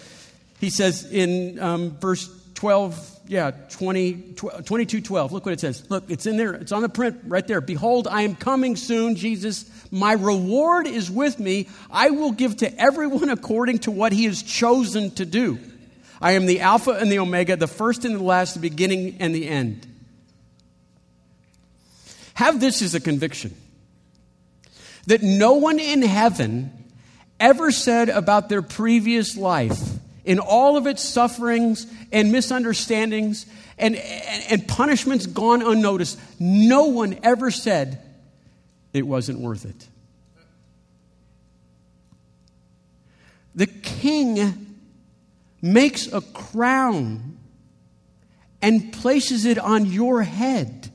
He 0.60 0.70
says 0.70 1.10
in 1.10 1.58
um, 1.58 1.96
verse 1.98 2.28
12, 2.54 3.20
yeah, 3.26 3.50
20, 3.50 4.34
22, 4.64 5.00
12. 5.00 5.32
Look 5.32 5.44
what 5.44 5.52
it 5.52 5.60
says. 5.60 5.90
Look, 5.90 6.04
it's 6.08 6.26
in 6.26 6.36
there. 6.36 6.54
It's 6.54 6.72
on 6.72 6.82
the 6.82 6.88
print 6.88 7.20
right 7.26 7.46
there. 7.46 7.60
Behold, 7.60 8.06
I 8.08 8.22
am 8.22 8.36
coming 8.36 8.76
soon, 8.76 9.16
Jesus. 9.16 9.68
My 9.90 10.12
reward 10.12 10.86
is 10.86 11.10
with 11.10 11.38
me. 11.38 11.68
I 11.90 12.10
will 12.10 12.32
give 12.32 12.58
to 12.58 12.80
everyone 12.80 13.30
according 13.30 13.80
to 13.80 13.90
what 13.90 14.12
he 14.12 14.24
has 14.24 14.42
chosen 14.42 15.10
to 15.12 15.24
do. 15.24 15.58
I 16.20 16.32
am 16.32 16.46
the 16.46 16.60
Alpha 16.60 16.92
and 16.92 17.10
the 17.10 17.18
Omega, 17.18 17.56
the 17.56 17.66
first 17.66 18.04
and 18.04 18.14
the 18.14 18.22
last, 18.22 18.54
the 18.54 18.60
beginning 18.60 19.16
and 19.20 19.34
the 19.34 19.48
end. 19.48 19.86
Have 22.34 22.60
this 22.60 22.82
as 22.82 22.94
a 22.94 23.00
conviction 23.00 23.54
that 25.06 25.22
no 25.22 25.54
one 25.54 25.78
in 25.78 26.02
heaven 26.02 26.72
ever 27.38 27.70
said 27.70 28.08
about 28.08 28.48
their 28.48 28.62
previous 28.62 29.36
life, 29.36 29.93
in 30.24 30.38
all 30.38 30.76
of 30.76 30.86
its 30.86 31.02
sufferings 31.02 31.86
and 32.10 32.32
misunderstandings 32.32 33.46
and, 33.76 33.96
and, 33.96 34.44
and, 34.50 34.68
punishments 34.68 35.26
gone 35.26 35.60
unnoticed, 35.60 36.18
no 36.38 36.84
one 36.84 37.18
ever 37.22 37.50
said 37.50 38.00
it 38.92 39.06
wasn't 39.06 39.40
worth 39.40 39.64
it. 39.64 39.88
The 43.54 43.66
king 43.66 44.78
makes 45.60 46.12
a 46.12 46.20
crown 46.20 47.38
and 48.62 48.92
places 48.92 49.44
it 49.44 49.58
on 49.58 49.86
your 49.86 50.22
head. 50.22 50.90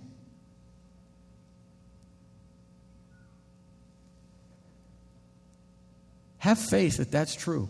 Have 6.40 6.58
faith 6.58 6.98
that 6.98 7.12
that's 7.12 7.36
true. 7.36 7.70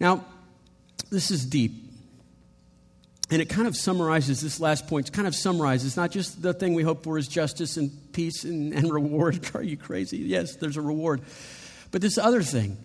Now, 0.00 0.24
this 1.10 1.30
is 1.30 1.44
deep. 1.44 1.84
And 3.30 3.42
it 3.42 3.50
kind 3.50 3.68
of 3.68 3.76
summarizes 3.76 4.40
this 4.40 4.58
last 4.58 4.86
point. 4.86 5.08
It 5.08 5.12
kind 5.12 5.28
of 5.28 5.34
summarizes 5.34 5.96
not 5.96 6.10
just 6.10 6.40
the 6.40 6.54
thing 6.54 6.72
we 6.74 6.82
hope 6.82 7.04
for 7.04 7.18
is 7.18 7.28
justice 7.28 7.76
and 7.76 7.90
peace 8.12 8.44
and, 8.44 8.72
and 8.72 8.90
reward. 8.90 9.50
Are 9.54 9.62
you 9.62 9.76
crazy? 9.76 10.18
Yes, 10.18 10.56
there's 10.56 10.78
a 10.78 10.82
reward. 10.82 11.20
But 11.90 12.00
this 12.00 12.16
other 12.16 12.42
thing, 12.42 12.78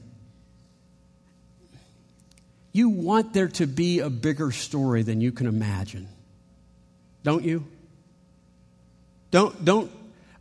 you 2.74 2.90
want 2.90 3.34
there 3.34 3.48
to 3.50 3.68
be 3.68 4.00
a 4.00 4.10
bigger 4.10 4.52
story 4.52 5.04
than 5.04 5.22
you 5.22 5.32
can 5.32 5.48
imagine. 5.48 6.10
Don't 7.24 7.46
you? 7.46 7.66
Don't, 9.32 9.64
don't, 9.64 9.92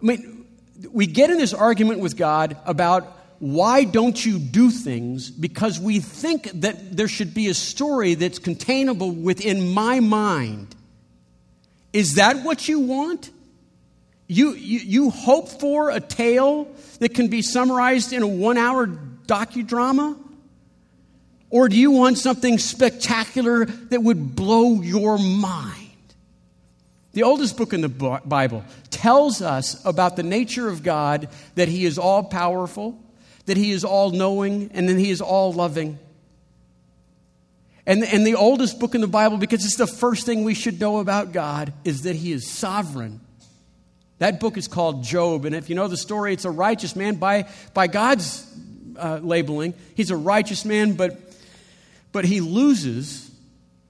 I 0.03 0.05
mean, 0.05 0.47
we 0.91 1.07
get 1.07 1.31
in 1.31 1.39
this 1.39 1.55
argument 1.55 2.01
with 2.01 2.17
God 2.17 2.57
about 2.65 3.17
why 3.43 3.83
don't 3.83 4.25
you 4.25 4.39
do 4.39 4.71
things 4.71 5.29
because 5.29 5.81
we 5.81 5.99
think 5.99 6.45
that 6.61 6.97
there 6.97 7.09
should 7.09 7.35
be 7.35 7.49
a 7.49 7.55
story 7.55 8.15
that's 8.15 8.39
containable 8.39 9.11
within 9.11 9.75
my 9.75 9.99
mind. 9.99 10.77
Is 11.93 12.15
that 12.15 12.45
what 12.45 12.69
you 12.69 12.79
want? 12.79 13.33
You, 14.29 14.53
you, 14.53 14.79
you 14.79 15.11
hope 15.11 15.49
for 15.49 15.91
a 15.91 15.99
tale 15.99 16.69
that 17.01 17.15
can 17.15 17.27
be 17.27 17.43
summarized 17.43 18.13
in 18.13 18.23
a 18.23 18.29
one 18.29 18.59
hour 18.59 18.87
docudrama? 18.87 20.17
Or 21.51 21.69
do 21.69 21.77
you 21.77 21.91
want 21.91 22.19
something 22.19 22.59
spectacular 22.59 23.65
that 23.65 24.05
would 24.05 24.37
blow 24.37 24.81
your 24.83 25.19
mind? 25.19 25.91
The 27.13 27.25
oldest 27.25 27.57
book 27.57 27.73
in 27.73 27.81
the 27.81 27.89
Bible 27.89 28.63
tells 28.91 29.43
us 29.43 29.85
about 29.85 30.15
the 30.15 30.23
nature 30.23 30.69
of 30.69 30.85
God 30.85 31.29
that 31.57 31.67
He 31.67 31.85
is 31.85 31.99
all 31.99 32.23
powerful, 32.23 33.02
that 33.47 33.57
He 33.57 33.73
is 33.73 33.85
all 33.85 34.11
knowing, 34.11 34.71
and 34.75 34.89
that 34.89 34.99
He 34.99 35.11
is 35.11 35.21
all 35.21 35.53
loving. 35.53 35.99
And, 37.85 38.05
and 38.05 38.27
the 38.27 38.37
oldest 38.37 38.79
book 38.79 38.95
in 38.95 39.01
the 39.01 39.09
Bible, 39.09 39.39
because 39.39 39.65
it's 39.65 39.77
the 39.77 39.87
first 39.87 40.25
thing 40.25 40.45
we 40.45 40.55
should 40.55 40.79
know 40.79 40.99
about 40.99 41.33
God, 41.33 41.73
is 41.85 42.03
that 42.03 42.15
He 42.15 42.33
is 42.33 42.51
sovereign. 42.51 43.21
That 44.19 44.39
book 44.39 44.57
is 44.57 44.69
called 44.69 45.03
Job, 45.03 45.45
and 45.45 45.55
if 45.55 45.69
you 45.69 45.75
know 45.75 45.89
the 45.89 45.97
story, 45.97 46.33
it's 46.33 46.45
a 46.45 46.51
righteous 46.51 46.95
man 46.95 47.17
by, 47.17 47.49
by 47.75 47.89
God's 47.89 48.47
uh, 48.97 49.19
labeling. 49.21 49.75
He's 49.97 50.11
a 50.11 50.17
righteous 50.17 50.65
man, 50.65 50.93
but, 50.93 51.19
but 52.13 52.25
he 52.25 52.41
loses 52.41 53.31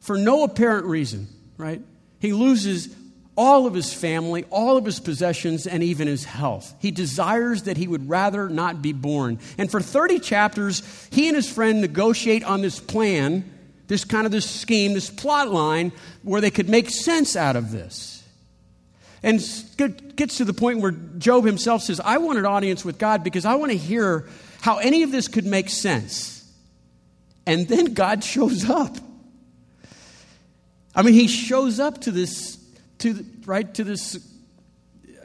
for 0.01 0.17
no 0.17 0.45
apparent 0.45 0.87
reason, 0.87 1.29
right? 1.59 1.83
He 2.19 2.33
loses 2.33 2.95
all 3.37 3.67
of 3.67 3.75
his 3.75 3.93
family, 3.95 4.45
all 4.51 4.77
of 4.77 4.85
his 4.85 5.01
possessions, 5.01 5.67
and 5.67 5.83
even 5.83 6.07
his 6.07 6.25
health. 6.25 6.75
He 6.79 6.91
desires 6.91 7.63
that 7.63 7.77
he 7.77 7.89
would 7.89 8.09
rather 8.09 8.49
not 8.49 8.83
be 8.83 8.93
born. 8.93 9.39
And 9.57 9.71
for 9.71 9.81
30 9.81 10.19
chapters, 10.19 10.83
he 11.11 11.29
and 11.29 11.37
his 11.37 11.51
friend 11.51 11.81
negotiate 11.81 12.45
on 12.45 12.61
this 12.61 12.79
plan, 12.79 13.51
this 13.89 14.05
kind 14.05 14.27
of 14.27 14.33
this 14.33 14.49
scheme, 14.49 14.93
this 14.93 15.11
plot 15.11 15.51
line, 15.51 15.93
where 16.23 16.41
they 16.41 16.51
could 16.51 16.69
make 16.69 16.91
sense 16.91 17.35
out 17.35 17.57
of 17.57 17.71
this. 17.71 18.23
And 19.23 19.41
gets 20.17 20.39
to 20.39 20.45
the 20.45 20.53
point 20.53 20.81
where 20.81 20.91
Job 20.91 21.45
himself 21.45 21.83
says, 21.83 22.01
I 22.01 22.19
want 22.19 22.39
an 22.39 22.45
audience 22.47 22.85
with 22.85 22.99
God 22.99 23.23
because 23.23 23.45
I 23.45 23.55
want 23.55 23.71
to 23.71 23.79
hear 23.79 24.29
how 24.61 24.79
any 24.79 25.05
of 25.05 25.13
this 25.13 25.29
could 25.29 25.47
make 25.47 25.71
sense. 25.71 26.51
And 27.47 27.67
then 27.69 27.95
God 27.95 28.25
shows 28.25 28.69
up. 28.69 28.97
I 30.95 31.03
mean, 31.03 31.15
he 31.15 31.29
shows 31.29 31.81
up 31.81 32.03
to 32.03 32.11
this 32.11 32.59
to 33.03 33.25
right 33.45 33.73
to 33.75 33.85
this 33.85 34.17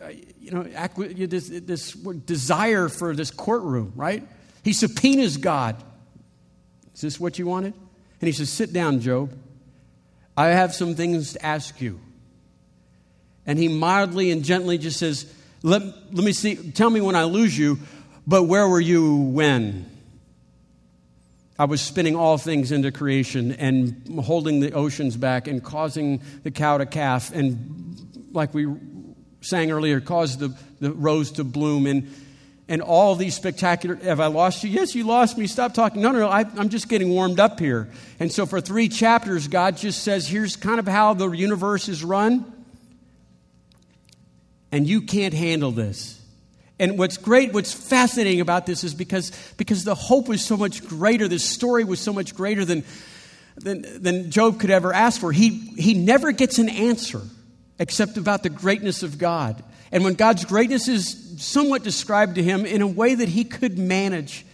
uh, 0.02 0.10
you 0.40 0.52
know 0.52 0.64
this, 0.64 1.50
this 1.50 1.94
desire 1.94 2.90
for 2.90 3.16
this 3.16 3.32
courtroom 3.32 3.94
right? 3.96 4.28
He 4.64 4.74
subpoenas 4.74 5.38
god. 5.38 5.82
Is 6.94 7.02
this 7.02 7.20
what 7.20 7.40
you 7.40 7.46
wanted? 7.46 7.74
And 8.20 8.28
he 8.28 8.32
says 8.32 8.50
sit 8.50 8.74
down 8.74 9.00
job. 9.00 9.34
I 10.36 10.48
have 10.48 10.74
some 10.74 10.96
things 10.96 11.34
to 11.34 11.46
ask 11.46 11.80
you. 11.80 12.00
And 13.46 13.58
he 13.58 13.68
mildly 13.68 14.32
and 14.32 14.44
gently 14.44 14.78
just 14.78 15.00
says 15.00 15.32
let, 15.64 15.82
let 15.82 16.24
me 16.24 16.34
see 16.34 16.56
tell 16.72 16.90
me 16.90 17.02
when 17.02 17.16
i 17.16 17.24
lose 17.24 17.58
you 17.58 17.80
but 18.26 18.44
where 18.44 18.68
were 18.68 18.80
you 18.80 19.16
when 19.16 19.90
I 21.60 21.66
was 21.66 21.82
spinning 21.82 22.16
all 22.16 22.38
things 22.38 22.72
into 22.72 22.92
creation 22.92 23.52
and 23.54 24.20
holding 24.24 24.60
the 24.60 24.74
oceans 24.74 25.18
back 25.18 25.48
and 25.48 25.64
causing 25.64 26.22
the 26.44 26.52
cow 26.52 26.78
to 26.78 26.86
calf 26.86 27.34
and, 27.34 28.30
like 28.32 28.54
we 28.54 28.68
sang 29.42 29.72
earlier, 29.72 30.00
caused 30.00 30.40
the, 30.40 30.56
the 30.80 30.92
rose 30.92 31.32
to 31.32 31.44
bloom 31.44 31.88
and, 31.88 32.14
and 32.68 32.82
all 32.82 33.16
these 33.16 33.36
spectacular. 33.36 33.96
Have 33.96 34.20
I 34.20 34.28
lost 34.28 34.64
you? 34.64 34.70
Yes, 34.70 34.94
you 34.94 35.04
lost 35.04 35.36
me. 35.38 35.48
Stop 35.48 35.74
talking. 35.74 36.02
No, 36.02 36.12
no, 36.12 36.20
no. 36.20 36.30
I, 36.30 36.42
I'm 36.42 36.70
just 36.70 36.90
getting 36.90 37.10
warmed 37.10 37.40
up 37.40 37.60
here. 37.60 37.90
And 38.20 38.32
so 38.32 38.46
for 38.46 38.62
three 38.62 38.88
chapters, 38.88 39.48
God 39.48 39.78
just 39.78 40.04
says, 40.04 40.28
here's 40.28 40.56
kind 40.56 40.80
of 40.80 40.88
how 40.88 41.16
the 41.16 41.32
universe 41.32 41.90
is 41.90 42.04
run. 42.04 42.46
And 44.72 44.86
you 44.86 45.02
can't 45.02 45.34
handle 45.34 45.72
this. 45.72 46.17
And 46.80 46.98
what's 46.98 47.18
great, 47.18 47.54
what's 47.54 47.74
fascinating 47.74 48.40
about 48.40 48.66
this 48.66 48.84
is 48.84 48.94
because, 48.94 49.32
because 49.58 49.84
the 49.84 49.96
hope 49.96 50.28
was 50.28 50.44
so 50.44 50.56
much 50.56 50.86
greater, 50.88 51.28
this 51.28 51.44
story 51.44 51.84
was 51.84 52.00
so 52.00 52.14
much 52.14 52.36
greater 52.36 52.66
than, 52.66 52.84
than, 53.56 54.02
than 54.02 54.30
Job 54.30 54.60
could 54.60 54.70
ever 54.70 54.94
ask 54.94 55.20
for. 55.20 55.32
He, 55.32 55.50
he 55.50 55.96
never 55.96 56.32
gets 56.32 56.60
an 56.60 56.70
answer 56.70 57.22
except 57.80 58.18
about 58.18 58.44
the 58.44 58.50
greatness 58.50 59.02
of 59.02 59.18
God. 59.18 59.64
And 59.92 60.04
when 60.04 60.14
God's 60.14 60.46
greatness 60.46 60.88
is 60.88 61.36
somewhat 61.38 61.84
described 61.84 62.36
to 62.36 62.44
him 62.44 62.66
in 62.66 62.82
a 62.82 62.88
way 62.88 63.16
that 63.16 63.30
he 63.30 63.44
could 63.44 63.80
manage, 63.80 64.46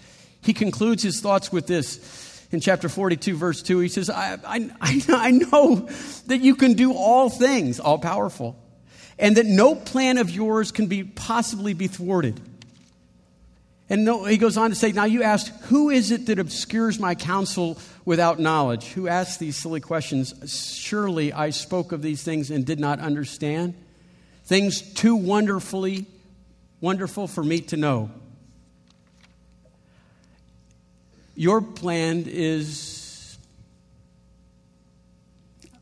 he 0.41 0.53
concludes 0.53 1.03
his 1.03 1.19
thoughts 1.19 1.51
with 1.51 1.67
this. 1.67 2.21
In 2.51 2.59
chapter 2.59 2.87
42, 2.87 3.35
verse 3.35 3.63
2, 3.63 3.79
he 3.79 3.87
says, 3.87 4.09
I, 4.09 4.37
I, 4.45 4.69
I 5.09 5.31
know 5.31 5.89
that 6.27 6.41
you 6.41 6.55
can 6.55 6.73
do 6.73 6.93
all 6.93 7.29
things, 7.29 7.79
all 7.79 7.97
powerful 7.97 8.62
and 9.17 9.37
that 9.37 9.45
no 9.45 9.75
plan 9.75 10.17
of 10.17 10.29
yours 10.29 10.71
can 10.71 10.87
be 10.87 11.03
possibly 11.03 11.73
be 11.73 11.87
thwarted. 11.87 12.39
And 13.89 14.05
no, 14.05 14.23
he 14.23 14.37
goes 14.37 14.57
on 14.57 14.69
to 14.69 14.75
say, 14.75 14.91
Now 14.91 15.05
you 15.05 15.23
asked, 15.23 15.49
who 15.65 15.89
is 15.89 16.11
it 16.11 16.27
that 16.27 16.39
obscures 16.39 16.99
my 16.99 17.15
counsel 17.15 17.77
without 18.05 18.39
knowledge? 18.39 18.85
Who 18.93 19.07
asks 19.07 19.37
these 19.37 19.57
silly 19.57 19.81
questions? 19.81 20.33
Surely 20.79 21.31
I 21.31 21.51
spoke 21.51 21.91
of 21.91 22.01
these 22.01 22.23
things 22.23 22.49
and 22.49 22.65
did 22.65 22.79
not 22.79 22.99
understand. 22.99 23.75
Things 24.45 24.81
too 24.81 25.15
wonderfully 25.15 26.07
wonderful 26.83 27.27
for 27.27 27.41
me 27.41 27.61
to 27.61 27.77
know. 27.77 28.11
Your 31.33 31.61
plan 31.61 32.25
is, 32.27 33.37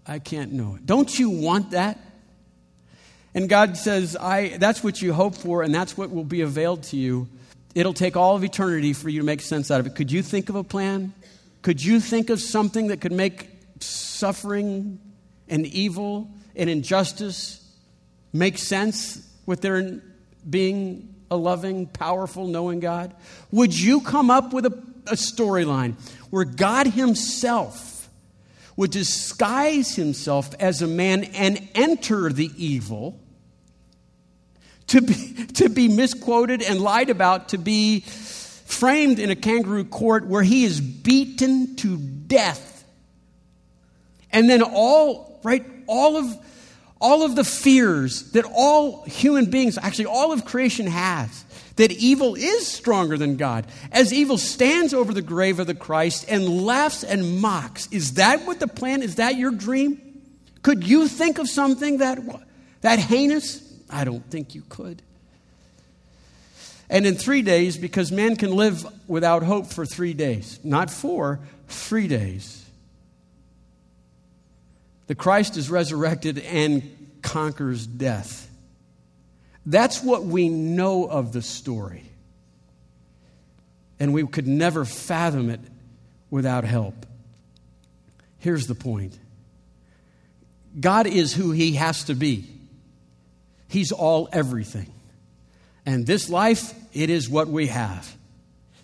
I 0.06 0.20
can't 0.20 0.54
know 0.54 0.76
it. 0.76 0.86
Don't 0.86 1.18
you 1.18 1.32
want 1.32 1.72
that? 1.72 1.98
And 3.34 3.48
God 3.48 3.78
says, 3.78 4.18
I, 4.18 4.58
that's 4.58 4.84
what 4.84 5.02
you 5.02 5.14
hope 5.14 5.36
for, 5.36 5.64
and 5.64 5.74
that's 5.74 5.98
what 5.98 6.12
will 6.12 6.26
be 6.26 6.42
availed 6.42 6.84
to 6.84 6.98
you. 6.98 7.30
It'll 7.74 7.94
take 7.94 8.18
all 8.18 8.36
of 8.36 8.44
eternity 8.44 8.94
for 8.94 9.08
you 9.08 9.22
to 9.22 9.26
make 9.26 9.42
sense 9.42 9.72
out 9.72 9.80
of 9.80 9.88
it. 9.88 9.96
Could 9.96 10.12
you 10.12 10.22
think 10.22 10.50
of 10.50 10.56
a 10.56 10.64
plan? 10.64 11.14
Could 11.62 11.84
you 11.84 12.00
think 12.00 12.30
of 12.30 12.42
something 12.42 12.88
that 12.88 13.00
could 13.00 13.14
make 13.14 13.50
suffering 13.80 15.00
and 15.48 15.66
evil 15.66 16.30
and 16.56 16.70
injustice 16.70 17.58
make 18.34 18.58
sense 18.58 19.28
with 19.46 19.62
there 19.62 20.02
being 20.50 21.16
a 21.30 21.38
loving, 21.38 21.88
powerful, 21.88 22.48
knowing 22.48 22.82
God? 22.82 23.16
Would 23.52 23.78
you 23.78 24.02
come 24.02 24.30
up 24.30 24.52
with 24.54 24.66
a, 24.66 24.84
a 25.08 25.14
storyline 25.14 25.96
where 26.30 26.46
God 26.46 26.88
Himself 26.88 28.10
would 28.76 28.92
disguise 28.92 29.96
Himself 29.96 30.54
as 30.60 30.82
a 30.82 30.88
man 30.88 31.24
and 31.24 31.70
enter 31.76 32.32
the 32.34 32.52
evil? 32.58 33.21
To 34.92 35.02
be, 35.02 35.14
to 35.54 35.70
be 35.70 35.88
misquoted 35.88 36.62
and 36.62 36.80
lied 36.80 37.10
about, 37.10 37.50
to 37.50 37.58
be 37.58 38.02
framed 38.02 39.20
in 39.20 39.30
a 39.30 39.36
kangaroo 39.36 39.84
court 39.84 40.26
where 40.28 40.44
he 40.44 40.64
is 40.64 40.80
beaten 40.80 41.76
to 41.78 41.98
death. 41.98 42.86
And 44.32 44.50
then 44.50 44.62
all, 44.62 45.40
right, 45.44 45.66
all 45.88 46.18
of, 46.18 46.26
all 47.00 47.24
of 47.24 47.36
the 47.36 47.44
fears 47.44 48.32
that 48.32 48.46
all 48.46 49.04
human 49.04 49.50
beings, 49.50 49.78
actually 49.78 50.06
all 50.06 50.32
of 50.32 50.46
creation 50.46 50.88
has, 50.88 51.44
that 51.76 51.92
evil 51.92 52.36
is 52.36 52.68
stronger 52.68 53.18
than 53.18 53.38
God. 53.38 53.66
As 53.92 54.14
evil 54.14 54.38
stands 54.38 54.94
over 54.94 55.14
the 55.14 55.22
grave 55.22 55.60
of 55.60 55.68
the 55.68 55.76
Christ 55.76 56.26
and 56.30 56.66
laughs 56.66 57.04
and 57.04 57.42
mocks. 57.42 57.88
Is 57.92 58.14
that 58.14 58.46
what 58.46 58.60
the 58.60 58.68
plan? 58.68 59.04
Is 59.04 59.16
that 59.16 59.36
your 59.36 59.52
dream? 59.52 60.00
Could 60.64 60.86
you 60.86 61.08
think 61.08 61.40
of 61.40 61.50
something 61.50 61.98
that, 61.98 62.20
that 62.82 63.00
heinous? 63.00 63.71
I 63.92 64.04
don't 64.04 64.26
think 64.30 64.56
you 64.56 64.64
could. 64.70 65.02
And 66.90 67.06
in 67.06 67.16
three 67.16 67.42
days, 67.42 67.78
because 67.78 68.12
man 68.12 68.36
can 68.36 68.56
live 68.56 68.86
without 69.08 69.44
hope 69.44 69.68
for 69.68 69.86
three 69.86 70.14
days, 70.14 70.60
not 70.64 70.92
four, 70.92 71.40
three 71.68 72.08
days, 72.08 72.66
the 75.08 75.16
Christ 75.16 75.58
is 75.58 75.70
resurrected 75.70 76.40
and 76.40 77.20
conquers 77.22 77.88
death. 77.88 78.50
That's 79.66 80.04
what 80.04 80.26
we 80.26 80.50
know 80.50 81.06
of 81.06 81.34
the 81.34 81.42
story. 81.42 82.04
And 84.00 84.14
we 84.14 84.26
could 84.26 84.48
never 84.48 84.84
fathom 84.84 85.50
it 85.50 85.60
without 86.30 86.64
help. 86.64 87.06
Here's 88.40 88.68
the 88.68 88.76
point 88.76 89.18
God 90.80 91.08
is 91.08 91.34
who 91.34 91.52
he 91.52 91.74
has 91.74 92.06
to 92.06 92.16
be. 92.16 92.48
He's 93.72 93.94
all 93.94 94.28
everything. 94.34 94.92
And 95.86 96.06
this 96.06 96.30
life, 96.30 96.74
it 96.92 97.10
is 97.10 97.30
what 97.30 97.48
we 97.48 97.68
have. 97.68 98.18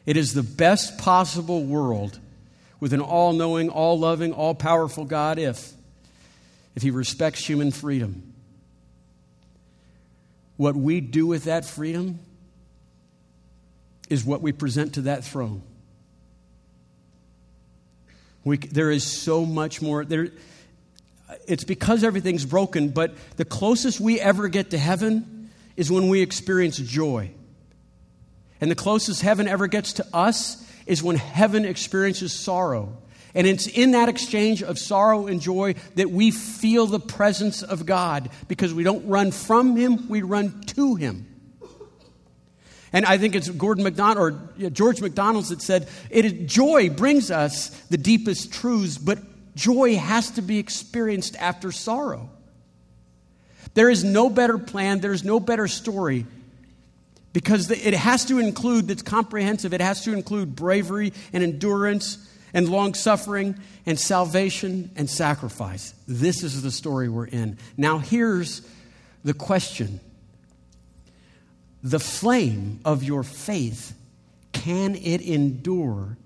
It 0.05 0.15
is 0.15 0.33
the 0.33 0.43
best 0.43 0.97
possible 0.97 1.65
world 1.65 2.17
with 2.79 2.93
an 2.93 3.01
all 3.01 3.33
knowing, 3.33 3.67
all 3.67 3.99
loving, 3.99 4.31
all 4.31 4.55
powerful 4.55 5.03
God 5.03 5.39
if, 5.39 5.73
if 6.73 6.83
He 6.83 6.91
respects 6.91 7.45
human 7.45 7.71
freedom. 7.71 8.33
What 10.55 10.77
we 10.77 11.01
do 11.01 11.27
with 11.27 11.43
that 11.43 11.65
freedom 11.65 12.19
is 14.09 14.23
what 14.23 14.41
we 14.41 14.53
present 14.53 14.93
to 14.93 15.01
that 15.01 15.25
throne. 15.25 15.63
We, 18.45 18.55
there 18.55 18.89
is 18.89 19.03
so 19.03 19.45
much 19.45 19.81
more. 19.81 20.05
There, 20.05 20.29
it's 21.47 21.63
because 21.63 22.03
everything's 22.03 22.45
broken, 22.45 22.89
but 22.89 23.15
the 23.37 23.45
closest 23.45 23.99
we 23.99 24.19
ever 24.19 24.47
get 24.49 24.71
to 24.71 24.77
heaven 24.77 25.49
is 25.75 25.91
when 25.91 26.09
we 26.09 26.21
experience 26.21 26.77
joy. 26.77 27.31
And 28.59 28.69
the 28.69 28.75
closest 28.75 29.21
heaven 29.21 29.47
ever 29.47 29.67
gets 29.67 29.93
to 29.93 30.05
us 30.13 30.63
is 30.85 31.01
when 31.01 31.15
heaven 31.15 31.65
experiences 31.65 32.33
sorrow. 32.33 32.97
And 33.33 33.45
it's 33.45 33.67
in 33.67 33.91
that 33.91 34.09
exchange 34.09 34.63
of 34.63 34.79
sorrow 34.79 35.27
and 35.27 35.39
joy 35.39 35.75
that 35.95 36.09
we 36.09 36.31
feel 36.31 36.87
the 36.87 36.99
presence 36.99 37.61
of 37.61 37.85
God 37.85 38.29
because 38.47 38.73
we 38.73 38.83
don't 38.83 39.07
run 39.07 39.31
from 39.31 39.75
Him, 39.75 40.09
we 40.09 40.23
run 40.23 40.61
to 40.67 40.95
Him. 40.95 41.27
And 42.93 43.05
I 43.05 43.17
think 43.17 43.35
it's 43.35 43.49
Gordon 43.49 43.83
MacDonald 43.83 44.17
or 44.61 44.69
George 44.69 45.01
McDonald's 45.01 45.49
that 45.49 45.61
said, 45.61 45.87
it 46.09 46.25
is, 46.25 46.51
joy 46.51 46.89
brings 46.89 47.29
us 47.29 47.69
the 47.89 47.97
deepest 47.97 48.51
truths, 48.51 48.97
but 48.97 49.19
joy 49.57 49.97
has 49.97 50.31
to 50.31 50.41
be 50.41 50.59
experienced 50.59 51.35
after 51.35 51.71
sorrow. 51.71 52.29
There 53.73 53.89
is 53.89 54.03
no 54.03 54.29
better 54.29 54.57
plan, 54.57 55.01
there's 55.01 55.23
no 55.23 55.39
better 55.39 55.67
story 55.67 56.25
because 57.33 57.69
it 57.69 57.93
has 57.93 58.25
to 58.25 58.39
include, 58.39 58.89
it's 58.89 59.01
comprehensive, 59.01 59.73
it 59.73 59.81
has 59.81 60.03
to 60.05 60.13
include 60.13 60.55
bravery 60.55 61.11
and 61.33 61.43
endurance 61.43 62.17
and 62.53 62.69
long 62.69 62.93
suffering 62.93 63.55
and 63.85 63.99
salvation 63.99 64.91
and 64.95 65.09
sacrifice. 65.09 65.93
This 66.07 66.43
is 66.43 66.61
the 66.61 66.71
story 66.71 67.09
we're 67.09 67.25
in. 67.25 67.57
Now, 67.75 67.97
here's 67.97 68.61
the 69.23 69.33
question 69.33 69.99
The 71.83 71.99
flame 71.99 72.79
of 72.85 73.03
your 73.03 73.23
faith, 73.23 73.93
can 74.53 74.95
it 74.95 75.21
endure 75.21 76.17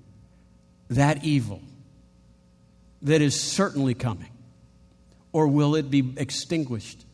that 0.90 1.24
evil 1.24 1.62
that 3.02 3.22
is 3.22 3.42
certainly 3.42 3.94
coming? 3.94 4.30
Or 5.32 5.48
will 5.48 5.76
it 5.76 5.90
be 5.90 6.14
extinguished 6.18 7.06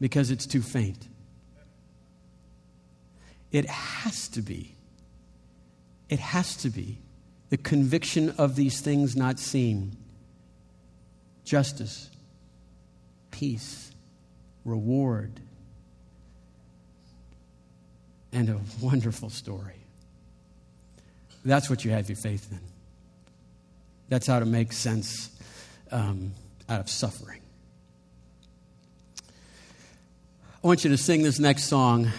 because 0.00 0.30
it's 0.30 0.46
too 0.46 0.62
faint? 0.62 1.08
It 3.50 3.66
has 3.66 4.28
to 4.28 4.42
be. 4.42 4.74
It 6.08 6.18
has 6.18 6.56
to 6.58 6.70
be 6.70 6.98
the 7.48 7.56
conviction 7.56 8.30
of 8.38 8.56
these 8.56 8.80
things 8.80 9.16
not 9.16 9.38
seen 9.38 9.96
justice, 11.44 12.10
peace, 13.30 13.92
reward, 14.64 15.40
and 18.32 18.48
a 18.50 18.60
wonderful 18.82 19.30
story. 19.30 19.76
That's 21.44 21.70
what 21.70 21.84
you 21.84 21.92
have 21.92 22.08
your 22.08 22.16
faith 22.16 22.50
in. 22.50 22.75
That's 24.08 24.26
how 24.26 24.38
to 24.38 24.46
make 24.46 24.72
sense 24.72 25.30
um, 25.90 26.32
out 26.68 26.80
of 26.80 26.88
suffering. 26.88 27.40
I 30.62 30.66
want 30.66 30.84
you 30.84 30.90
to 30.90 30.96
sing 30.96 31.22
this 31.22 31.38
next 31.38 31.64
song 31.64 32.10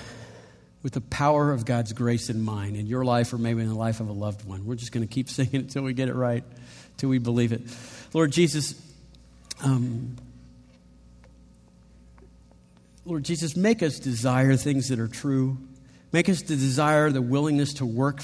with 0.83 0.93
the 0.93 1.01
power 1.01 1.51
of 1.51 1.65
God's 1.65 1.91
grace 1.91 2.29
in 2.29 2.41
mind 2.41 2.77
in 2.77 2.87
your 2.87 3.03
life 3.03 3.33
or 3.33 3.37
maybe 3.37 3.61
in 3.61 3.67
the 3.67 3.75
life 3.75 3.99
of 3.99 4.07
a 4.07 4.13
loved 4.13 4.47
one. 4.47 4.65
We're 4.65 4.75
just 4.75 4.91
going 4.91 5.05
to 5.05 5.13
keep 5.13 5.29
singing 5.29 5.55
it 5.55 5.61
until 5.63 5.83
we 5.83 5.93
get 5.93 6.07
it 6.07 6.15
right, 6.15 6.43
until 6.91 7.09
we 7.09 7.17
believe 7.17 7.51
it. 7.51 7.61
Lord 8.13 8.31
Jesus, 8.31 8.73
um, 9.63 10.15
Lord 13.05 13.23
Jesus, 13.23 13.55
make 13.55 13.81
us 13.83 13.99
desire 13.99 14.55
things 14.55 14.89
that 14.89 14.99
are 14.99 15.07
true. 15.07 15.57
Make 16.11 16.29
us 16.29 16.41
to 16.41 16.55
desire 16.55 17.09
the 17.09 17.21
willingness 17.21 17.75
to 17.75 17.85
work, 17.85 18.21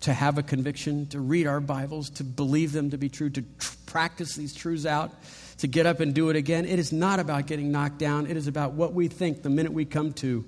to 0.00 0.12
have 0.12 0.38
a 0.38 0.42
conviction, 0.42 1.06
to 1.08 1.20
read 1.20 1.46
our 1.46 1.60
Bibles, 1.60 2.10
to 2.10 2.24
believe 2.24 2.72
them 2.72 2.90
to 2.90 2.98
be 2.98 3.08
true, 3.08 3.30
to 3.30 3.42
tr- 3.42 3.74
practice 3.86 4.34
these 4.36 4.54
truths 4.54 4.86
out, 4.86 5.12
to 5.58 5.66
get 5.66 5.86
up 5.86 6.00
and 6.00 6.14
do 6.14 6.28
it 6.28 6.36
again. 6.36 6.64
It 6.66 6.78
is 6.78 6.92
not 6.92 7.18
about 7.18 7.46
getting 7.46 7.72
knocked 7.72 7.98
down, 7.98 8.26
it 8.26 8.36
is 8.36 8.46
about 8.46 8.72
what 8.72 8.92
we 8.92 9.08
think 9.08 9.42
the 9.42 9.50
minute 9.50 9.72
we 9.72 9.84
come 9.84 10.12
to 10.14 10.44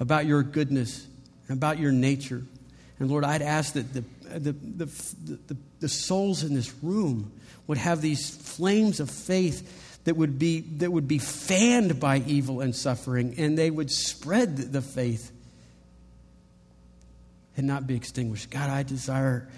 about 0.00 0.26
your 0.26 0.42
goodness, 0.42 1.06
and 1.48 1.56
about 1.56 1.78
your 1.78 1.90
nature. 1.90 2.42
And 3.00 3.10
Lord, 3.10 3.24
I'd 3.24 3.42
ask 3.42 3.74
that 3.74 3.92
the, 3.92 4.04
the, 4.22 4.52
the, 4.52 4.84
the, 5.46 5.56
the 5.80 5.88
souls 5.88 6.42
in 6.42 6.54
this 6.54 6.72
room 6.82 7.32
would 7.66 7.78
have 7.78 8.00
these 8.00 8.30
flames 8.30 9.00
of 9.00 9.10
faith 9.10 10.04
that 10.04 10.16
would 10.16 10.38
be, 10.38 10.60
that 10.60 10.90
would 10.90 11.08
be 11.08 11.18
fanned 11.18 12.00
by 12.00 12.18
evil 12.26 12.60
and 12.60 12.74
suffering, 12.74 13.34
and 13.38 13.58
they 13.58 13.70
would 13.70 13.90
spread 13.90 14.56
the 14.56 14.82
faith 14.82 15.32
and 17.58 17.66
not 17.66 17.86
be 17.86 17.94
extinguished. 17.94 18.48
God, 18.50 18.70
I 18.70 18.84
desire 18.84 19.48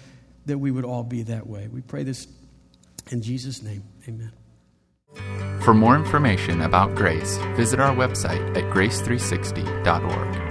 that 0.47 0.57
we 0.57 0.71
would 0.71 0.83
all 0.83 1.03
be 1.03 1.23
that 1.23 1.47
way. 1.47 1.69
We 1.71 1.81
pray 1.81 2.03
this 2.03 2.27
in 3.11 3.21
Jesus' 3.21 3.61
name. 3.61 3.83
Amen. 4.07 4.31
For 5.61 5.73
more 5.73 5.95
information 5.95 6.61
about 6.61 6.95
Grace, 6.95 7.37
visit 7.55 7.79
our 7.79 7.95
website 7.95 8.57
at 8.57 8.63
grace360.org. 8.73 10.50